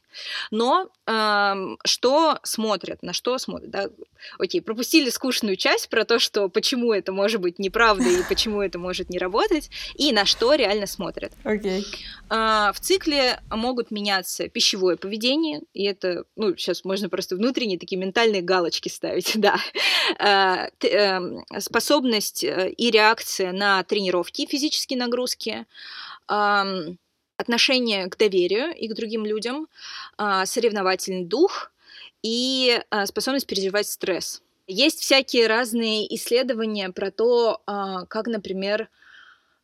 Но 0.52 0.92
э, 1.08 1.54
что 1.86 2.40
смотрят, 2.44 3.04
на 3.04 3.14
что 3.14 3.38
смотрят, 3.38 3.70
да? 3.70 3.90
Окей, 4.38 4.62
пропустили 4.62 5.10
скучную 5.10 5.56
часть 5.56 5.90
про 5.90 6.04
то, 6.04 6.20
что 6.20 6.50
почему 6.50 6.92
это 6.92 7.14
может 7.14 7.40
быть 7.40 7.58
неправда 7.58 8.04
и 8.04 8.24
почему 8.28 8.62
это 8.62 8.80
может 8.80 9.10
не 9.10 9.18
работать, 9.18 9.70
и 9.96 10.12
на 10.12 10.26
что 10.26 10.54
реально 10.56 10.88
смотрят. 10.88 11.32
Окей. 11.44 11.82
Okay. 11.82 11.86
Э, 12.30 12.74
в 12.74 12.80
цикле 12.82 13.40
могут 13.50 13.92
меняться 13.92 14.50
пищевое 14.50 14.98
поведение, 14.98 15.62
и 15.74 15.84
это, 15.84 16.26
ну, 16.36 16.56
сейчас 16.58 16.84
можно 16.84 17.08
просто 17.08 17.38
внутренние 17.38 17.80
такие 17.80 17.98
ментальные 17.98 18.42
галочки 18.42 18.90
ставить 18.90 19.21
быть, 19.22 19.34
да. 19.40 19.58
Э, 20.20 20.70
эм, 20.88 21.46
способность 21.60 22.44
э, 22.44 22.72
и 22.72 22.92
реакция 22.92 23.52
на 23.52 23.84
тренировки, 23.84 24.46
физические 24.46 25.00
нагрузки, 25.00 25.66
отношение 26.28 28.08
к 28.08 28.18
доверию 28.18 28.74
и 28.74 28.88
к 28.88 28.94
другим 28.94 29.26
людям, 29.26 29.68
а, 30.18 30.46
соревновательный 30.46 31.26
дух 31.26 31.72
и 32.24 32.80
а, 32.90 33.06
способность 33.06 33.48
переживать 33.48 33.88
стресс. 33.88 34.42
Есть 34.68 35.02
всякие 35.02 35.48
разные 35.48 36.16
исследования 36.16 36.90
про 36.92 37.12
то, 37.12 37.62
а, 37.66 38.06
как, 38.06 38.28
например, 38.28 38.88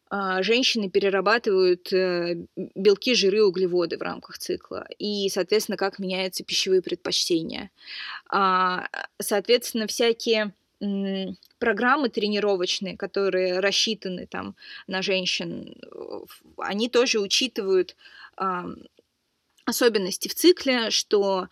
женщины 0.09 0.89
перерабатывают 0.89 1.91
э, 1.91 2.45
белки, 2.55 3.13
жиры, 3.13 3.43
углеводы 3.43 3.97
в 3.97 4.01
рамках 4.01 4.37
цикла. 4.37 4.87
И, 4.99 5.29
соответственно, 5.29 5.77
как 5.77 5.99
меняются 5.99 6.43
пищевые 6.43 6.81
предпочтения. 6.81 7.71
А, 8.29 8.87
соответственно, 9.19 9.87
всякие 9.87 10.53
программы 11.59 12.09
тренировочные, 12.09 12.95
которые 12.95 13.59
рассчитаны 13.59 14.27
там 14.27 14.55
на 14.85 15.01
женщин, 15.01 15.75
они 16.57 16.87
тоже 16.87 17.19
учитывают 17.19 17.95
особенности 19.65 20.27
в 20.27 20.35
цикле, 20.35 20.91
что 20.91 21.49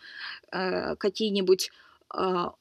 э, 0.50 0.96
какие-нибудь 0.96 1.70
а, 2.08 2.54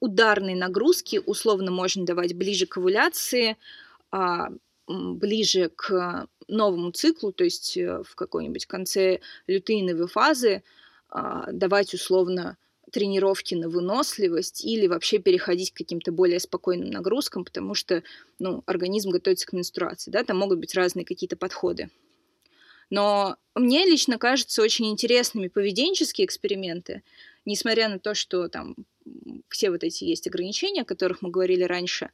ударные 0.00 0.56
нагрузки 0.56 1.20
условно 1.24 1.70
можно 1.70 2.04
давать 2.04 2.34
ближе 2.34 2.66
к 2.66 2.76
овуляции, 2.76 3.56
ближе 4.90 5.70
к 5.74 6.28
новому 6.48 6.90
циклу, 6.90 7.32
то 7.32 7.44
есть 7.44 7.76
э, 7.76 8.02
в 8.02 8.14
какой-нибудь 8.14 8.66
конце 8.66 9.20
лютеиновой 9.46 10.08
фазы 10.08 10.62
а, 11.08 11.50
давать 11.52 11.94
условно 11.94 12.56
тренировки 12.90 13.54
на 13.54 13.68
выносливость 13.68 14.64
или 14.64 14.88
вообще 14.88 15.18
переходить 15.18 15.72
к 15.72 15.76
каким-то 15.76 16.10
более 16.10 16.40
спокойным 16.40 16.90
нагрузкам, 16.90 17.44
потому 17.44 17.74
что 17.74 18.02
ну, 18.38 18.62
организм 18.66 19.10
готовится 19.10 19.46
к 19.46 19.52
менструации. 19.52 20.10
Да? 20.10 20.24
Там 20.24 20.38
могут 20.38 20.58
быть 20.58 20.74
разные 20.74 21.04
какие-то 21.04 21.36
подходы. 21.36 21.90
Но 22.90 23.36
мне 23.54 23.84
лично 23.84 24.18
кажется 24.18 24.62
очень 24.62 24.90
интересными 24.90 25.46
поведенческие 25.46 26.26
эксперименты, 26.26 27.04
несмотря 27.44 27.88
на 27.88 28.00
то, 28.00 28.14
что 28.14 28.48
там 28.48 28.74
все 29.48 29.70
вот 29.70 29.84
эти 29.84 30.02
есть 30.04 30.26
ограничения, 30.26 30.82
о 30.82 30.84
которых 30.84 31.22
мы 31.22 31.30
говорили 31.30 31.62
раньше. 31.62 32.10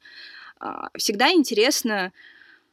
А, 0.59 0.91
всегда 0.97 1.33
интересно 1.33 2.13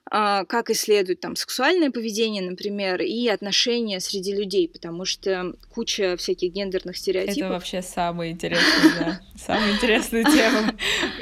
как 0.10 0.70
исследуют 0.70 1.22
там 1.22 1.36
сексуальное 1.36 1.90
поведение, 1.90 2.44
например, 2.44 3.02
и 3.02 3.28
отношения 3.28 4.00
среди 4.00 4.36
людей, 4.36 4.70
потому 4.70 5.06
что 5.06 5.54
куча 5.74 6.18
всяких 6.18 6.52
гендерных 6.52 6.98
стереотипов. 6.98 7.38
Это 7.38 7.50
вообще 7.50 7.82
самая 7.82 8.30
интересная, 8.32 8.94
да, 9.00 9.22
самая 9.36 9.74
интересная 9.74 10.24
тема. 10.26 10.74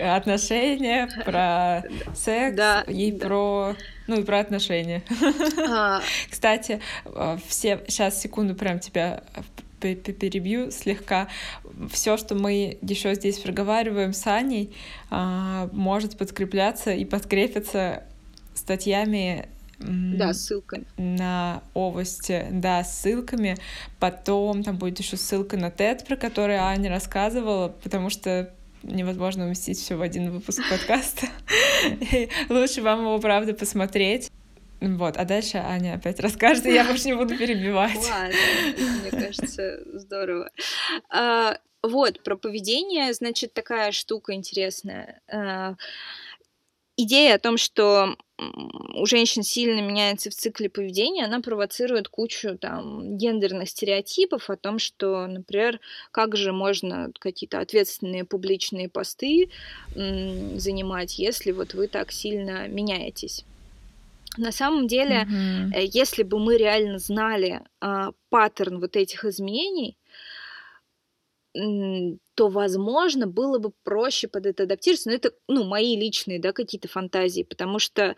Отношения, 0.15 1.09
про 1.25 1.83
секс 2.15 2.89
и 2.89 3.11
про 3.11 3.75
ну 4.07 4.19
и 4.19 4.23
про 4.23 4.39
отношения. 4.39 5.03
А. 5.69 6.01
Кстати, 6.29 6.81
а, 7.05 7.37
все 7.47 7.81
сейчас 7.87 8.21
секунду 8.21 8.55
прям 8.55 8.79
тебя 8.79 9.23
перебью 9.79 10.69
слегка. 10.69 11.27
Все, 11.91 12.17
что 12.17 12.35
мы 12.35 12.77
еще 12.81 13.15
здесь 13.15 13.39
проговариваем 13.39 14.13
с 14.13 14.27
Аней, 14.27 14.75
может 15.09 16.17
подкрепляться 16.17 16.91
и 16.91 17.03
подкрепиться 17.03 18.03
статьями 18.61 19.49
да, 19.79 20.33
ссылками. 20.33 20.85
На 20.97 21.63
овости, 21.73 22.45
да, 22.51 22.83
ссылками. 22.83 23.57
Потом 23.99 24.63
там 24.63 24.77
будет 24.77 24.99
еще 24.99 25.17
ссылка 25.17 25.57
на 25.57 25.69
TED, 25.69 26.05
про 26.05 26.15
который 26.15 26.57
Аня 26.57 26.89
рассказывала, 26.89 27.69
потому 27.69 28.09
что 28.09 28.53
невозможно 28.83 29.45
уместить 29.45 29.79
все 29.79 29.95
в 29.95 30.01
один 30.01 30.31
выпуск 30.31 30.61
подкаста. 30.69 31.27
Лучше 32.49 32.81
вам 32.81 33.01
его, 33.01 33.19
правда, 33.19 33.53
посмотреть. 33.53 34.31
Вот, 34.79 35.17
а 35.17 35.25
дальше 35.25 35.57
Аня 35.57 35.95
опять 35.95 36.19
расскажет, 36.19 36.65
и 36.65 36.73
я 36.73 36.83
больше 36.85 37.05
не 37.05 37.13
буду 37.13 37.37
перебивать. 37.37 37.97
Ладно, 38.09 38.35
мне 39.01 39.11
кажется, 39.11 39.79
здорово. 39.99 40.49
А, 41.09 41.57
вот, 41.83 42.23
про 42.23 42.35
поведение, 42.35 43.13
значит, 43.13 43.53
такая 43.53 43.91
штука 43.91 44.33
интересная. 44.33 45.21
А, 45.31 45.75
идея 46.97 47.35
о 47.35 47.39
том, 47.39 47.57
что 47.57 48.15
у 48.95 49.05
женщин 49.05 49.43
сильно 49.43 49.81
меняется 49.81 50.29
в 50.29 50.33
цикле 50.33 50.69
поведения, 50.69 51.25
она 51.25 51.41
провоцирует 51.41 52.07
кучу 52.07 52.57
там 52.57 53.17
гендерных 53.17 53.69
стереотипов 53.69 54.49
о 54.49 54.57
том, 54.57 54.79
что, 54.79 55.27
например, 55.27 55.79
как 56.11 56.35
же 56.35 56.51
можно 56.51 57.11
какие-то 57.19 57.59
ответственные 57.59 58.25
публичные 58.25 58.89
посты 58.89 59.49
занимать, 59.95 61.19
если 61.19 61.51
вот 61.51 61.73
вы 61.73 61.87
так 61.87 62.11
сильно 62.11 62.67
меняетесь. 62.67 63.45
На 64.37 64.51
самом 64.51 64.87
деле, 64.87 65.27
mm-hmm. 65.27 65.89
если 65.91 66.23
бы 66.23 66.39
мы 66.39 66.55
реально 66.55 66.99
знали 66.99 67.61
э, 67.81 68.11
паттерн 68.29 68.79
вот 68.79 68.95
этих 68.95 69.25
изменений, 69.25 69.97
то, 71.53 72.47
возможно, 72.47 73.27
было 73.27 73.59
бы 73.59 73.71
проще 73.83 74.27
под 74.27 74.45
это 74.45 74.63
адаптироваться. 74.63 75.09
Но 75.09 75.15
это, 75.15 75.31
ну, 75.47 75.63
мои 75.65 75.97
личные, 75.97 76.39
да, 76.39 76.53
какие-то 76.53 76.87
фантазии, 76.87 77.43
потому 77.43 77.79
что 77.79 78.15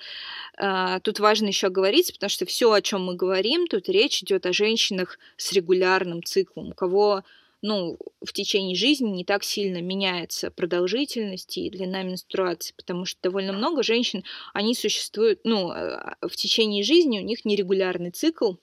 э, 0.58 1.00
тут 1.02 1.20
важно 1.20 1.48
еще 1.48 1.70
говорить, 1.70 2.14
потому 2.14 2.30
что 2.30 2.46
все, 2.46 2.72
о 2.72 2.82
чем 2.82 3.06
мы 3.06 3.16
говорим, 3.16 3.68
тут 3.68 3.90
речь 3.90 4.22
идет 4.22 4.46
о 4.46 4.54
женщинах 4.54 5.18
с 5.38 5.52
регулярным 5.52 6.24
циклом, 6.24 6.70
у 6.70 6.74
кого 6.74 7.24
ну, 7.64 7.98
в 8.22 8.34
течение 8.34 8.76
жизни 8.76 9.10
не 9.10 9.24
так 9.24 9.44
сильно 9.44 9.82
меняется 9.82 10.52
продолжительность 10.52 11.58
и 11.58 11.70
длина 11.70 12.04
менструации, 12.04 12.74
потому 12.76 13.06
что 13.06 13.22
довольно 13.24 13.54
много 13.54 13.84
женщин, 13.84 14.26
они 14.54 14.76
существуют, 14.76 15.40
ну, 15.46 15.72
а, 15.72 16.18
в 16.22 16.36
течение 16.36 16.84
жизни 16.84 17.20
у 17.20 17.24
них 17.24 17.46
нерегулярный 17.46 18.12
цикл, 18.12 18.56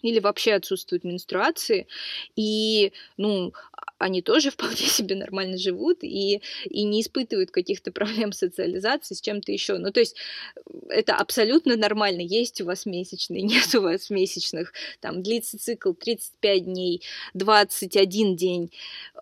или 0.00 0.18
вообще 0.18 0.54
отсутствуют 0.54 1.04
менструации, 1.04 1.86
и, 2.36 2.92
ну, 3.18 3.52
они 3.98 4.22
тоже 4.22 4.50
вполне 4.52 4.76
себе 4.76 5.16
нормально 5.16 5.58
живут 5.58 6.02
и, 6.02 6.42
и 6.64 6.84
не 6.84 7.00
испытывают 7.00 7.50
каких-то 7.50 7.92
проблем 7.92 8.32
социализации 8.32 9.14
с 9.14 9.20
чем-то 9.20 9.52
еще. 9.52 9.78
Ну, 9.78 9.90
то 9.90 10.00
есть 10.00 10.16
это 10.88 11.14
абсолютно 11.16 11.76
нормально. 11.76 12.20
Есть 12.20 12.60
у 12.60 12.64
вас 12.66 12.86
месячные, 12.86 13.42
нет 13.42 13.74
у 13.74 13.82
вас 13.82 14.10
месячных. 14.10 14.72
Там 15.00 15.22
длится 15.22 15.58
цикл 15.58 15.92
35 15.92 16.64
дней, 16.64 17.02
21 17.34 18.36
день. 18.36 18.72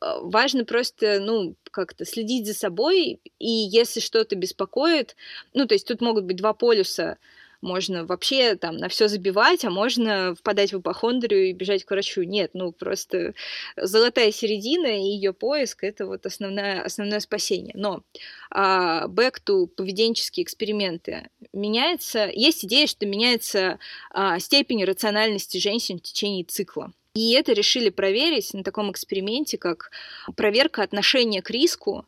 Э, 0.01 0.21
важно 0.21 0.65
просто, 0.65 1.21
ну, 1.21 1.55
как-то 1.71 2.05
следить 2.05 2.47
за 2.47 2.55
собой, 2.55 3.21
и 3.39 3.49
если 3.49 4.01
что-то 4.01 4.37
беспокоит, 4.37 5.17
ну, 5.55 5.67
то 5.67 5.75
есть 5.75 5.87
тут 5.89 6.01
могут 6.01 6.25
быть 6.25 6.37
два 6.37 6.55
полюса 6.55 7.19
можно 7.65 8.05
вообще 8.05 8.55
там 8.55 8.77
на 8.77 8.89
все 8.89 9.09
забивать, 9.09 9.65
а 9.65 9.71
можно 9.71 10.35
впадать 10.35 10.73
в 10.73 10.81
ипохондрию 10.81 11.49
и 11.49 11.53
бежать 11.53 11.85
к 11.85 11.91
врачу. 11.91 12.23
Нет, 12.23 12.51
ну 12.55 12.71
просто 12.73 13.35
золотая 13.77 14.31
середина 14.31 14.87
и 14.87 15.03
ее 15.03 15.33
поиск 15.33 15.83
это 15.83 16.07
вот 16.07 16.27
основное, 16.27 16.83
основное 16.83 17.21
спасение. 17.21 17.73
Но 17.75 18.03
а, 18.51 19.09
back 19.09 19.37
to 19.45 19.67
поведенческие 19.67 20.45
эксперименты. 20.45 21.29
Меняется, 21.53 22.31
есть 22.33 22.65
идея, 22.65 22.87
что 22.87 23.07
меняется 23.07 23.79
а, 24.11 24.39
степень 24.39 24.85
рациональности 24.85 25.59
женщин 25.59 25.99
в 25.99 26.03
течение 26.03 26.45
цикла. 26.45 26.93
И 27.15 27.33
это 27.33 27.53
решили 27.53 27.91
проверить 27.91 28.53
на 28.55 28.65
таком 28.65 28.91
эксперименте, 28.91 29.57
как 29.57 29.91
проверка 30.37 30.83
отношения 30.83 31.43
к 31.43 31.51
риску 31.51 32.07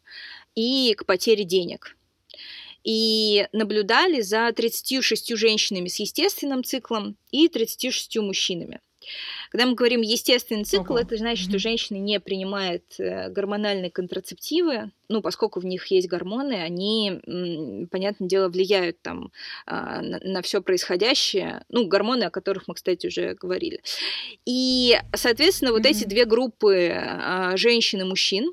и 0.56 0.94
к 0.94 1.06
потере 1.06 1.44
денег. 1.44 1.95
И 2.86 3.48
наблюдали 3.52 4.20
за 4.20 4.52
36 4.52 5.36
женщинами 5.36 5.88
с 5.88 5.98
естественным 5.98 6.62
циклом 6.62 7.16
и 7.32 7.48
36 7.48 8.18
мужчинами. 8.18 8.80
Когда 9.50 9.66
мы 9.66 9.74
говорим 9.74 10.00
естественный 10.00 10.64
цикл, 10.64 10.92
Ого. 10.92 11.00
это 11.00 11.16
значит, 11.16 11.48
что 11.48 11.58
женщина 11.58 11.96
не 11.96 12.18
принимает 12.20 12.84
э, 12.98 13.28
гормональные 13.30 13.90
контрацептивы, 13.90 14.90
ну, 15.08 15.20
поскольку 15.20 15.60
в 15.60 15.64
них 15.64 15.86
есть 15.86 16.08
гормоны, 16.08 16.54
они, 16.54 17.20
понятное 17.90 18.28
дело, 18.28 18.48
влияют 18.48 19.00
там 19.02 19.30
а, 19.64 20.02
на, 20.02 20.18
на 20.20 20.42
все 20.42 20.60
происходящее, 20.60 21.64
ну, 21.68 21.86
гормоны, 21.86 22.24
о 22.24 22.30
которых 22.30 22.66
мы, 22.66 22.74
кстати, 22.74 23.06
уже 23.06 23.34
говорили. 23.34 23.80
И, 24.44 24.96
соответственно, 25.14 25.72
вот 25.72 25.82
mm-hmm. 25.82 25.90
эти 25.90 26.04
две 26.04 26.24
группы 26.24 26.90
а, 26.92 27.56
женщин 27.56 28.00
и 28.00 28.04
мужчин, 28.04 28.52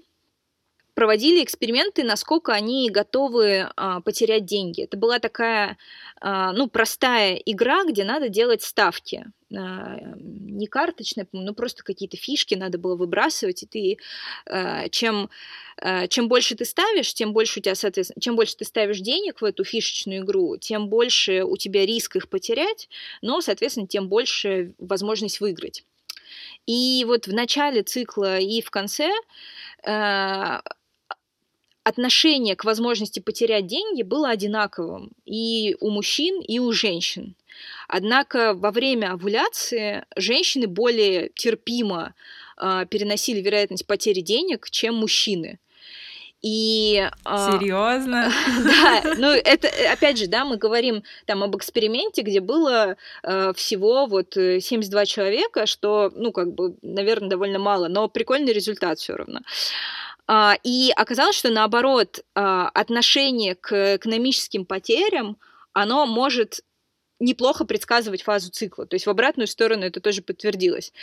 проводили 0.93 1.43
эксперименты, 1.43 2.03
насколько 2.03 2.53
они 2.53 2.89
готовы 2.89 3.69
а, 3.75 4.01
потерять 4.01 4.45
деньги. 4.45 4.83
Это 4.83 4.97
была 4.97 5.19
такая, 5.19 5.77
а, 6.21 6.53
ну, 6.53 6.67
простая 6.67 7.35
игра, 7.35 7.83
где 7.85 8.03
надо 8.03 8.29
делать 8.29 8.61
ставки. 8.61 9.25
А, 9.55 9.97
не 10.19 10.67
карточные, 10.67 11.27
но 11.31 11.53
просто 11.53 11.83
какие-то 11.83 12.17
фишки 12.17 12.55
надо 12.55 12.77
было 12.77 12.95
выбрасывать, 12.95 13.63
и 13.63 13.65
ты 13.65 13.97
а, 14.45 14.89
чем, 14.89 15.29
а, 15.77 16.07
чем 16.07 16.27
больше 16.27 16.55
ты 16.55 16.65
ставишь, 16.65 17.13
тем 17.13 17.33
больше 17.33 17.59
у 17.59 17.61
тебя, 17.61 17.75
соответственно, 17.75 18.21
чем 18.21 18.35
больше 18.35 18.55
ты 18.57 18.65
ставишь 18.65 18.99
денег 18.99 19.41
в 19.41 19.45
эту 19.45 19.63
фишечную 19.63 20.21
игру, 20.21 20.57
тем 20.57 20.87
больше 20.87 21.43
у 21.43 21.57
тебя 21.57 21.85
риск 21.85 22.15
их 22.15 22.29
потерять, 22.29 22.89
но, 23.21 23.41
соответственно, 23.41 23.87
тем 23.87 24.09
больше 24.09 24.73
возможность 24.79 25.39
выиграть. 25.39 25.83
И 26.65 27.03
вот 27.05 27.27
в 27.27 27.33
начале 27.33 27.83
цикла 27.83 28.39
и 28.39 28.61
в 28.61 28.71
конце 28.71 29.11
а, 29.85 30.61
отношение 31.83 32.55
к 32.55 32.65
возможности 32.65 33.19
потерять 33.19 33.67
деньги 33.67 34.03
было 34.03 34.29
одинаковым 34.29 35.11
и 35.25 35.75
у 35.79 35.89
мужчин, 35.89 36.41
и 36.41 36.59
у 36.59 36.71
женщин. 36.71 37.35
Однако 37.87 38.53
во 38.53 38.71
время 38.71 39.11
овуляции 39.11 40.05
женщины 40.15 40.67
более 40.67 41.29
терпимо 41.35 42.15
э, 42.57 42.85
переносили 42.89 43.41
вероятность 43.41 43.85
потери 43.85 44.21
денег, 44.21 44.69
чем 44.69 44.95
мужчины. 44.95 45.59
И, 46.43 47.09
Серьезно? 47.25 48.29
Да, 48.65 49.13
ну 49.17 49.29
это, 49.29 49.69
опять 49.91 50.17
же, 50.17 50.27
да, 50.27 50.43
мы 50.43 50.57
говорим 50.57 51.03
там 51.25 51.41
об 51.41 51.55
эксперименте, 51.55 52.21
где 52.21 52.41
было 52.41 52.97
э, 53.23 53.53
всего 53.53 54.05
вот 54.05 54.33
72 54.33 55.05
человека, 55.05 55.65
что, 55.65 56.11
ну, 56.13 56.33
как 56.33 56.53
бы, 56.53 56.75
наверное, 56.81 57.29
довольно 57.29 57.59
мало, 57.59 57.87
но 57.87 58.09
прикольный 58.09 58.51
результат 58.51 58.99
все 58.99 59.15
равно. 59.15 59.39
А, 60.27 60.57
и 60.63 60.91
оказалось, 60.95 61.37
что 61.37 61.49
наоборот, 61.49 62.23
а, 62.35 62.69
отношение 62.73 63.55
к 63.55 63.95
экономическим 63.95 64.65
потерям, 64.65 65.37
оно 65.73 66.05
может 66.05 66.61
неплохо 67.23 67.65
предсказывать 67.65 68.21
фазу 68.21 68.51
цикла. 68.51 68.85
То 68.85 68.95
есть 68.95 69.05
в 69.05 69.09
обратную 69.09 69.47
сторону 69.47 69.85
это 69.85 69.99
тоже 70.01 70.21
подтвердилось. 70.21 70.93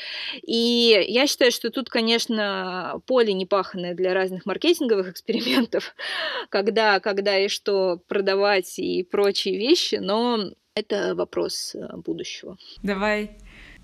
И 0.43 1.05
я 1.09 1.27
считаю, 1.27 1.51
что 1.51 1.71
тут, 1.71 1.89
конечно, 1.89 3.01
поле 3.07 3.33
непаханное 3.33 3.95
для 3.95 4.15
разных 4.15 4.47
маркетинговых 4.47 5.09
экспериментов, 5.09 5.95
когда, 6.49 7.01
когда 7.01 7.39
и 7.39 7.49
что 7.49 8.01
продавать 8.09 8.79
и 8.79 9.03
прочие 9.03 9.59
вещи, 9.59 9.97
но 9.97 10.51
это 10.75 11.15
вопрос 11.15 11.75
э, 11.75 11.97
будущего. 11.97 12.57
Давай 12.83 13.33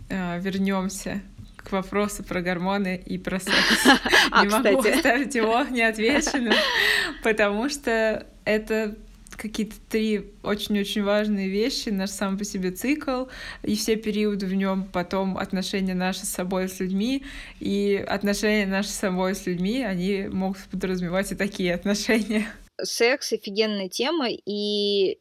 э, 0.08 0.40
вернемся 0.40 1.22
к 1.56 1.72
вопросу 1.72 2.22
про 2.22 2.42
гормоны 2.42 2.96
и 2.96 3.18
про 3.18 3.40
секс. 3.40 3.86
А, 4.32 4.44
не 4.44 4.50
могу 4.50 4.80
оставить 4.80 5.34
его 5.34 5.62
неотвеченным, 5.62 6.52
потому 7.22 7.68
что 7.68 8.26
это 8.44 8.96
какие-то 9.36 9.76
три 9.88 10.32
очень-очень 10.42 11.02
важные 11.02 11.48
вещи, 11.48 11.90
наш 11.90 12.10
сам 12.10 12.38
по 12.38 12.44
себе 12.44 12.70
цикл 12.70 13.26
и 13.62 13.76
все 13.76 13.96
периоды 13.96 14.46
в 14.46 14.54
нем, 14.54 14.84
потом 14.84 15.36
отношения 15.38 15.94
наши 15.94 16.26
с 16.26 16.30
собой 16.30 16.68
с 16.68 16.80
людьми, 16.80 17.24
и 17.60 18.04
отношения 18.08 18.66
наши 18.66 18.88
с 18.88 18.94
собой 18.94 19.34
с 19.34 19.46
людьми, 19.46 19.82
они 19.82 20.28
могут 20.28 20.58
подразумевать 20.70 21.32
и 21.32 21.34
такие 21.34 21.74
отношения. 21.74 22.46
Секс— 22.82 23.32
офигенная 23.34 23.88
тема, 23.88 24.28
и 24.28 25.18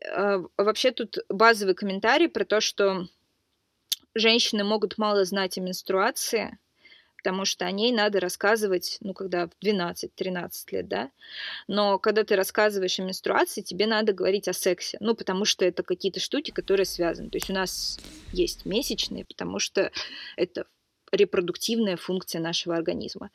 э, 0.00 0.42
вообще 0.56 0.90
тут 0.90 1.18
базовый 1.28 1.74
комментарий 1.74 2.28
про 2.28 2.44
то, 2.44 2.60
что 2.60 3.06
женщины 4.14 4.64
могут 4.64 4.98
мало 4.98 5.24
знать 5.24 5.58
о 5.58 5.60
менструации, 5.60 6.58
потому 7.28 7.44
что 7.44 7.66
о 7.66 7.70
ней 7.70 7.92
надо 7.92 8.20
рассказывать, 8.20 8.96
ну, 9.02 9.12
когда 9.12 9.48
в 9.48 9.50
12-13 9.62 10.50
лет, 10.70 10.88
да. 10.88 11.10
Но 11.66 11.98
когда 11.98 12.24
ты 12.24 12.36
рассказываешь 12.36 12.98
о 12.98 13.02
менструации, 13.02 13.60
тебе 13.60 13.86
надо 13.86 14.14
говорить 14.14 14.48
о 14.48 14.54
сексе, 14.54 14.96
ну, 15.00 15.14
потому 15.14 15.44
что 15.44 15.66
это 15.66 15.82
какие-то 15.82 16.20
штуки, 16.20 16.52
которые 16.52 16.86
связаны. 16.86 17.28
То 17.28 17.36
есть 17.36 17.50
у 17.50 17.52
нас 17.52 18.00
есть 18.32 18.64
месячные, 18.64 19.26
потому 19.26 19.58
что 19.58 19.92
это 20.36 20.64
репродуктивная 21.12 21.98
функция 21.98 22.40
нашего 22.40 22.74
организма. 22.74 23.30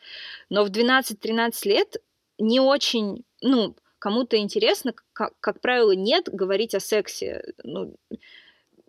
Но 0.50 0.64
в 0.64 0.72
12-13 0.72 1.52
лет 1.66 1.98
не 2.40 2.60
очень, 2.60 3.24
ну, 3.42 3.76
кому-то 4.00 4.38
интересно, 4.38 4.96
как, 5.14 5.34
как 5.40 5.62
правило, 5.62 5.92
нет 5.92 6.30
говорить 6.32 6.74
о 6.74 6.80
сексе. 6.80 7.44
Ну, 7.64 7.96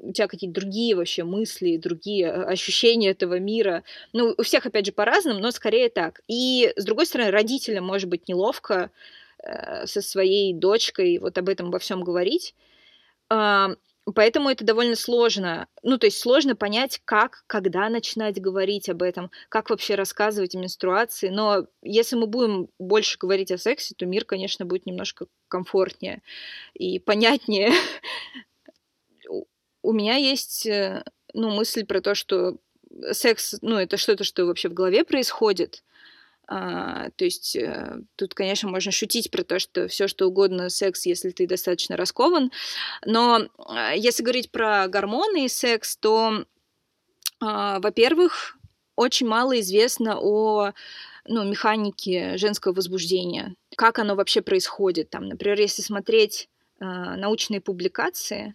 у 0.05 0.13
тебя 0.13 0.29
какие-то 0.29 0.61
другие 0.61 0.95
вообще 0.95 1.25
мысли, 1.25 1.77
другие 1.77 2.27
э, 2.27 2.45
ощущения 2.45 3.11
этого 3.11 3.39
мира. 3.39 3.83
Ну, 4.13 4.35
у 4.37 4.43
всех, 4.43 4.67
опять 4.67 4.87
же, 4.87 4.93
по-разному, 4.93 5.41
но 5.41 5.51
скорее 5.51 5.89
так. 5.89 6.21
И, 6.29 6.73
с 6.77 6.85
другой 6.85 7.07
стороны, 7.07 7.31
родителям 7.31 7.85
может 7.85 8.09
быть 8.09 8.29
неловко 8.29 8.91
э, 9.43 9.87
со 9.87 10.03
своей 10.03 10.53
дочкой 10.53 11.19
вот 11.19 11.37
об 11.39 11.49
этом 11.49 11.71
во 11.71 11.79
всем 11.79 12.03
говорить. 12.03 12.55
Э, 13.31 13.69
поэтому 14.15 14.51
это 14.51 14.65
довольно 14.65 14.97
сложно. 14.97 15.69
Ну, 15.83 15.99
то 15.99 16.07
есть 16.07 16.19
сложно 16.19 16.55
понять, 16.55 17.01
как, 17.05 17.45
когда 17.47 17.89
начинать 17.89 18.41
говорить 18.41 18.89
об 18.89 19.03
этом, 19.03 19.31
как 19.49 19.71
вообще 19.71 19.95
рассказывать 19.95 20.55
о 20.55 20.59
менструации. 20.59 21.29
Но 21.31 21.67
если 21.83 22.17
мы 22.17 22.27
будем 22.27 22.69
больше 22.79 23.19
говорить 23.19 23.51
о 23.51 23.59
сексе, 23.59 23.95
то 23.97 24.07
мир, 24.07 24.25
конечно, 24.25 24.67
будет 24.67 24.87
немножко 24.87 25.27
комфортнее 25.49 26.23
и 26.75 26.99
понятнее 26.99 27.71
у 29.85 29.93
меня 29.93 30.17
есть, 30.17 30.67
э, 30.67 31.05
ну, 31.35 31.51
мысль 31.51 31.85
про 31.85 32.01
то, 32.01 32.15
что 32.15 32.57
секс, 33.13 33.57
ну, 33.61 33.77
это 33.77 33.97
что-то, 33.97 34.25
что 34.25 34.47
вообще 34.47 34.69
в 34.69 34.75
голове 34.75 35.05
происходит. 35.05 35.85
А, 36.47 37.11
то 37.17 37.25
есть 37.25 37.57
а, 37.57 37.99
тут, 38.17 38.35
конечно, 38.35 38.69
можно 38.69 38.93
шутить 38.93 39.31
про 39.31 39.45
то, 39.45 39.59
что 39.59 39.89
все 39.89 40.09
что 40.09 40.27
угодно 40.27 40.69
секс, 40.69 41.07
если 41.07 41.31
ты 41.31 41.47
достаточно 41.47 41.97
раскован. 41.97 42.51
Но 43.05 43.49
а, 43.59 43.95
если 43.95 44.23
говорить 44.23 44.51
про 44.51 44.89
гормоны 44.89 45.45
и 45.45 45.49
секс, 45.49 45.97
то, 45.97 46.45
а, 47.41 47.81
во-первых, 47.81 48.57
очень 48.97 49.27
мало 49.27 49.59
известно 49.61 50.19
о 50.19 50.73
ну, 51.27 51.45
механике 51.45 52.37
женского 52.37 52.73
возбуждения, 52.73 53.55
как 53.77 53.99
оно 53.99 54.15
вообще 54.15 54.41
происходит. 54.43 55.11
Там, 55.11 55.29
например, 55.29 55.61
если 55.61 55.83
смотреть 55.83 56.49
а, 56.79 57.17
научные 57.17 57.61
публикации, 57.61 58.55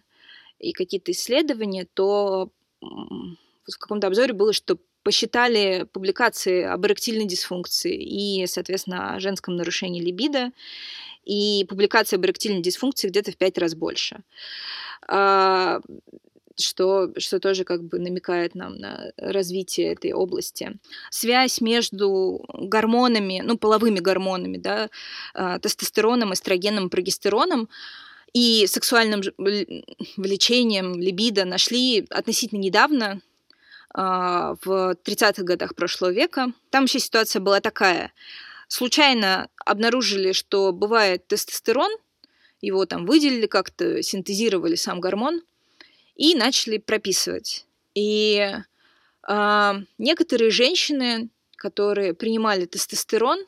и 0.60 0.72
какие-то 0.72 1.12
исследования, 1.12 1.86
то 1.94 2.50
в 2.80 3.78
каком-то 3.78 4.06
обзоре 4.06 4.32
было, 4.32 4.52
что 4.52 4.78
посчитали 5.02 5.86
публикации 5.92 6.62
об 6.62 6.86
эректильной 6.86 7.26
дисфункции 7.26 7.96
и, 7.96 8.46
соответственно, 8.46 9.14
о 9.14 9.20
женском 9.20 9.56
нарушении 9.56 10.02
либидо, 10.02 10.52
и 11.24 11.64
публикации 11.68 12.16
об 12.16 12.24
эректильной 12.24 12.62
дисфункции 12.62 13.08
где-то 13.08 13.32
в 13.32 13.36
пять 13.36 13.58
раз 13.58 13.74
больше. 13.74 14.22
А, 15.06 15.80
что, 16.58 17.12
что 17.18 17.40
тоже 17.40 17.64
как 17.64 17.82
бы 17.84 17.98
намекает 17.98 18.54
нам 18.54 18.76
на 18.76 19.12
развитие 19.16 19.92
этой 19.92 20.12
области. 20.12 20.78
Связь 21.10 21.60
между 21.60 22.44
гормонами, 22.52 23.42
ну, 23.44 23.56
половыми 23.56 24.00
гормонами, 24.00 24.58
да, 24.58 24.90
а, 25.34 25.58
тестостероном, 25.58 26.34
эстрогеном, 26.34 26.90
прогестероном, 26.90 27.68
и 28.32 28.66
сексуальным 28.66 29.22
влечением, 30.16 30.94
либидо 31.00 31.44
нашли 31.44 32.06
относительно 32.10 32.60
недавно, 32.60 33.20
а, 33.92 34.54
в 34.64 34.94
30-х 35.04 35.42
годах 35.42 35.74
прошлого 35.74 36.10
века. 36.10 36.52
Там 36.70 36.84
еще 36.84 37.00
ситуация 37.00 37.40
была 37.40 37.60
такая. 37.60 38.12
Случайно 38.68 39.48
обнаружили, 39.64 40.32
что 40.32 40.72
бывает 40.72 41.26
тестостерон, 41.26 41.90
его 42.60 42.86
там 42.86 43.04
выделили 43.04 43.46
как-то, 43.46 44.02
синтезировали 44.02 44.76
сам 44.76 45.00
гормон 45.00 45.42
и 46.14 46.36
начали 46.36 46.78
прописывать. 46.78 47.66
И 47.94 48.54
э, 49.28 49.72
некоторые 49.98 50.50
женщины, 50.50 51.30
которые 51.56 52.14
принимали 52.14 52.66
тестостерон, 52.66 53.44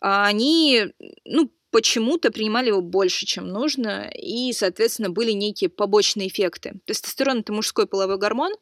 они 0.00 0.86
ну, 1.24 1.50
почему-то 1.70 2.30
принимали 2.30 2.68
его 2.68 2.80
больше, 2.80 3.26
чем 3.26 3.48
нужно, 3.48 4.10
и, 4.14 4.52
соответственно, 4.52 5.10
были 5.10 5.30
некие 5.32 5.70
побочные 5.70 6.28
эффекты. 6.28 6.80
Тестостерон— 6.84 7.38
это 7.40 7.52
мужской 7.52 7.86
половой 7.86 8.18
гормон, 8.18 8.52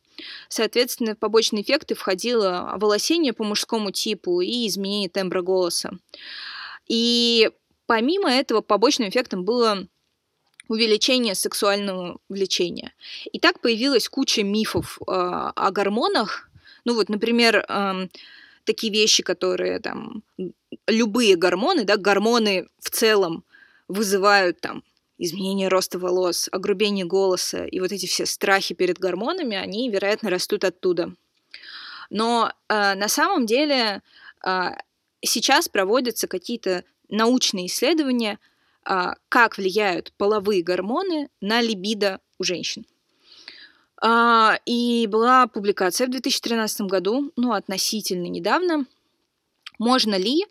соответственно, 0.48 1.14
в 1.14 1.18
побочные 1.18 1.62
эффекты 1.62 1.94
входило 1.94 2.74
волосение 2.76 3.32
по 3.32 3.44
мужскому 3.44 3.90
типу 3.90 4.40
и 4.40 4.66
изменение 4.66 5.08
тембра 5.08 5.42
голоса. 5.42 5.92
И 6.86 7.50
помимо 7.86 8.30
этого, 8.30 8.60
побочным 8.60 9.08
эффектом 9.08 9.44
было 9.44 9.86
увеличение 10.68 11.34
сексуального 11.34 12.18
влечения. 12.28 12.92
И 13.32 13.40
так 13.40 13.60
появилась 13.60 14.08
куча 14.08 14.42
мифов 14.42 14.98
э, 15.00 15.04
о 15.06 15.70
гормонах. 15.70 16.50
Ну 16.84 16.94
вот, 16.94 17.08
например, 17.08 17.64
э, 17.66 18.08
такие 18.68 18.92
вещи, 18.92 19.22
которые 19.22 19.80
там 19.80 20.22
любые 20.86 21.36
гормоны, 21.36 21.84
да, 21.84 21.96
гормоны 21.96 22.68
в 22.78 22.90
целом 22.90 23.44
вызывают 23.88 24.60
там 24.60 24.84
изменение 25.16 25.68
роста 25.68 25.98
волос, 25.98 26.48
огрубение 26.52 27.06
голоса 27.06 27.64
и 27.64 27.80
вот 27.80 27.92
эти 27.92 28.06
все 28.06 28.26
страхи 28.26 28.74
перед 28.74 28.98
гормонами, 28.98 29.56
они, 29.56 29.90
вероятно, 29.90 30.30
растут 30.30 30.64
оттуда. 30.64 31.14
Но 32.10 32.52
э, 32.68 32.94
на 32.94 33.08
самом 33.08 33.46
деле 33.46 34.02
э, 34.46 34.68
сейчас 35.22 35.68
проводятся 35.68 36.28
какие-то 36.28 36.84
научные 37.08 37.66
исследования, 37.66 38.38
э, 38.84 39.14
как 39.28 39.56
влияют 39.56 40.12
половые 40.18 40.62
гормоны 40.62 41.30
на 41.40 41.62
либидо 41.62 42.20
у 42.38 42.44
женщин. 42.44 42.84
Э, 44.02 44.56
и 44.64 45.06
была 45.06 45.46
публикация 45.46 46.06
в 46.06 46.10
2013 46.10 46.82
году, 46.82 47.32
ну, 47.36 47.52
относительно 47.52 48.26
недавно, 48.26 48.86
можно 49.78 50.14
ли 50.14 50.46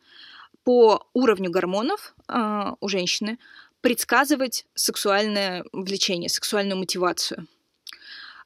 по 0.63 1.07
уровню 1.13 1.49
гормонов 1.49 2.15
э, 2.27 2.71
у 2.79 2.87
женщины 2.87 3.39
предсказывать 3.81 4.65
сексуальное 4.73 5.63
влечение, 5.71 6.29
сексуальную 6.29 6.77
мотивацию. 6.77 7.47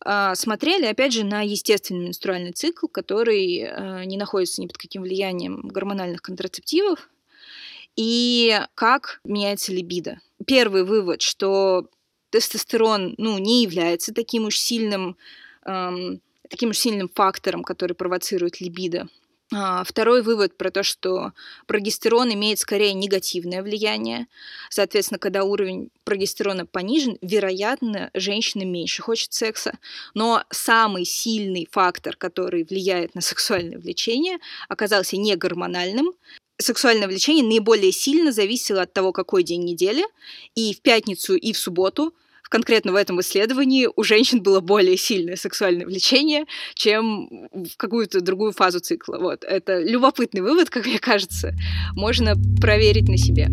А, 0.04 0.36
смотрели, 0.36 0.86
опять 0.86 1.14
же, 1.14 1.24
на 1.24 1.41
естественный 1.41 2.06
менструальный 2.06 2.52
цикл, 2.52 2.88
который 2.88 4.06
не 4.06 4.18
находится 4.18 4.62
ни 4.62 4.68
под 4.68 4.78
каким 4.78 5.04
влиянием 5.04 5.68
гормональных 5.68 6.22
контрацептивов, 6.22 7.10
и 7.95 8.60
как 8.76 9.22
меняется 9.24 9.72
либидо. 9.72 10.20
Первый 10.45 10.84
вывод, 10.84 11.22
что 11.22 11.88
тестостерон 12.32 13.13
ну, 13.17 13.38
не 13.38 13.61
является 13.63 14.13
таким 14.13 14.45
уж 14.45 14.57
сильным, 14.57 15.17
эм, 15.65 16.21
таким 16.49 16.71
уж 16.71 16.77
сильным 16.77 17.09
фактором, 17.13 17.63
который 17.63 17.93
провоцирует 17.93 18.59
либидо. 18.61 19.07
А, 19.53 19.84
второй 19.84 20.21
вывод 20.21 20.57
про 20.57 20.71
то, 20.71 20.82
что 20.82 21.34
прогестерон 21.67 22.34
имеет 22.34 22.59
скорее 22.59 22.93
негативное 22.93 23.61
влияние. 23.61 24.27
Соответственно, 24.69 25.19
когда 25.19 25.43
уровень 25.43 25.89
прогестерона 26.05 26.65
понижен, 26.65 27.17
вероятно, 27.21 28.11
женщина 28.13 28.63
меньше 28.63 29.01
хочет 29.01 29.34
секса. 29.34 29.77
Но 30.13 30.45
самый 30.51 31.03
сильный 31.03 31.67
фактор, 31.69 32.15
который 32.15 32.63
влияет 32.63 33.13
на 33.13 33.19
сексуальное 33.19 33.77
влечение, 33.77 34.39
оказался 34.69 35.17
не 35.17 35.36
гормональным. 35.36 36.13
Сексуальное 36.62 37.07
влечение 37.07 37.43
наиболее 37.43 37.91
сильно 37.91 38.32
зависело 38.32 38.84
от 38.84 38.93
того, 38.93 39.12
какой 39.12 39.43
день 39.43 39.64
недели. 39.64 40.03
И 40.55 40.74
в 40.74 40.82
пятницу, 40.82 41.36
и 41.36 41.53
в 41.53 41.57
субботу 41.57 42.14
конкретно 42.51 42.91
в 42.91 42.95
этом 42.95 43.20
исследовании 43.22 43.88
у 43.95 44.03
женщин 44.03 44.43
было 44.43 44.59
более 44.59 44.97
сильное 44.97 45.38
сексуальное 45.38 45.86
влечение, 45.86 46.45
чем 46.76 47.47
в 47.53 47.78
какую-то 47.78 48.20
другую 48.20 48.51
фазу 48.51 48.80
цикла. 48.80 49.18
Вот. 49.18 49.45
Это 49.45 49.82
любопытный 49.82 50.41
вывод, 50.41 50.70
как 50.70 50.86
мне 50.86 50.99
кажется. 50.99 51.53
Можно 51.95 52.36
проверить 52.59 53.07
на 53.07 53.18
себе. 53.18 53.47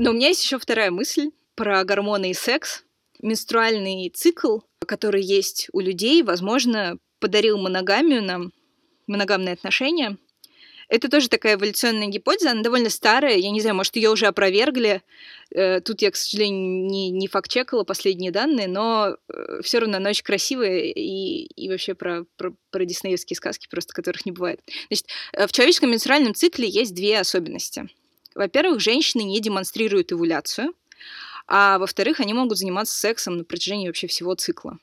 Но 0.00 0.10
у 0.10 0.14
меня 0.14 0.28
есть 0.28 0.44
еще 0.44 0.58
вторая 0.58 0.90
мысль 0.90 1.30
про 1.54 1.84
гормоны 1.84 2.30
и 2.30 2.34
секс. 2.34 2.84
Менструальный 3.20 4.10
цикл, 4.10 4.58
который 4.86 5.22
есть 5.22 5.68
у 5.72 5.80
людей, 5.80 6.22
возможно, 6.22 6.98
подарил 7.20 7.58
моногамию 7.58 8.22
нам, 8.22 8.52
моногамные 9.06 9.54
отношения— 9.54 10.16
это 10.88 11.10
тоже 11.10 11.28
такая 11.28 11.56
эволюционная 11.56 12.06
гипотеза, 12.06 12.52
она 12.52 12.62
довольно 12.62 12.88
старая, 12.88 13.36
я 13.36 13.50
не 13.50 13.60
знаю, 13.60 13.76
может, 13.76 13.94
ее 13.96 14.08
уже 14.08 14.26
опровергли. 14.26 15.02
Э, 15.50 15.80
тут 15.80 16.00
я, 16.00 16.10
к 16.10 16.16
сожалению, 16.16 16.86
не, 16.86 17.10
не 17.10 17.28
факт-чекала 17.28 17.84
последние 17.84 18.30
данные, 18.30 18.68
но 18.68 19.16
э, 19.28 19.60
все 19.62 19.80
равно 19.80 19.98
она 19.98 20.10
очень 20.10 20.24
красивая 20.24 20.80
и, 20.80 21.44
и 21.44 21.68
вообще 21.68 21.94
про, 21.94 22.24
про, 22.36 22.54
про 22.70 22.84
диснеевские 22.86 23.36
сказки, 23.36 23.68
просто 23.70 23.92
которых 23.92 24.24
не 24.24 24.32
бывает. 24.32 24.60
Значит, 24.88 25.06
э, 25.34 25.46
в 25.46 25.52
человеческом 25.52 25.90
менструальном 25.90 26.34
цикле 26.34 26.66
есть 26.66 26.94
две 26.94 27.20
особенности. 27.20 27.90
Во-первых, 28.34 28.80
женщины 28.80 29.22
не 29.22 29.40
демонстрируют 29.40 30.12
овуляцию, 30.12 30.72
а 31.48 31.78
во-вторых, 31.78 32.20
они 32.20 32.34
могут 32.34 32.58
заниматься 32.58 32.96
сексом 32.96 33.38
на 33.38 33.44
протяжении 33.44 33.86
вообще 33.86 34.06
всего 34.06 34.34
цикла. 34.34 34.78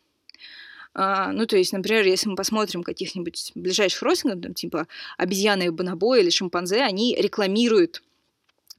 А, 0.96 1.32
ну, 1.32 1.46
то 1.46 1.58
есть, 1.58 1.74
например, 1.74 2.06
если 2.06 2.28
мы 2.28 2.36
посмотрим 2.36 2.82
каких-нибудь 2.82 3.52
ближайших 3.54 4.02
родственников, 4.02 4.42
там, 4.42 4.54
типа 4.54 4.88
обезьяны 5.18 5.72
бонобо 5.72 6.18
или 6.18 6.30
шимпанзе, 6.30 6.82
они 6.82 7.16
рекламируют 7.16 8.02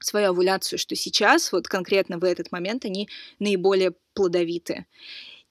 свою 0.01 0.30
овуляцию, 0.30 0.78
что 0.78 0.97
сейчас, 0.97 1.53
вот 1.53 1.68
конкретно 1.68 2.18
в 2.18 2.24
этот 2.24 2.53
момент, 2.53 2.84
они 2.84 3.09
наиболее 3.39 3.93
плодовиты. 4.14 4.87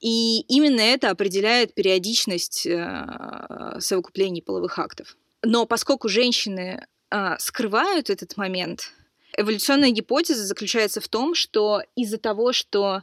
И 0.00 0.40
именно 0.48 0.80
это 0.80 1.10
определяет 1.10 1.74
периодичность 1.74 2.66
э, 2.66 3.76
совокуплений 3.78 4.42
половых 4.42 4.78
актов. 4.78 5.16
Но 5.42 5.66
поскольку 5.66 6.08
женщины 6.08 6.86
э, 7.10 7.36
скрывают 7.38 8.10
этот 8.10 8.36
момент, 8.36 8.92
эволюционная 9.36 9.90
гипотеза 9.90 10.44
заключается 10.44 11.00
в 11.00 11.08
том, 11.08 11.34
что 11.34 11.82
из-за 11.94 12.18
того, 12.18 12.52
что 12.52 13.02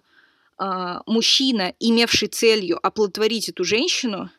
а, 0.58 1.02
мужчина, 1.06 1.74
имевший 1.80 2.28
целью 2.28 2.80
оплодотворить 2.86 3.50
эту 3.50 3.64
женщину, 3.64 4.30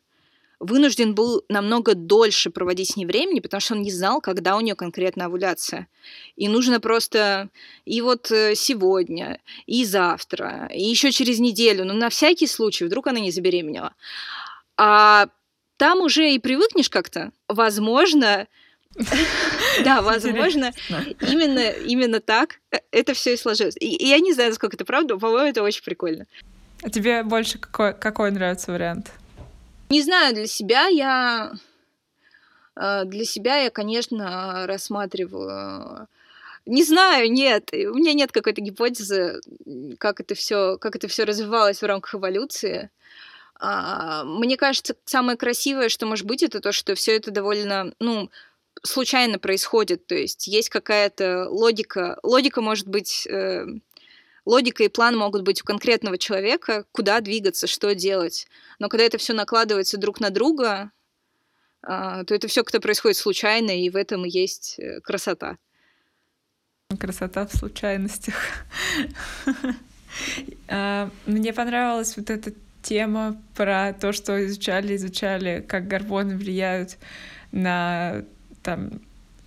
вынужден 0.61 1.15
был 1.15 1.45
намного 1.49 1.95
дольше 1.95 2.51
проводить 2.51 2.93
с 2.93 2.97
ней 2.97 3.05
времени, 3.05 3.41
потому 3.41 3.61
что 3.61 3.75
он 3.75 3.83
не 3.83 3.91
знал, 3.91 4.21
когда 4.21 4.57
у 4.57 4.61
нее 4.61 4.75
конкретно 4.75 5.27
овуляция. 5.27 5.89
И 6.37 6.49
нужно 6.49 6.81
просто 6.81 7.51
и 7.85 8.01
вот 8.01 8.31
э, 8.31 8.55
сегодня, 8.55 9.41
и 9.67 9.85
завтра, 9.85 10.71
и 10.73 10.83
еще 10.83 11.11
через 11.13 11.39
неделю, 11.39 11.85
ну 11.85 11.95
на 11.95 12.09
всякий 12.09 12.47
случай, 12.47 12.85
вдруг 12.85 13.09
она 13.09 13.21
не 13.21 13.31
забеременела. 13.31 13.95
А 14.77 15.29
там 15.77 16.01
уже 16.01 16.33
и 16.33 16.39
привыкнешь 16.39 16.89
как-то. 16.89 17.33
Возможно, 17.49 18.47
да, 19.85 20.03
возможно, 20.03 20.73
именно, 21.21 21.71
именно 21.71 22.21
так 22.21 22.61
э, 22.71 22.79
это 22.91 23.15
все 23.15 23.35
и 23.35 23.37
сложилось. 23.37 23.77
И, 23.79 24.07
я 24.07 24.19
не 24.21 24.33
знаю, 24.33 24.51
насколько 24.51 24.77
это 24.77 24.85
правда, 24.85 25.17
по-моему, 25.17 25.49
это 25.49 25.63
очень 25.63 25.83
прикольно. 25.83 26.27
А 26.83 26.91
тебе 26.91 27.23
больше 27.23 27.59
какой, 27.59 27.95
какой 27.95 28.31
нравится 28.31 28.73
вариант? 28.73 29.11
Не 29.91 30.03
знаю, 30.03 30.35
для 30.35 30.47
себя 30.47 30.87
я... 30.87 31.53
Э, 32.77 33.05
для 33.05 33.25
себя 33.25 33.57
я, 33.57 33.71
конечно, 33.71 34.67
рассматриваю... 34.67 36.07
Не 36.67 36.83
знаю, 36.83 37.31
нет, 37.31 37.71
у 37.73 37.95
меня 37.95 38.15
нет 38.15 38.33
какой-то 38.33 38.63
гипотезы, 38.63 39.41
как 39.99 40.21
это 40.21 40.35
все, 40.35 40.79
как 40.79 40.97
это 40.97 41.09
все 41.09 41.25
развивалось 41.25 41.83
в 41.83 41.87
рамках 41.87 42.15
эволюции. 42.15 42.91
А, 43.61 44.25
мне 44.25 44.57
кажется, 44.57 44.97
самое 45.05 45.37
красивое, 45.37 45.91
что 45.91 46.07
может 46.07 46.27
быть, 46.27 46.43
это 46.43 46.61
то, 46.61 46.73
что 46.73 46.95
все 46.95 47.17
это 47.17 47.31
довольно, 47.31 47.93
ну, 47.99 48.31
случайно 48.85 49.39
происходит, 49.39 50.07
то 50.07 50.15
есть 50.15 50.47
есть 50.47 50.69
какая-то 50.69 51.49
логика. 51.49 52.19
Логика 52.23 52.61
может 52.61 52.87
быть... 52.87 53.27
Э, 53.27 53.67
логика 54.45 54.85
и 54.85 54.89
план 54.89 55.17
могут 55.17 55.43
быть 55.43 55.63
у 55.63 55.65
конкретного 55.65 56.19
человека, 56.19 56.85
куда 56.93 57.21
двигаться, 57.21 57.67
что 57.67 57.95
делать. 57.95 58.47
Но 58.79 58.89
когда 58.89 59.05
это 59.05 59.17
все 59.19 59.33
накладывается 59.33 59.97
друг 59.97 60.21
на 60.21 60.31
друга, 60.31 60.91
э, 61.83 62.25
то 62.27 62.35
это 62.35 62.47
все 62.47 62.63
как-то 62.63 62.81
происходит 62.81 63.17
случайно, 63.17 63.71
и 63.71 63.89
в 63.89 63.97
этом 63.97 64.25
и 64.25 64.31
есть 64.31 64.79
э, 64.79 65.01
красота. 65.01 65.57
Красота 66.99 67.47
в 67.47 67.55
случайностях. 67.55 68.35
А, 70.69 71.11
мне 71.27 71.53
понравилась 71.53 72.17
вот 72.17 72.31
эта 72.31 72.53
тема 72.83 73.43
про 73.57 73.93
то, 73.93 74.13
что 74.13 74.47
изучали, 74.47 74.95
изучали, 74.95 75.65
как 75.67 75.89
гормоны 75.89 76.37
влияют 76.37 76.99
на 77.51 78.25
там 78.65 78.91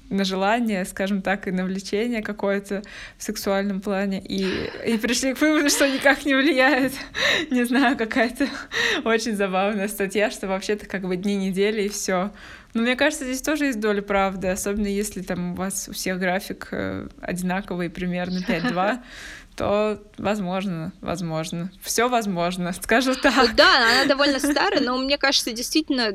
на 0.10 0.24
желание, 0.24 0.86
скажем 0.86 1.22
так, 1.22 1.48
и 1.48 1.52
на 1.52 1.66
влечение 1.66 2.22
какое-то 2.22 2.82
в 3.18 3.24
сексуальном 3.24 3.82
плане, 3.82 4.22
и, 4.22 4.70
и 4.86 4.98
пришли 4.98 5.34
к 5.34 5.42
выводу, 5.42 5.70
что 5.70 5.88
никак 5.90 6.26
не 6.26 6.34
влияет. 6.34 6.94
Не 7.52 7.66
знаю, 7.66 7.98
какая-то 7.98 8.48
очень 9.04 9.36
забавная 9.36 9.88
статья, 9.88 10.32
что 10.32 10.48
вообще-то 10.48 10.86
как 10.86 11.02
бы 11.02 11.18
дни 11.18 11.36
недели 11.36 11.84
и 11.84 11.90
все. 11.90 12.32
Но 12.74 12.84
мне 12.84 12.96
кажется, 12.96 13.26
здесь 13.26 13.42
тоже 13.42 13.66
есть 13.66 13.80
доля 13.80 14.02
правды, 14.02 14.48
особенно 14.48 14.88
если 14.88 15.22
там 15.22 15.54
у 15.54 15.56
вас 15.56 15.90
у 15.90 15.94
всех 15.94 16.20
график 16.20 16.70
э, 16.72 17.08
одинаковый, 17.20 17.90
примерно 17.90 18.40
5-2, 18.48 19.00
то 19.58 20.00
возможно, 20.18 20.94
возможно. 21.02 21.72
Все 21.82 22.08
возможно, 22.08 22.72
скажу 22.82 23.16
так. 23.16 23.56
Да, 23.56 23.92
она 23.92 24.06
довольно 24.06 24.40
старая, 24.40 24.80
но 24.82 24.98
мне 24.98 25.18
кажется, 25.18 25.52
действительно 25.52 26.14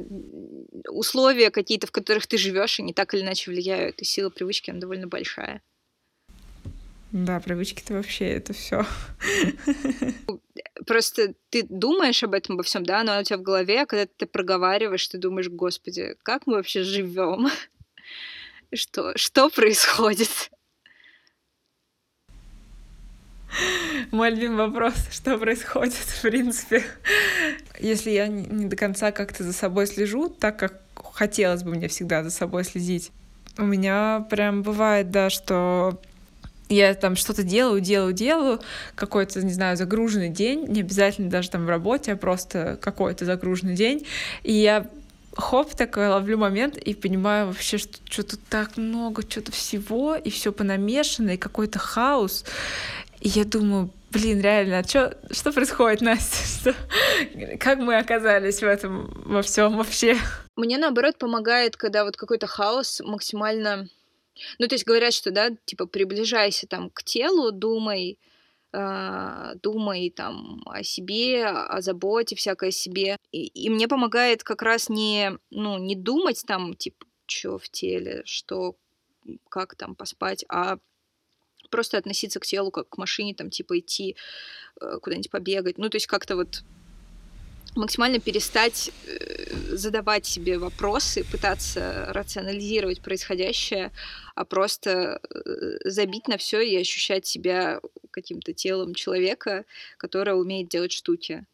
условия 0.89 1.51
какие-то, 1.51 1.87
в 1.87 1.91
которых 1.91 2.27
ты 2.27 2.39
живешь, 2.39 2.79
они 2.79 2.95
так 2.95 3.13
или 3.15 3.23
иначе 3.23 3.51
влияют, 3.51 4.01
и 4.01 4.05
сила 4.05 4.31
привычки, 4.31 4.71
она 4.71 4.81
довольно 4.81 5.09
большая. 5.09 5.61
Да, 7.11 7.41
привычки-то 7.41 7.95
вообще 7.95 8.27
это 8.29 8.55
все. 8.55 8.87
Просто 10.87 11.35
ты 11.51 11.65
думаешь 11.69 12.23
об 12.23 12.33
этом 12.33 12.55
обо 12.55 12.63
всем, 12.63 12.87
да, 12.87 13.03
но 13.03 13.21
у 13.21 13.23
тебя 13.23 13.37
в 13.37 13.43
голове, 13.43 13.83
а 13.83 13.87
когда 13.87 14.07
ты 14.07 14.25
проговариваешь, 14.25 15.07
ты 15.09 15.19
думаешь, 15.19 15.49
господи, 15.49 16.17
как 16.23 16.47
мы 16.47 16.55
вообще 16.55 16.85
живем? 16.85 17.49
Что, 18.75 19.15
что 19.19 19.51
происходит? 19.51 20.51
Мой 24.11 24.31
любимый 24.31 24.67
вопрос, 24.69 24.95
что 25.11 25.39
происходит, 25.39 25.95
в 25.95 26.23
принципе. 26.23 26.85
Если 27.79 28.11
я 28.11 28.27
не 28.27 28.67
до 28.67 28.77
конца 28.77 29.13
как-то 29.13 29.45
за 29.45 29.53
собой 29.53 29.87
слежу, 29.87 30.29
так 30.29 30.59
как 30.59 30.81
хотелось 31.13 31.63
бы 31.63 31.71
мне 31.71 31.89
всегда 31.89 32.23
за 32.23 32.31
собой 32.31 32.65
следить, 32.65 33.11
у 33.59 33.65
меня 33.65 34.27
прям 34.31 34.63
бывает, 34.63 35.11
да, 35.11 35.31
что 35.31 36.01
я 36.69 36.95
там 36.95 37.17
что-то 37.17 37.43
делаю, 37.43 37.81
делаю, 37.81 38.13
делаю, 38.13 38.61
какой-то, 38.95 39.45
не 39.45 39.53
знаю, 39.53 39.77
загруженный 39.77 40.31
день, 40.31 40.67
не 40.69 40.81
обязательно 40.81 41.29
даже 41.29 41.51
там 41.51 41.67
в 41.67 41.69
работе, 41.69 42.13
а 42.13 42.17
просто 42.17 42.79
какой-то 42.81 43.25
загруженный 43.25 43.75
день, 43.75 44.07
и 44.43 44.53
я 44.53 44.87
хоп, 45.37 45.75
такой 45.75 46.09
ловлю 46.09 46.39
момент 46.39 46.77
и 46.77 46.95
понимаю 46.95 47.47
вообще, 47.47 47.79
что 47.79 47.99
что-то 48.09 48.37
так 48.37 48.77
много, 48.77 49.23
что-то 49.23 49.53
всего, 49.53 50.15
и 50.15 50.31
все 50.31 50.53
понамешано, 50.53 51.31
и 51.31 51.37
какой-то 51.37 51.79
хаос. 51.79 52.45
И 53.23 53.29
я 53.29 53.45
думаю, 53.45 53.89
блин, 54.11 54.41
реально, 54.41 54.79
а 54.79 54.83
чё, 54.83 55.13
что 55.31 55.53
происходит, 55.53 56.01
Настя? 56.01 56.73
Что, 56.73 57.57
как 57.59 57.79
мы 57.79 57.97
оказались 57.97 58.59
в 58.59 58.65
этом 58.65 59.13
во 59.25 59.43
всем 59.43 59.77
вообще? 59.77 60.17
Мне 60.57 60.77
наоборот 60.77 61.19
помогает, 61.19 61.77
когда 61.77 62.05
вот 62.05 62.17
какой-то 62.17 62.49
хаос 62.49 63.01
максимально... 63.05 63.89
Ну, 64.59 64.67
то 64.67 64.75
есть 64.75 64.85
говорят, 64.85 65.15
что, 65.15 65.31
да, 65.31 65.51
типа, 65.67 65.87
приближайся 65.87 66.67
там 66.67 66.91
к 66.91 67.05
телу, 67.05 67.53
думай, 67.53 68.19
э, 68.73 69.53
думай 69.63 70.11
там 70.11 70.63
о 70.67 70.83
себе, 70.83 71.47
о 71.47 71.81
заботе 71.81 72.35
всякое 72.35 72.71
о 72.71 72.73
себе. 72.73 73.19
И, 73.31 73.47
и 73.47 73.71
мне 73.71 73.87
помогает 73.87 74.43
как 74.43 74.63
раз 74.63 74.89
не, 74.89 75.39
ну, 75.51 75.79
не 75.79 75.95
думать 75.95 76.43
там, 76.45 76.75
типа, 76.75 77.07
что 77.27 77.59
в 77.59 77.69
теле, 77.69 78.23
что, 78.25 78.75
как 79.49 79.77
там 79.77 79.95
поспать, 79.95 80.45
а 80.49 80.79
просто 81.73 81.99
относиться 81.99 82.39
к 82.39 82.47
телу 82.47 82.71
как 82.71 82.89
к 82.89 82.99
машине, 82.99 83.35
там, 83.35 83.51
типа, 83.51 83.79
идти 83.79 84.15
э, 84.81 84.99
куда-нибудь 85.03 85.31
побегать. 85.31 85.79
Ну, 85.79 85.89
то 85.89 85.97
есть 85.97 86.07
как-то 86.07 86.37
вот 86.37 86.63
максимально 87.75 88.21
перестать 88.21 88.91
э, 89.07 89.77
задавать 89.77 90.27
себе 90.27 90.59
вопросы, 90.59 91.25
пытаться 91.25 92.07
рационализировать 92.11 93.01
происходящее, 93.01 93.91
а 94.35 94.45
просто 94.45 95.21
э, 95.31 95.91
забить 95.91 96.29
на 96.29 96.37
все 96.37 96.61
и 96.61 96.77
ощущать 96.77 97.27
себя 97.27 97.81
каким-то 98.11 98.53
телом 98.53 98.95
человека, 98.95 99.65
которое 99.97 100.35
умеет 100.35 100.69
делать 100.69 100.93
штуки. 100.93 101.47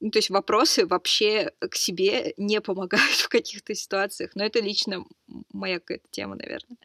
Ну, 0.00 0.10
то 0.10 0.18
есть 0.18 0.30
вопросы 0.30 0.84
вообще 0.84 1.52
к 1.60 1.76
себе 1.76 2.34
не 2.36 2.60
помогают 2.60 3.16
в 3.20 3.28
каких-то 3.28 3.74
ситуациях. 3.74 4.30
Но 4.34 4.44
это 4.44 4.60
лично 4.60 5.04
моя 5.52 5.78
какая-то 5.78 6.08
тема, 6.10 6.34
наверное. 6.34 6.78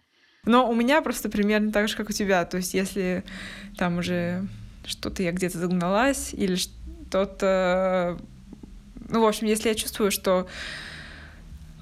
Но 0.47 0.69
у 0.69 0.73
меня 0.73 1.01
просто 1.01 1.29
примерно 1.29 1.71
так 1.71 1.87
же, 1.87 1.95
как 1.95 2.09
у 2.09 2.13
тебя. 2.13 2.43
То 2.45 2.57
есть 2.57 2.73
если 2.73 3.23
там 3.77 3.99
уже 3.99 4.47
что-то 4.85 5.21
я 5.21 5.31
где-то 5.31 5.57
загналась 5.59 6.33
или 6.33 6.55
что-то... 6.55 8.17
Ну, 9.09 9.21
в 9.21 9.25
общем, 9.25 9.47
если 9.47 9.69
я 9.69 9.75
чувствую, 9.75 10.11
что 10.11 10.47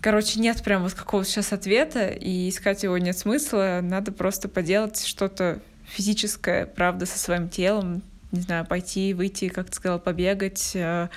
Короче, 0.06 0.40
нет 0.40 0.62
прям 0.62 0.84
вот 0.84 0.94
какого-то 0.94 1.28
сейчас 1.28 1.52
ответа, 1.52 2.10
и 2.10 2.50
искать 2.50 2.84
его 2.84 2.96
нет 3.00 3.18
смысла. 3.18 3.80
Надо 3.82 4.12
просто 4.12 4.48
поделать 4.48 5.04
что-то 5.04 5.62
физическое, 5.88 6.68
правда, 6.68 7.08
со 7.08 7.18
своим 7.18 7.50
телом. 7.50 8.04
Не 8.32 8.42
знаю, 8.42 8.68
пойти, 8.68 9.16
выйти, 9.16 9.50
как 9.50 9.72
ты 9.72 9.74
сказала, 9.74 9.98
побегать, 9.98 10.76
э, 10.76 11.10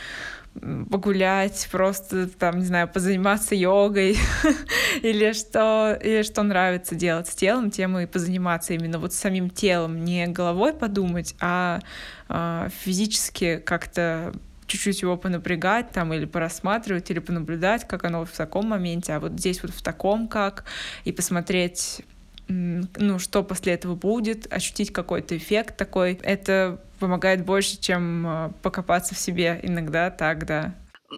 погулять, 0.91 1.69
просто 1.71 2.29
там, 2.29 2.59
не 2.59 2.65
знаю, 2.65 2.89
позаниматься 2.89 3.55
йогой 3.55 4.17
или 5.03 5.33
что, 5.33 5.99
или 6.03 6.23
что 6.23 6.43
нравится 6.43 6.95
делать 6.95 7.29
с 7.29 7.35
телом, 7.35 7.71
тем 7.71 7.99
и 7.99 8.07
позаниматься 8.07 8.75
именно 8.75 8.99
вот 8.99 9.13
самим 9.13 9.51
телом, 9.51 10.05
не 10.05 10.27
головой 10.27 10.73
подумать, 10.73 11.35
а, 11.41 11.81
а 12.29 12.69
физически 12.85 13.59
как-то 13.59 14.33
чуть-чуть 14.67 15.03
его 15.03 15.17
понапрягать 15.17 15.91
там 15.91 16.13
или 16.13 16.27
порассматривать, 16.27 17.11
или 17.11 17.19
понаблюдать, 17.19 17.89
как 17.89 18.05
оно 18.05 18.25
в 18.25 18.31
таком 18.31 18.69
моменте, 18.69 19.15
а 19.15 19.21
вот 19.21 19.33
здесь 19.33 19.63
вот 19.63 19.73
в 19.73 19.83
таком 19.83 20.29
как, 20.29 20.65
и 21.05 21.13
посмотреть 21.13 22.03
ну, 22.49 23.19
что 23.19 23.45
после 23.45 23.75
этого 23.75 23.95
будет, 23.95 24.51
ощутить 24.53 24.93
какой-то 24.93 25.37
эффект 25.37 25.77
такой. 25.77 26.19
Это 26.23 26.83
помогает 26.99 27.45
больше, 27.45 27.79
чем 27.79 28.27
а, 28.27 28.53
покопаться 28.63 29.15
в 29.15 29.19
себе 29.19 29.61
иногда 29.63 30.11
так, 30.11 30.47
да. 30.47 30.75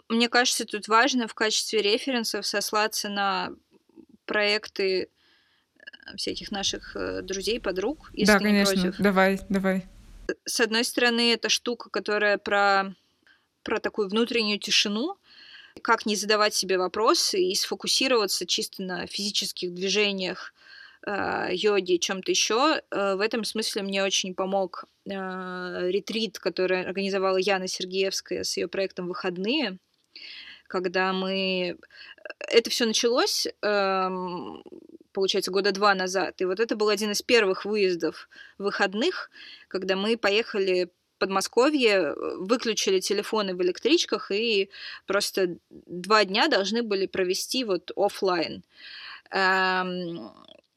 Мне 0.08 0.28
кажется, 0.28 0.64
тут 0.64 0.88
важно 0.88 1.28
в 1.28 1.34
качестве 1.34 1.82
референсов 1.82 2.46
сослаться 2.46 3.08
на 3.08 3.50
проекты 4.24 5.02
э, 5.02 6.16
всяких 6.16 6.50
наших 6.52 6.94
э, 6.96 7.22
друзей, 7.22 7.60
подруг. 7.60 8.10
Если 8.12 8.32
да, 8.32 8.38
конечно. 8.38 8.74
Против. 8.74 9.00
Давай, 9.00 9.40
давай. 9.48 9.86
С 10.44 10.60
одной 10.60 10.84
стороны, 10.84 11.32
это 11.32 11.48
штука, 11.48 11.90
которая 11.90 12.38
про, 12.38 12.94
про 13.64 13.80
такую 13.80 14.08
внутреннюю 14.08 14.60
тишину, 14.60 15.16
как 15.82 16.06
не 16.06 16.14
задавать 16.14 16.54
себе 16.54 16.78
вопросы 16.78 17.42
и 17.42 17.54
сфокусироваться 17.54 18.46
чисто 18.46 18.82
на 18.82 19.06
физических 19.06 19.74
движениях, 19.74 20.52
э, 21.07 21.48
йоге, 21.53 21.98
чем-то 21.98 22.30
еще. 22.30 22.82
Э, 22.90 23.14
в 23.16 23.20
этом 23.20 23.44
смысле 23.44 23.82
мне 23.82 24.05
очень 24.05 24.34
помог 24.34 24.84
э, 25.07 25.11
ретрит, 25.90 26.38
который 26.38 26.82
организовала 26.84 27.36
Яна 27.36 27.68
Сергеевская 27.68 28.44
с 28.44 28.57
ее 28.57 28.68
проектом 28.68 29.09
«Выходные», 29.09 29.78
когда 30.68 31.12
мы... 31.12 31.76
Это 32.38 32.70
все 32.70 32.86
началось, 32.86 33.46
э, 33.46 34.09
получается, 35.12 35.51
года 35.51 35.72
два 35.72 35.94
назад. 35.94 36.40
И 36.40 36.44
вот 36.44 36.61
это 36.61 36.76
был 36.76 36.88
один 36.88 37.11
из 37.11 37.22
первых 37.22 37.64
выездов 37.64 38.28
выходных, 38.59 39.30
когда 39.68 39.96
мы 39.96 40.16
поехали 40.16 40.90
Подмосковье, 41.20 42.14
выключили 42.14 42.98
телефоны 42.98 43.55
в 43.55 43.62
электричках 43.62 44.30
и 44.30 44.70
просто 45.07 45.59
два 45.68 46.24
дня 46.24 46.48
должны 46.48 46.82
были 46.82 47.07
провести 47.07 47.62
вот 47.64 47.92
офлайн. 47.94 48.64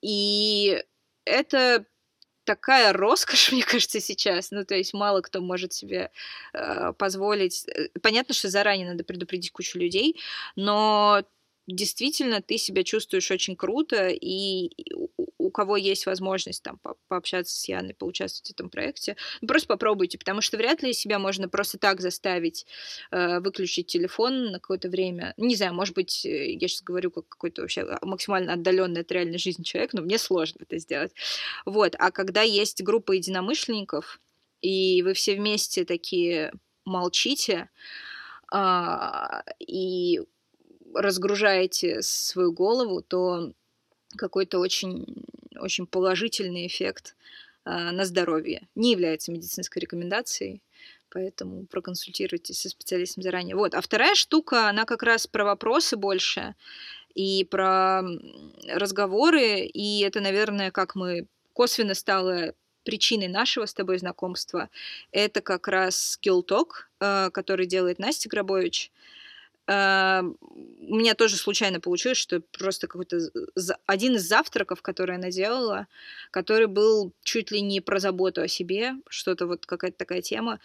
И 0.03 0.83
это 1.25 1.85
такая 2.43 2.93
роскошь, 2.93 3.51
мне 3.51 3.63
кажется, 3.63 3.99
сейчас. 3.99 4.51
Ну, 4.51 4.65
то 4.65 4.75
есть 4.75 4.93
мало 4.93 5.21
кто 5.21 5.41
может 5.41 5.73
себе 5.73 6.11
э, 6.53 6.93
позволить. 6.97 7.65
Э, 7.69 7.87
понятно, 8.01 8.33
что 8.33 8.49
заранее 8.49 8.87
надо 8.89 9.03
предупредить 9.03 9.51
кучу 9.51 9.79
людей, 9.79 10.19
но 10.55 11.23
действительно 11.67 12.41
ты 12.41 12.57
себя 12.57 12.83
чувствуешь 12.83 13.31
очень 13.31 13.55
круто, 13.55 14.09
и 14.09 14.71
кого 15.53 15.77
есть 15.77 16.05
возможность 16.05 16.61
там 16.63 16.77
по 16.79 16.95
пообщаться 17.07 17.55
с 17.57 17.69
Яной, 17.69 17.93
поучаствовать 17.93 18.49
в 18.49 18.51
этом 18.51 18.69
проекте, 18.69 19.15
ну, 19.41 19.47
просто 19.47 19.67
попробуйте, 19.67 20.17
потому 20.17 20.41
что 20.41 20.57
вряд 20.57 20.83
ли 20.83 20.91
себя 20.91 21.19
можно 21.19 21.47
просто 21.47 21.77
так 21.77 22.01
заставить 22.01 22.65
э, 23.11 23.39
выключить 23.39 23.87
телефон 23.87 24.51
на 24.51 24.59
какое-то 24.59 24.89
время. 24.89 25.33
Не 25.37 25.55
знаю, 25.55 25.73
может 25.73 25.95
быть, 25.95 26.25
э, 26.25 26.51
я 26.53 26.67
сейчас 26.67 26.81
говорю 26.81 27.11
как 27.11 27.29
какой-то 27.29 27.61
вообще 27.61 27.97
максимально 28.01 28.53
отдаленный 28.53 29.01
от 29.01 29.11
реальной 29.11 29.37
жизни 29.37 29.63
человек, 29.63 29.93
но 29.93 30.01
мне 30.01 30.17
сложно 30.17 30.59
это 30.61 30.77
сделать. 30.79 31.13
Вот, 31.65 31.95
а 31.97 32.11
когда 32.11 32.41
есть 32.41 32.83
группа 32.83 33.13
единомышленников, 33.13 34.19
и 34.61 35.03
вы 35.03 35.13
все 35.13 35.35
вместе 35.35 35.85
такие 35.85 36.51
молчите, 36.85 37.69
а, 38.51 39.43
и 39.59 40.21
разгружаете 40.93 42.01
свою 42.01 42.51
голову, 42.53 43.01
то 43.01 43.51
какой-то 44.15 44.59
очень, 44.59 45.25
очень 45.59 45.85
положительный 45.85 46.67
эффект 46.67 47.15
э, 47.65 47.69
на 47.69 48.05
здоровье. 48.05 48.67
Не 48.75 48.91
является 48.91 49.31
медицинской 49.31 49.81
рекомендацией, 49.81 50.61
поэтому 51.09 51.65
проконсультируйтесь 51.65 52.61
со 52.61 52.69
специалистом 52.69 53.23
заранее. 53.23 53.55
Вот. 53.55 53.75
А 53.75 53.81
вторая 53.81 54.15
штука, 54.15 54.69
она 54.69 54.85
как 54.85 55.03
раз 55.03 55.27
про 55.27 55.45
вопросы 55.45 55.95
больше 55.95 56.55
и 57.15 57.45
про 57.45 58.01
разговоры, 58.67 59.61
и 59.61 60.01
это, 60.01 60.19
наверное, 60.19 60.71
как 60.71 60.95
мы 60.95 61.27
косвенно 61.53 61.93
стало 61.93 62.53
причиной 62.83 63.27
нашего 63.27 63.65
с 63.65 63.73
тобой 63.73 63.97
знакомства, 63.97 64.69
это 65.11 65.41
как 65.41 65.67
раз 65.67 66.17
Skill 66.17 66.45
Talk, 66.45 66.67
э, 66.99 67.29
который 67.31 67.65
делает 67.65 67.99
Настя 67.99 68.29
Грабович. 68.29 68.91
А, 69.65 70.23
у 70.23 70.95
меня 70.95 71.15
тоже 71.15 71.37
случайно 71.37 71.79
получилось, 71.79 72.17
что 72.17 72.41
просто 72.57 72.87
какой-то 72.87 73.19
один 73.85 74.15
из 74.15 74.27
завтраков, 74.27 74.81
который 74.81 75.15
она 75.15 75.29
делала, 75.31 75.87
который 76.31 76.67
был 76.67 77.13
чуть 77.23 77.51
ли 77.51 77.61
не 77.61 77.79
про 77.79 77.99
заботу 77.99 78.41
о 78.41 78.47
себе, 78.47 78.95
что-то 79.07 79.47
вот 79.47 79.65
какая-то 79.65 79.97
такая 79.97 80.21
тема. 80.21 80.59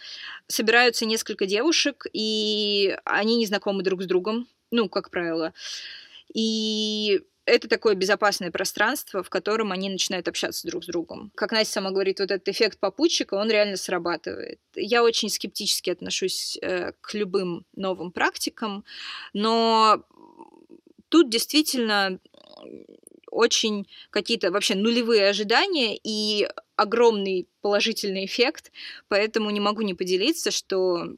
Собираются 0.48 1.06
несколько 1.06 1.46
девушек, 1.46 2.06
и 2.12 2.96
они 3.04 3.36
не 3.36 3.46
знакомы 3.46 3.82
друг 3.82 4.02
с 4.02 4.06
другом, 4.06 4.48
ну, 4.70 4.88
как 4.88 5.10
правило. 5.10 5.52
И 6.34 7.22
это 7.48 7.68
такое 7.68 7.94
безопасное 7.94 8.50
пространство, 8.50 9.22
в 9.22 9.30
котором 9.30 9.72
они 9.72 9.88
начинают 9.88 10.28
общаться 10.28 10.66
друг 10.68 10.84
с 10.84 10.86
другом. 10.86 11.32
Как 11.34 11.52
Настя 11.52 11.74
сама 11.74 11.90
говорит, 11.90 12.20
вот 12.20 12.30
этот 12.30 12.48
эффект 12.48 12.78
попутчика, 12.78 13.34
он 13.34 13.50
реально 13.50 13.76
срабатывает. 13.76 14.60
Я 14.74 15.02
очень 15.02 15.30
скептически 15.30 15.90
отношусь 15.90 16.58
э, 16.60 16.92
к 17.00 17.14
любым 17.14 17.64
новым 17.74 18.12
практикам, 18.12 18.84
но 19.32 20.04
тут 21.08 21.30
действительно 21.30 22.20
очень 23.30 23.86
какие-то 24.10 24.50
вообще 24.50 24.74
нулевые 24.74 25.28
ожидания 25.28 25.98
и 26.02 26.48
огромный 26.76 27.48
положительный 27.60 28.24
эффект, 28.24 28.72
поэтому 29.08 29.50
не 29.50 29.60
могу 29.60 29.82
не 29.82 29.94
поделиться, 29.94 30.50
что 30.50 31.14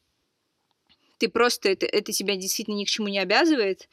ты 1.18 1.28
просто 1.28 1.68
это, 1.68 1.86
это 1.86 2.12
тебя 2.12 2.36
действительно 2.36 2.76
ни 2.76 2.84
к 2.84 2.88
чему 2.88 3.08
не 3.08 3.18
обязывает, 3.18 3.88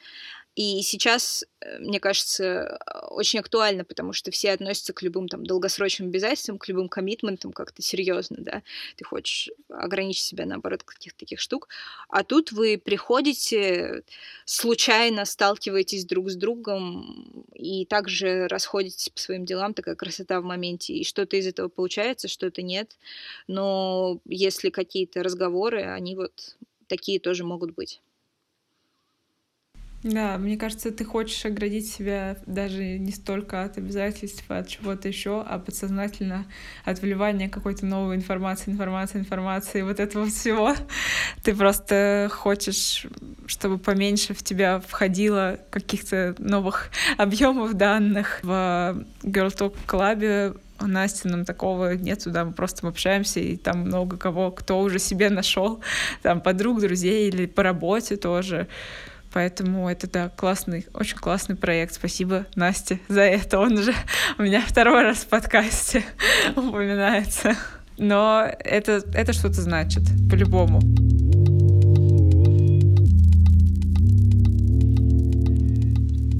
и 0.58 0.82
сейчас, 0.82 1.44
э, 1.60 1.78
мне 1.78 2.00
кажется, 2.00 2.80
очень 3.10 3.38
актуально, 3.38 3.84
потому 3.84 4.12
что 4.12 4.32
все 4.32 4.50
относятся 4.50 4.92
к 4.92 5.02
любым 5.02 5.28
там 5.28 5.46
долгосрочным 5.46 6.08
обязательствам, 6.08 6.58
к 6.58 6.66
любым 6.66 6.88
коммитментам 6.88 7.52
как-то 7.52 7.80
серьезно, 7.80 8.38
да. 8.40 8.62
Ты 8.96 9.04
хочешь 9.04 9.50
ограничить 9.68 10.24
себя, 10.24 10.46
наоборот, 10.46 10.82
каких-то 10.82 11.20
таких 11.20 11.38
штук. 11.38 11.68
А 12.08 12.24
тут 12.24 12.50
вы 12.50 12.76
приходите, 12.76 14.02
случайно 14.46 15.26
сталкиваетесь 15.26 16.04
друг 16.06 16.28
с 16.28 16.34
другом 16.34 17.46
и 17.54 17.86
также 17.86 18.48
расходитесь 18.48 19.10
по 19.10 19.20
своим 19.20 19.44
делам, 19.44 19.74
такая 19.74 19.94
красота 19.94 20.40
в 20.40 20.44
моменте. 20.44 20.92
И 20.94 21.04
что-то 21.04 21.36
из 21.36 21.46
этого 21.46 21.68
получается, 21.68 22.26
что-то 22.26 22.62
нет. 22.62 22.98
Но 23.46 24.20
если 24.24 24.70
какие-то 24.70 25.22
разговоры, 25.22 25.82
они 25.84 26.16
вот 26.16 26.56
такие 26.88 27.20
тоже 27.20 27.44
могут 27.44 27.76
быть. 27.76 28.00
Да, 30.04 30.38
мне 30.38 30.56
кажется, 30.56 30.92
ты 30.92 31.04
хочешь 31.04 31.44
оградить 31.44 31.90
себя 31.90 32.36
даже 32.46 32.98
не 32.98 33.10
столько 33.10 33.64
от 33.64 33.78
обязательств, 33.78 34.44
а 34.48 34.58
от 34.58 34.68
чего-то 34.68 35.08
еще, 35.08 35.42
а 35.44 35.58
подсознательно 35.58 36.46
от 36.84 37.02
вливания 37.02 37.48
какой-то 37.48 37.84
новой 37.84 38.14
информации, 38.14 38.70
информации, 38.70 39.18
информации, 39.18 39.82
вот 39.82 39.98
этого 39.98 40.26
всего. 40.26 40.74
Ты 41.42 41.52
просто 41.52 42.28
хочешь, 42.32 43.06
чтобы 43.46 43.78
поменьше 43.78 44.34
в 44.34 44.42
тебя 44.44 44.80
входило 44.86 45.58
каких-то 45.70 46.36
новых 46.38 46.90
объемов 47.16 47.74
данных. 47.74 48.38
В 48.44 49.04
Girl 49.24 49.52
Talk 49.52 49.74
Club 49.88 50.60
у 50.80 50.86
Насти 50.86 51.26
нам 51.26 51.44
такого 51.44 51.96
нету, 51.96 52.30
да, 52.30 52.44
мы 52.44 52.52
просто 52.52 52.86
общаемся, 52.86 53.40
и 53.40 53.56
там 53.56 53.80
много 53.80 54.16
кого, 54.16 54.52
кто 54.52 54.78
уже 54.78 55.00
себе 55.00 55.28
нашел, 55.28 55.80
там 56.22 56.40
подруг, 56.40 56.80
друзей 56.80 57.28
или 57.28 57.46
по 57.46 57.64
работе 57.64 58.16
тоже. 58.16 58.68
Поэтому 59.32 59.88
это, 59.88 60.10
да, 60.10 60.28
классный, 60.30 60.86
очень 60.94 61.16
классный 61.16 61.56
проект. 61.56 61.94
Спасибо, 61.94 62.46
Насте, 62.54 63.00
за 63.08 63.22
это. 63.22 63.58
Он 63.58 63.74
уже 63.74 63.94
у 64.38 64.42
меня 64.42 64.62
второй 64.66 65.02
раз 65.02 65.18
в 65.18 65.26
подкасте 65.26 66.04
упоминается. 66.56 67.56
Но 67.98 68.46
это, 68.60 69.02
это 69.12 69.32
что-то 69.32 69.60
значит, 69.60 70.02
по-любому. 70.30 70.80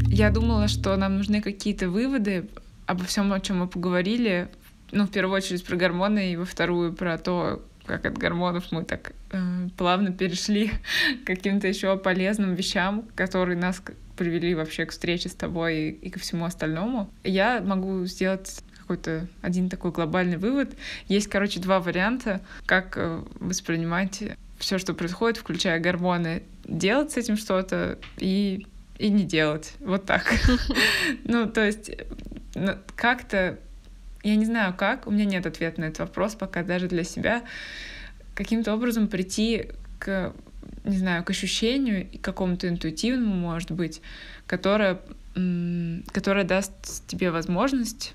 Я 0.09 0.31
думала, 0.31 0.67
что 0.67 0.97
нам 0.97 1.19
нужны 1.19 1.41
какие-то 1.41 1.89
выводы 1.89 2.49
обо 2.87 3.05
всем, 3.05 3.33
о 3.33 3.41
чем 3.41 3.59
мы 3.59 3.69
поговорили. 3.69 4.49
Ну, 4.91 5.05
в 5.05 5.11
первую 5.11 5.37
очередь 5.37 5.65
про 5.65 5.77
гормоны, 5.77 6.33
и 6.33 6.37
во 6.37 6.45
вторую 6.45 6.93
про 6.93 7.19
то, 7.19 7.63
как 7.89 8.07
от 8.07 8.17
гормонов 8.17 8.71
мы 8.71 8.85
так 8.85 9.13
э, 9.33 9.69
плавно 9.77 10.13
перешли 10.13 10.71
к 11.25 11.27
каким-то 11.27 11.67
еще 11.67 11.97
полезным 11.97 12.55
вещам, 12.55 13.09
которые 13.17 13.59
нас 13.59 13.83
привели 14.17 14.55
вообще 14.55 14.85
к 14.87 14.93
встрече 14.93 15.29
с 15.29 15.35
тобой 15.35 15.77
и, 15.77 15.91
и 15.91 16.11
ко 16.11 16.19
всему 16.19 16.45
остальному. 16.45 17.11
Я 17.25 17.61
могу 17.61 18.05
сделать 18.05 18.63
какой-то 18.79 19.27
один 19.43 19.69
такой 19.69 19.91
глобальный 19.91 20.37
вывод. 20.39 20.77
Есть, 21.09 21.29
короче, 21.29 21.61
два 21.61 21.81
варианта, 21.81 22.41
как 22.67 22.97
э, 22.97 23.23
воспринимать 23.41 24.23
все, 24.59 24.79
что 24.79 24.95
происходит, 24.95 25.39
включая 25.39 25.81
гормоны, 25.81 26.43
делать 26.65 27.13
с 27.13 27.17
этим 27.17 27.37
что-то 27.37 27.99
и 28.19 28.67
и 28.99 29.11
не 29.11 29.25
делать. 29.25 29.75
Вот 29.81 30.05
так. 30.05 30.25
Ну, 31.25 31.49
то 31.49 31.65
есть 31.65 31.91
как-то 32.97 33.59
я 34.23 34.37
не 34.37 34.45
знаю 34.45 34.75
как, 34.77 35.07
у 35.07 35.11
меня 35.11 35.25
нет 35.25 35.47
ответа 35.47 35.81
на 35.81 35.87
этот 35.87 36.01
вопрос 36.01 36.35
пока 36.35 36.63
даже 36.63 36.89
для 36.89 37.05
себя. 37.05 37.43
Каким-то 38.35 38.75
образом 38.75 39.09
прийти 39.09 39.71
к, 39.99 40.33
не 40.85 40.99
знаю, 40.99 41.25
к 41.25 41.31
ощущению 41.31 42.09
и 42.11 42.19
какому-то 42.19 42.69
интуитивному, 42.69 43.35
может 43.35 43.71
быть, 43.71 44.01
которое, 44.47 45.01
которое 46.13 46.45
даст 46.45 47.07
тебе 47.07 47.31
возможность, 47.31 48.15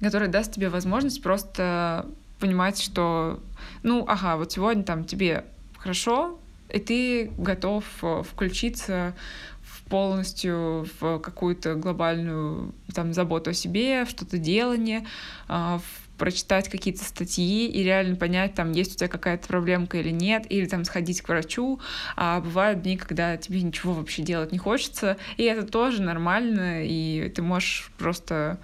которое 0.00 0.28
даст 0.28 0.52
тебе 0.52 0.68
возможность 0.68 1.22
просто 1.22 2.06
понимать, 2.38 2.80
что, 2.80 3.42
ну, 3.82 4.04
ага, 4.06 4.36
вот 4.36 4.52
сегодня 4.52 4.82
там 4.82 5.04
тебе 5.04 5.44
хорошо, 5.78 6.38
и 6.68 6.78
ты 6.80 7.30
готов 7.38 7.84
э, 8.02 8.22
включиться 8.28 9.14
полностью 9.88 10.86
в 11.00 11.18
какую-то 11.18 11.74
глобальную 11.74 12.74
там 12.94 13.12
заботу 13.12 13.50
о 13.50 13.54
себе, 13.54 14.04
в 14.04 14.10
что-то 14.10 14.38
делание, 14.38 15.06
а, 15.48 15.78
в 15.78 16.06
прочитать 16.16 16.68
какие-то 16.68 17.04
статьи 17.04 17.68
и 17.68 17.82
реально 17.82 18.16
понять, 18.16 18.54
там, 18.54 18.72
есть 18.72 18.94
у 18.94 18.96
тебя 18.96 19.08
какая-то 19.08 19.46
проблемка 19.46 19.98
или 19.98 20.10
нет, 20.10 20.46
или 20.48 20.66
там 20.66 20.84
сходить 20.84 21.20
к 21.20 21.28
врачу, 21.28 21.80
а 22.16 22.40
бывают 22.40 22.82
дни, 22.82 22.96
когда 22.96 23.36
тебе 23.36 23.62
ничего 23.62 23.92
вообще 23.92 24.22
делать 24.22 24.52
не 24.52 24.58
хочется, 24.58 25.16
и 25.36 25.44
это 25.44 25.66
тоже 25.66 26.02
нормально, 26.02 26.84
и 26.84 27.28
ты 27.34 27.42
можешь 27.42 27.90
просто 27.98 28.58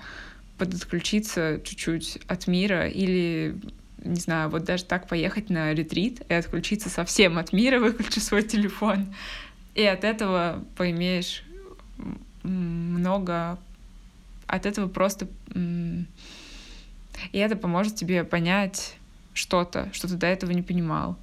подотключиться 0.59 1.61
чуть-чуть 1.64 2.20
от 2.27 2.47
мира 2.47 2.89
или 2.89 3.57
не 4.05 4.18
знаю, 4.18 4.51
вот 4.51 4.64
даже 4.64 4.85
так 4.85 5.07
поехать 5.07 5.49
на 5.49 5.73
ретрит 5.73 6.23
и 6.29 6.35
отключиться 6.35 6.89
совсем 6.89 7.39
от 7.39 7.53
мира, 7.53 7.79
выключить 7.79 8.25
свой 8.25 8.43
телефон, 8.43 9.14
и 9.75 9.85
от 9.85 10.05
этого 10.05 10.64
поимеешь 10.77 11.45
много... 12.43 13.59
От 14.47 14.66
этого 14.66 14.89
просто... 14.89 15.29
И 15.55 17.39
это 17.39 17.57
поможет 17.57 17.95
тебе 17.95 18.25
понять 18.25 18.97
что-то, 19.33 19.89
что 19.93 20.09
ты 20.09 20.14
до 20.14 20.27
этого 20.27 20.51
не 20.51 20.62
понимал. 20.62 21.16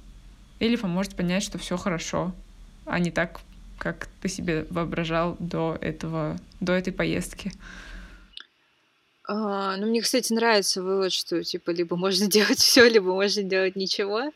Или 0.58 0.76
поможет 0.76 1.14
понять, 1.14 1.42
что 1.42 1.58
все 1.58 1.76
хорошо, 1.76 2.32
а 2.86 2.98
не 2.98 3.10
так, 3.10 3.40
как 3.78 4.08
ты 4.20 4.28
себе 4.28 4.66
воображал 4.70 5.36
до 5.38 5.78
этого, 5.80 6.36
до 6.60 6.72
этой 6.72 6.92
поездки. 6.92 7.52
А, 9.26 9.76
ну, 9.76 9.86
мне, 9.86 10.00
кстати, 10.00 10.32
нравится 10.32 10.82
вывод, 10.82 11.12
что 11.12 11.42
типа 11.44 11.70
либо 11.70 11.96
можно 11.96 12.26
делать 12.30 12.58
все, 12.58 12.88
либо 12.88 13.12
можно 13.12 13.42
делать 13.42 13.76
ничего. 13.76 14.32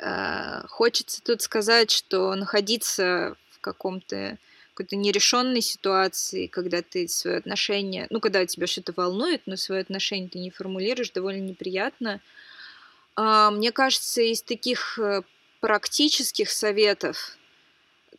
Э, 0.00 0.66
хочется 0.68 1.22
тут 1.22 1.42
сказать, 1.42 1.90
что 1.90 2.34
находиться 2.34 3.36
в 3.50 3.60
каком-то 3.60 4.38
какой-то 4.74 4.96
нерешенной 4.96 5.60
ситуации, 5.60 6.46
когда 6.46 6.80
ты 6.80 7.06
свое 7.06 7.36
отношение, 7.36 8.06
ну, 8.08 8.20
когда 8.20 8.46
тебя 8.46 8.66
что-то 8.66 8.94
волнует, 8.96 9.42
но 9.44 9.56
свое 9.56 9.82
отношение 9.82 10.30
ты 10.30 10.38
не 10.38 10.50
формулируешь, 10.50 11.10
довольно 11.10 11.42
неприятно. 11.42 12.22
А, 13.14 13.50
мне 13.50 13.70
кажется, 13.70 14.22
из 14.22 14.42
таких 14.42 14.98
э, 14.98 15.22
практических 15.60 16.50
советов, 16.50 17.36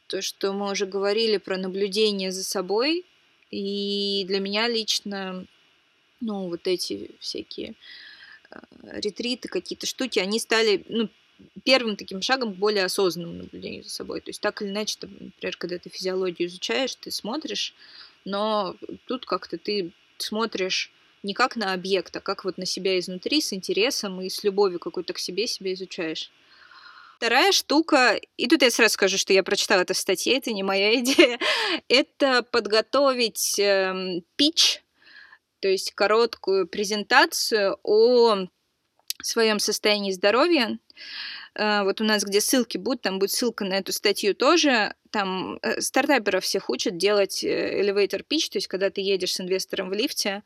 то, 0.06 0.22
что 0.22 0.54
мы 0.54 0.70
уже 0.70 0.86
говорили 0.86 1.38
про 1.38 1.58
наблюдение 1.58 2.32
за 2.32 2.44
собой, 2.44 3.04
и 3.50 4.24
для 4.28 4.40
меня 4.40 4.68
лично, 4.68 5.48
ну, 6.22 6.50
вот 6.50 6.68
эти 6.68 7.10
всякие 7.20 7.74
э, 8.52 8.60
ретриты, 9.00 9.48
какие-то 9.48 9.88
штуки, 9.88 10.20
они 10.20 10.40
стали, 10.40 10.86
ну, 10.88 11.10
первым 11.64 11.96
таким 11.96 12.22
шагом 12.22 12.54
к 12.54 12.58
более 12.58 12.86
осознанному 12.86 13.44
наблюдению 13.44 13.84
за 13.84 13.90
собой. 13.90 14.22
То 14.22 14.30
есть 14.30 14.42
так 14.42 14.62
или 14.62 14.70
иначе, 14.70 14.98
там, 15.00 15.12
например, 15.20 15.58
когда 15.58 15.78
ты 15.78 15.90
физиологию 15.90 16.48
изучаешь, 16.48 16.96
ты 16.96 17.12
смотришь, 17.12 17.74
но 18.26 18.76
тут 19.08 19.26
как-то 19.26 19.58
ты 19.58 19.92
смотришь 20.18 20.92
не 21.24 21.34
как 21.34 21.56
на 21.56 21.74
объект, 21.74 22.16
а 22.16 22.20
как 22.20 22.44
вот 22.44 22.58
на 22.58 22.66
себя 22.66 23.00
изнутри, 23.00 23.42
с 23.42 23.54
интересом 23.54 24.22
и 24.22 24.30
с 24.30 24.44
любовью 24.44 24.80
какой-то 24.80 25.14
к 25.14 25.20
себе 25.20 25.48
себя 25.48 25.74
изучаешь. 25.74 26.32
Вторая 27.18 27.54
штука, 27.54 28.20
и 28.36 28.48
тут 28.48 28.62
я 28.62 28.70
сразу 28.70 28.96
скажу, 28.96 29.18
что 29.18 29.32
я 29.32 29.44
прочитала 29.44 29.82
это 29.82 29.94
в 29.94 29.98
статье, 29.98 30.38
это 30.38 30.52
не 30.52 30.64
моя 30.64 30.94
идея, 31.00 31.40
это 31.88 32.44
подготовить 32.44 33.58
э, 33.58 34.22
пич, 34.36 34.84
то 35.62 35.70
есть 35.70 35.94
короткую 35.94 36.68
презентацию 36.68 37.80
о 37.84 38.48
своем 39.22 39.60
состоянии 39.60 40.12
здоровья, 40.12 40.78
вот 41.56 42.02
у 42.02 42.04
нас, 42.04 42.24
где 42.24 42.42
ссылки 42.42 42.78
будут, 42.78 43.02
там 43.02 43.20
будет 43.20 43.32
ссылка 43.32 43.64
на 43.64 43.76
эту 43.76 43.92
статью 43.94 44.34
тоже. 44.34 44.96
Там 45.12 45.60
э, 45.62 45.82
стартаперов 45.82 46.44
всех 46.44 46.72
учат 46.72 46.98
делать 46.98 47.44
э, 47.44 47.80
elevator 47.80 48.26
pitch, 48.28 48.50
то 48.52 48.58
есть 48.58 48.68
когда 48.68 48.90
ты 48.90 49.02
едешь 49.02 49.34
с 49.34 49.42
инвестором 49.42 49.90
в 49.90 49.94
лифте, 49.94 50.42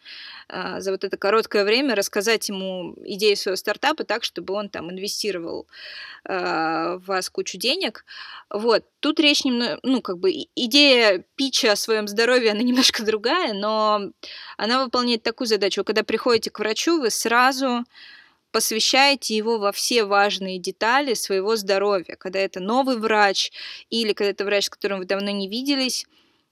за 0.50 0.92
вот 0.92 1.06
это 1.06 1.16
короткое 1.16 1.64
время 1.64 1.96
рассказать 1.96 2.50
ему 2.50 2.96
идею 3.06 3.38
своего 3.38 3.56
стартапа 3.56 4.04
так, 4.04 4.26
чтобы 4.26 4.54
он 4.54 4.70
там 4.70 4.92
инвестировал 4.92 5.68
в 6.26 7.02
вас 7.06 7.30
кучу 7.30 7.58
денег. 7.58 8.04
Вот. 8.50 8.84
Тут 9.00 9.20
речь 9.20 9.44
немного, 9.46 9.80
ну, 9.84 10.02
как 10.02 10.18
бы 10.18 10.32
идея 10.56 11.24
питча 11.36 11.72
о 11.72 11.76
своем 11.76 12.08
здоровье, 12.08 12.52
она 12.52 12.62
немножко 12.64 13.04
другая, 13.04 13.54
но 13.54 14.12
она 14.58 14.84
выполняет 14.84 15.24
такую 15.24 15.48
задачу. 15.48 15.84
Когда 15.84 16.04
приходите 16.04 16.50
к 16.50 16.60
врачу, 16.60 17.00
вы 17.00 17.10
сразу 17.10 17.84
посвящаете 18.52 19.36
его 19.36 19.58
во 19.58 19.72
все 19.72 20.04
важные 20.04 20.60
детали 20.60 21.14
своего 21.14 21.56
здоровья. 21.56 22.16
Когда 22.16 22.40
это 22.40 22.60
новый 22.60 22.98
врач 22.98 23.52
или 23.90 24.14
когда 24.14 24.32
это 24.32 24.46
врач, 24.46 24.66
с 24.66 24.70
которым 24.70 25.00
вы 25.00 25.06
давно 25.06 25.32
не 25.32 25.48
виделись, 25.48 26.06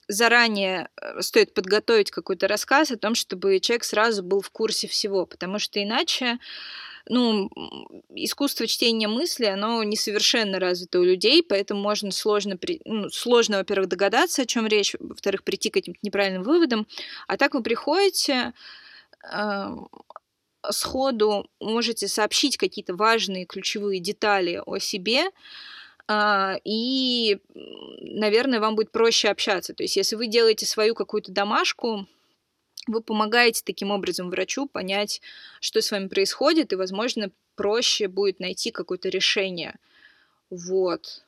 заранее 0.07 0.89
э, 1.01 1.21
стоит 1.21 1.53
подготовить 1.53 2.11
какой-то 2.11 2.47
рассказ 2.47 2.91
о 2.91 2.97
том, 2.97 3.15
чтобы 3.15 3.59
человек 3.59 3.83
сразу 3.83 4.23
был 4.23 4.41
в 4.41 4.51
курсе 4.51 4.87
всего, 4.87 5.25
потому 5.25 5.59
что 5.59 5.81
иначе 5.81 6.39
ну, 7.07 7.49
искусство 8.09 8.65
чтения 8.67 9.07
мысли, 9.07 9.45
оно 9.45 9.83
несовершенно 9.83 10.59
развито 10.59 10.99
у 10.99 11.03
людей, 11.03 11.43
поэтому 11.43 11.79
можно 11.81 12.11
сложно, 12.11 12.57
ну, 12.85 13.09
сложно, 13.09 13.57
во-первых, 13.57 13.89
догадаться, 13.89 14.41
о 14.41 14.45
чем 14.45 14.65
речь, 14.65 14.95
во-вторых, 14.99 15.43
прийти 15.43 15.69
к 15.69 15.77
этим 15.77 15.95
неправильным 16.01 16.43
выводам, 16.43 16.87
а 17.27 17.37
так 17.37 17.53
вы 17.53 17.61
приходите, 17.61 18.53
сходу 20.71 21.49
можете 21.59 22.07
сообщить 22.07 22.57
какие-то 22.57 22.95
важные 22.95 23.45
ключевые 23.45 23.99
детали 23.99 24.61
о 24.65 24.79
себе, 24.79 25.25
а, 26.07 26.57
и, 26.63 27.39
наверное, 28.01 28.59
вам 28.59 28.75
будет 28.75 28.91
проще 28.91 29.29
общаться. 29.29 29.73
То 29.73 29.83
есть, 29.83 29.95
если 29.97 30.15
вы 30.15 30.27
делаете 30.27 30.65
свою 30.65 30.93
какую-то 30.93 31.31
домашку, 31.31 32.07
вы 32.87 33.01
помогаете 33.01 33.63
таким 33.65 33.91
образом 33.91 34.29
врачу 34.29 34.67
понять, 34.67 35.21
что 35.59 35.81
с 35.81 35.91
вами 35.91 36.07
происходит, 36.07 36.73
и, 36.73 36.75
возможно, 36.75 37.31
проще 37.55 38.07
будет 38.07 38.39
найти 38.39 38.71
какое-то 38.71 39.09
решение. 39.09 39.75
Вот. 40.51 41.24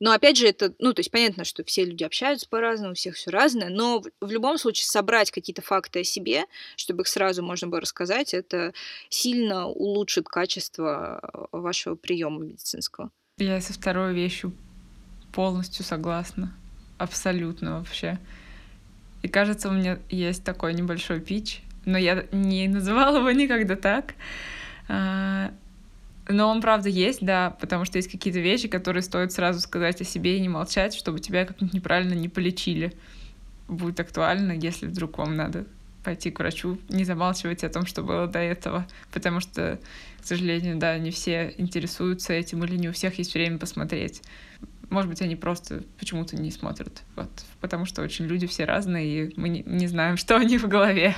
Но 0.00 0.12
опять 0.12 0.36
же, 0.36 0.46
это, 0.46 0.74
ну, 0.78 0.92
то 0.92 1.00
есть 1.00 1.10
понятно, 1.10 1.44
что 1.44 1.64
все 1.64 1.84
люди 1.84 2.04
общаются 2.04 2.48
по-разному, 2.48 2.92
у 2.92 2.94
всех 2.94 3.14
все 3.16 3.30
разное, 3.30 3.68
но 3.68 4.00
в, 4.00 4.10
в 4.20 4.30
любом 4.30 4.58
случае 4.58 4.86
собрать 4.86 5.30
какие-то 5.30 5.62
факты 5.62 6.00
о 6.00 6.04
себе, 6.04 6.44
чтобы 6.76 7.02
их 7.02 7.08
сразу 7.08 7.42
можно 7.42 7.68
было 7.68 7.80
рассказать, 7.80 8.34
это 8.34 8.72
сильно 9.08 9.66
улучшит 9.66 10.28
качество 10.28 11.48
вашего 11.52 11.94
приема 11.94 12.40
медицинского. 12.44 13.10
Я 13.38 13.60
со 13.60 13.72
второй 13.72 14.14
вещью 14.14 14.52
полностью 15.32 15.84
согласна. 15.84 16.54
Абсолютно 16.98 17.78
вообще. 17.78 18.18
И 19.22 19.28
кажется, 19.28 19.68
у 19.68 19.72
меня 19.72 19.98
есть 20.10 20.44
такой 20.44 20.74
небольшой 20.74 21.20
пич, 21.20 21.62
но 21.84 21.98
я 21.98 22.26
не 22.30 22.68
называла 22.68 23.18
его 23.18 23.30
никогда 23.30 23.74
так. 23.74 24.14
Но 26.28 26.48
он, 26.48 26.60
правда, 26.60 26.88
есть, 26.88 27.24
да, 27.24 27.50
потому 27.60 27.84
что 27.84 27.98
есть 27.98 28.10
какие-то 28.10 28.40
вещи, 28.40 28.68
которые 28.68 29.02
стоит 29.02 29.32
сразу 29.32 29.60
сказать 29.60 30.00
о 30.00 30.04
себе 30.04 30.38
и 30.38 30.40
не 30.40 30.48
молчать, 30.48 30.94
чтобы 30.94 31.20
тебя 31.20 31.44
как-нибудь 31.44 31.74
неправильно 31.74 32.14
не 32.14 32.28
полечили. 32.28 32.94
Будет 33.68 34.00
актуально, 34.00 34.52
если 34.52 34.86
вдруг 34.86 35.18
вам 35.18 35.36
надо 35.36 35.66
пойти 36.02 36.30
к 36.30 36.38
врачу, 36.38 36.78
не 36.88 37.04
замалчивать 37.04 37.64
о 37.64 37.68
том, 37.68 37.86
что 37.86 38.02
было 38.02 38.26
до 38.26 38.38
этого, 38.38 38.86
потому 39.12 39.40
что, 39.40 39.80
к 40.20 40.26
сожалению, 40.26 40.76
да, 40.76 40.98
не 40.98 41.10
все 41.10 41.54
интересуются 41.56 42.32
этим 42.32 42.62
или 42.64 42.76
не 42.76 42.88
у 42.88 42.92
всех 42.92 43.18
есть 43.18 43.34
время 43.34 43.58
посмотреть. 43.58 44.22
Может 44.90 45.08
быть, 45.10 45.22
они 45.22 45.36
просто 45.36 45.82
почему-то 45.98 46.36
не 46.36 46.50
смотрят, 46.50 47.02
вот, 47.16 47.30
потому 47.60 47.86
что 47.86 48.02
очень 48.02 48.26
люди 48.26 48.46
все 48.46 48.64
разные, 48.64 49.26
и 49.26 49.34
мы 49.36 49.48
не, 49.48 49.62
не 49.66 49.86
знаем, 49.86 50.16
что 50.18 50.36
у 50.36 50.42
них 50.42 50.62
в 50.62 50.68
голове. 50.68 51.14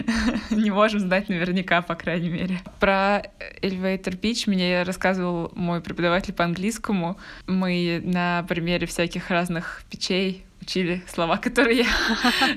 не 0.50 0.70
можем 0.70 1.00
знать 1.00 1.28
наверняка, 1.28 1.82
по 1.82 1.94
крайней 1.94 2.30
мере. 2.30 2.60
Про 2.80 3.22
elevator 3.62 4.18
pitch 4.18 4.48
мне 4.48 4.82
рассказывал 4.82 5.52
мой 5.54 5.80
преподаватель 5.80 6.32
по 6.32 6.44
английскому. 6.44 7.18
Мы 7.46 8.00
на 8.04 8.44
примере 8.48 8.86
всяких 8.86 9.30
разных 9.30 9.82
печей 9.90 10.44
учили 10.60 11.02
слова, 11.06 11.36
которые 11.42 11.78
я 11.78 11.86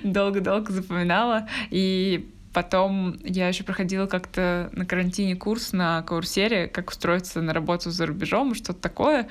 долго-долго 0.04 0.72
запоминала. 0.72 1.48
И 1.70 2.30
Потом 2.54 3.18
я 3.24 3.48
еще 3.48 3.64
проходила 3.64 4.08
как-то 4.08 4.70
на 4.74 4.86
карантине 4.86 5.36
курс 5.36 5.72
на 5.72 6.02
Каурсере, 6.02 6.68
как 6.68 6.90
устроиться 6.90 7.42
на 7.42 7.54
работу 7.54 7.92
за 7.92 8.06
рубежом 8.06 8.56
что-то 8.56 8.80
такое. 8.80 9.28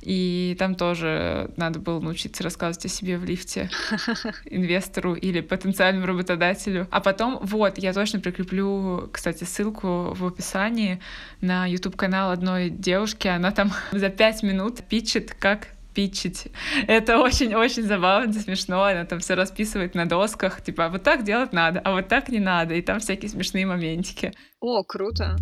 И 0.00 0.56
там 0.58 0.74
тоже 0.74 1.50
надо 1.56 1.78
было 1.78 2.00
научиться 2.00 2.42
рассказывать 2.42 2.86
о 2.86 2.88
себе 2.88 3.18
в 3.18 3.24
лифте 3.24 3.70
инвестору 4.46 5.14
или 5.14 5.40
потенциальному 5.40 6.06
работодателю. 6.06 6.88
А 6.90 7.00
потом, 7.00 7.38
вот, 7.42 7.78
я 7.78 7.92
точно 7.92 8.20
прикреплю, 8.20 9.08
кстати, 9.12 9.44
ссылку 9.44 10.14
в 10.14 10.26
описании 10.26 11.00
на 11.40 11.66
YouTube-канал 11.66 12.30
одной 12.30 12.70
девушки. 12.70 13.28
Она 13.28 13.50
там 13.50 13.72
за 13.92 14.08
пять 14.08 14.42
минут 14.42 14.82
пичет, 14.88 15.34
как 15.38 15.68
питчить. 15.92 16.48
Это 16.86 17.18
очень-очень 17.18 17.84
забавно, 17.84 18.32
смешно. 18.32 18.84
Она 18.84 19.04
там 19.04 19.20
все 19.20 19.34
расписывает 19.34 19.94
на 19.94 20.08
досках, 20.08 20.62
типа, 20.62 20.86
а 20.86 20.88
вот 20.88 21.02
так 21.02 21.24
делать 21.24 21.52
надо, 21.52 21.80
а 21.80 21.92
вот 21.92 22.08
так 22.08 22.28
не 22.28 22.40
надо. 22.40 22.74
И 22.74 22.82
там 22.82 23.00
всякие 23.00 23.28
смешные 23.30 23.66
моментики. 23.66 24.32
О, 24.60 24.82
круто. 24.82 25.36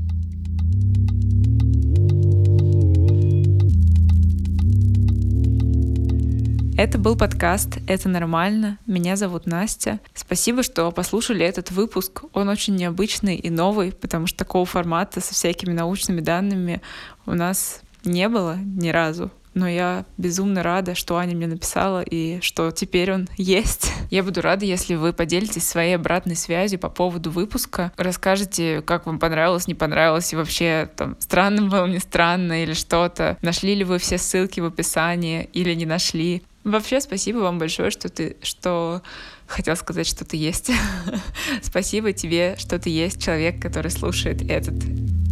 Это 6.83 6.97
был 6.97 7.15
подкаст 7.15 7.77
«Это 7.87 8.09
нормально». 8.09 8.79
Меня 8.87 9.15
зовут 9.17 9.45
Настя. 9.45 10.01
Спасибо, 10.15 10.63
что 10.63 10.91
послушали 10.93 11.45
этот 11.45 11.71
выпуск. 11.71 12.23
Он 12.33 12.49
очень 12.49 12.75
необычный 12.75 13.37
и 13.37 13.51
новый, 13.51 13.93
потому 13.93 14.27
что 14.27 14.39
такого 14.39 14.65
формата 14.65 15.21
со 15.21 15.35
всякими 15.35 15.75
научными 15.75 16.23
данными 16.23 16.81
у 17.27 17.33
нас 17.33 17.83
не 18.03 18.31
было 18.31 18.57
ни 18.57 18.89
разу 18.89 19.31
но 19.55 19.69
я 19.69 20.05
безумно 20.17 20.63
рада, 20.63 20.95
что 20.95 21.17
Аня 21.17 21.35
мне 21.35 21.47
написала 21.47 22.03
и 22.03 22.41
что 22.41 22.71
теперь 22.71 23.13
он 23.13 23.29
есть. 23.37 23.93
Я 24.11 24.23
буду 24.23 24.43
рада, 24.43 24.65
если 24.65 24.95
вы 24.97 25.13
поделитесь 25.13 25.69
своей 25.69 25.95
обратной 25.95 26.37
связью 26.37 26.79
по 26.79 26.89
поводу 26.89 27.31
выпуска, 27.31 27.93
расскажете, 27.97 28.83
как 28.83 29.07
вам 29.07 29.19
понравилось, 29.19 29.69
не 29.69 29.75
понравилось, 29.75 30.33
и 30.33 30.37
вообще 30.37 30.91
там 30.97 31.17
странно 31.21 31.69
было, 31.69 31.87
не 31.87 31.99
странно 32.01 32.63
или 32.63 32.73
что-то. 32.73 33.39
Нашли 33.41 33.75
ли 33.75 33.85
вы 33.85 33.99
все 33.99 34.19
ссылки 34.19 34.61
в 34.61 34.67
описании 34.67 35.49
или 35.53 35.75
не 35.75 35.87
нашли. 35.87 36.43
Вообще, 36.65 37.01
спасибо 37.01 37.39
вам 37.39 37.59
большое, 37.59 37.91
что 37.91 38.09
ты, 38.09 38.37
что 38.43 39.03
хотел 39.47 39.77
сказать, 39.77 40.07
что 40.07 40.25
ты 40.25 40.37
есть. 40.37 40.71
спасибо 41.63 42.13
тебе, 42.13 42.57
что 42.59 42.79
ты 42.79 42.91
есть 42.91 43.23
человек, 43.23 43.61
который 43.61 43.91
слушает 43.91 44.43
этот 44.43 44.83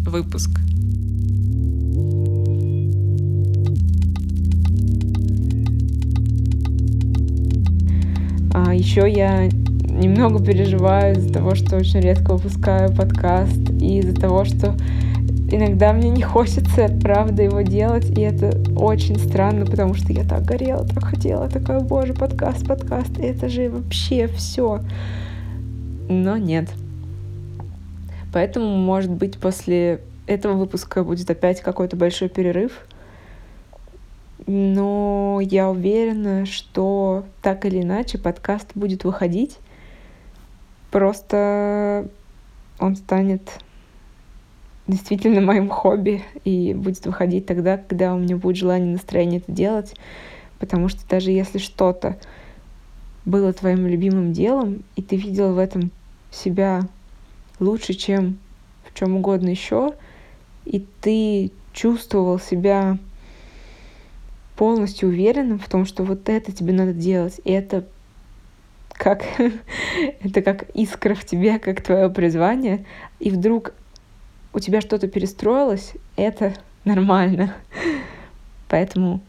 выпуск. 0.06 0.50
А 8.54 8.74
еще 8.74 9.10
я 9.10 9.46
немного 9.46 10.42
переживаю 10.44 11.16
из-за 11.16 11.32
того, 11.32 11.54
что 11.54 11.76
очень 11.76 12.00
редко 12.00 12.34
выпускаю 12.34 12.94
подкаст, 12.94 13.70
и 13.80 13.98
из-за 13.98 14.14
того, 14.14 14.44
что 14.44 14.74
иногда 15.50 15.92
мне 15.92 16.10
не 16.10 16.22
хочется, 16.22 16.88
правда, 17.02 17.42
его 17.42 17.60
делать, 17.62 18.08
и 18.10 18.20
это 18.20 18.52
очень 18.76 19.18
странно, 19.18 19.66
потому 19.66 19.94
что 19.94 20.12
я 20.12 20.24
так 20.24 20.44
горела, 20.44 20.86
так 20.86 21.04
хотела, 21.04 21.48
такая, 21.48 21.80
боже, 21.80 22.14
подкаст, 22.14 22.66
подкаст, 22.66 23.18
это 23.18 23.48
же 23.48 23.70
вообще 23.70 24.28
все. 24.28 24.80
Но 26.08 26.36
нет. 26.36 26.68
Поэтому, 28.32 28.76
может 28.76 29.10
быть, 29.10 29.38
после 29.38 30.00
этого 30.26 30.54
выпуска 30.54 31.02
будет 31.02 31.30
опять 31.30 31.60
какой-то 31.60 31.96
большой 31.96 32.28
перерыв— 32.28 32.72
но 34.48 35.40
я 35.42 35.68
уверена, 35.68 36.46
что 36.46 37.26
так 37.42 37.66
или 37.66 37.82
иначе 37.82 38.16
подкаст 38.16 38.70
будет 38.74 39.04
выходить. 39.04 39.58
Просто 40.90 42.08
он 42.78 42.96
станет 42.96 43.60
действительно 44.86 45.42
моим 45.42 45.68
хобби 45.68 46.24
и 46.44 46.72
будет 46.72 47.04
выходить 47.04 47.44
тогда, 47.44 47.76
когда 47.76 48.14
у 48.14 48.18
меня 48.18 48.38
будет 48.38 48.56
желание, 48.56 48.90
настроение 48.90 49.40
это 49.40 49.52
делать. 49.52 49.94
Потому 50.58 50.88
что 50.88 51.06
даже 51.06 51.30
если 51.30 51.58
что-то 51.58 52.16
было 53.26 53.52
твоим 53.52 53.86
любимым 53.86 54.32
делом, 54.32 54.82
и 54.96 55.02
ты 55.02 55.16
видел 55.16 55.52
в 55.52 55.58
этом 55.58 55.90
себя 56.30 56.88
лучше, 57.60 57.92
чем 57.92 58.38
в 58.84 58.98
чем 58.98 59.16
угодно 59.16 59.50
еще, 59.50 59.92
и 60.64 60.86
ты 61.02 61.52
чувствовал 61.74 62.38
себя 62.38 62.96
полностью 64.58 65.08
уверенным 65.08 65.60
в 65.60 65.68
том, 65.68 65.86
что 65.86 66.02
вот 66.02 66.28
это 66.28 66.50
тебе 66.50 66.72
надо 66.72 66.92
делать, 66.92 67.40
и 67.44 67.52
это 67.52 67.84
как, 68.92 69.22
это 70.20 70.42
как 70.42 70.68
искра 70.74 71.14
в 71.14 71.24
тебе, 71.24 71.60
как 71.60 71.80
твое 71.80 72.10
призвание, 72.10 72.84
и 73.20 73.30
вдруг 73.30 73.72
у 74.52 74.58
тебя 74.58 74.80
что-то 74.80 75.06
перестроилось, 75.06 75.92
это 76.16 76.54
нормально. 76.84 77.54
Поэтому, 78.68 79.20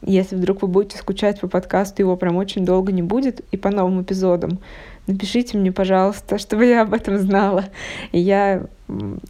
если 0.00 0.36
вдруг 0.36 0.62
вы 0.62 0.68
будете 0.68 0.96
скучать 0.96 1.38
по 1.38 1.46
подкасту, 1.46 2.00
его 2.00 2.16
прям 2.16 2.36
очень 2.36 2.64
долго 2.64 2.92
не 2.92 3.02
будет, 3.02 3.40
и 3.52 3.58
по 3.58 3.70
новым 3.70 4.02
эпизодам, 4.02 4.58
напишите 5.06 5.58
мне, 5.58 5.70
пожалуйста, 5.70 6.38
чтобы 6.38 6.64
я 6.64 6.80
об 6.80 6.94
этом 6.94 7.18
знала. 7.18 7.66
И 8.12 8.20
я 8.20 8.64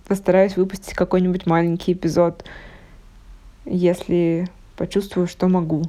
постараюсь 0.07 0.57
выпустить 0.57 0.95
какой-нибудь 0.95 1.47
маленький 1.47 1.95
эпизод, 1.95 2.45
если 3.67 4.49
почувствую, 4.77 5.27
что 5.27 5.49
могу, 5.49 5.83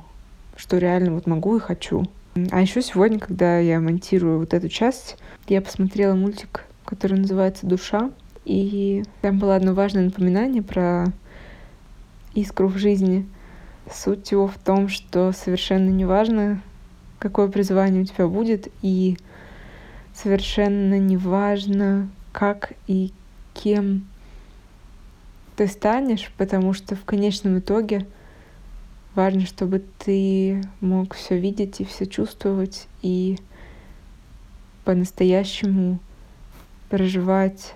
что 0.55 0.77
реально 0.77 1.13
вот 1.13 1.27
могу 1.27 1.55
и 1.55 1.61
хочу. 1.61 2.05
А 2.51 2.61
еще 2.61 2.81
сегодня, 2.81 3.19
когда 3.19 3.59
я 3.59 3.79
монтирую 3.79 4.39
вот 4.39 4.53
эту 4.53 4.69
часть, 4.69 5.17
я 5.47 5.61
посмотрела 5.61 6.13
мультик, 6.13 6.65
который 6.85 7.17
называется 7.17 7.65
«Душа», 7.65 8.11
и 8.45 9.03
там 9.21 9.39
было 9.39 9.55
одно 9.55 9.73
важное 9.73 10.05
напоминание 10.05 10.61
про 10.61 11.05
искру 12.33 12.67
в 12.67 12.77
жизни. 12.77 13.27
Суть 13.91 14.31
его 14.31 14.47
в 14.47 14.57
том, 14.57 14.87
что 14.87 15.31
совершенно 15.31 15.89
неважно, 15.89 16.61
какое 17.19 17.47
призвание 17.47 18.03
у 18.03 18.05
тебя 18.05 18.27
будет, 18.27 18.67
и 18.81 19.17
совершенно 20.13 20.99
неважно, 20.99 22.09
как 22.31 22.73
и 22.87 23.11
кем 23.53 24.07
ты 25.57 25.67
станешь, 25.67 26.31
потому 26.38 26.73
что 26.73 26.95
в 26.95 27.03
конечном 27.03 27.57
итоге 27.57 28.05
важно, 29.15 29.41
чтобы 29.41 29.84
ты 29.97 30.63
мог 30.81 31.15
все 31.15 31.38
видеть 31.38 31.81
и 31.81 31.84
все 31.84 32.05
чувствовать 32.05 32.88
и 33.01 33.39
по-настоящему 34.85 35.99
проживать 36.89 37.73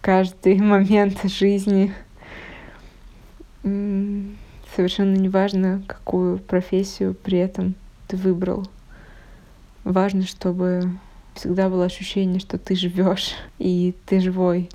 каждый 0.00 0.56
момент 0.60 1.22
жизни. 1.24 1.94
Совершенно 3.62 5.14
неважно, 5.14 5.84
какую 5.86 6.38
профессию 6.38 7.14
при 7.14 7.38
этом 7.38 7.76
ты 8.08 8.16
выбрал. 8.16 8.66
Важно, 9.84 10.22
чтобы 10.22 10.90
всегда 11.34 11.68
было 11.68 11.84
ощущение, 11.84 12.40
что 12.40 12.58
ты 12.58 12.74
живешь 12.74 13.34
и 13.60 13.94
ты 14.06 14.18
живой. 14.18 14.68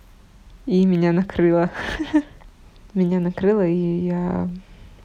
И 0.67 0.85
меня 0.85 1.13
накрыло. 1.13 1.71
Меня 2.93 3.19
накрыло, 3.19 3.65
и 3.65 4.07
я, 4.07 4.49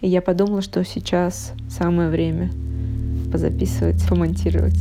и 0.00 0.08
я 0.08 0.22
подумала, 0.22 0.60
что 0.62 0.82
сейчас 0.84 1.52
самое 1.68 2.08
время 2.08 2.50
позаписывать, 3.30 4.04
помонтировать. 4.08 4.80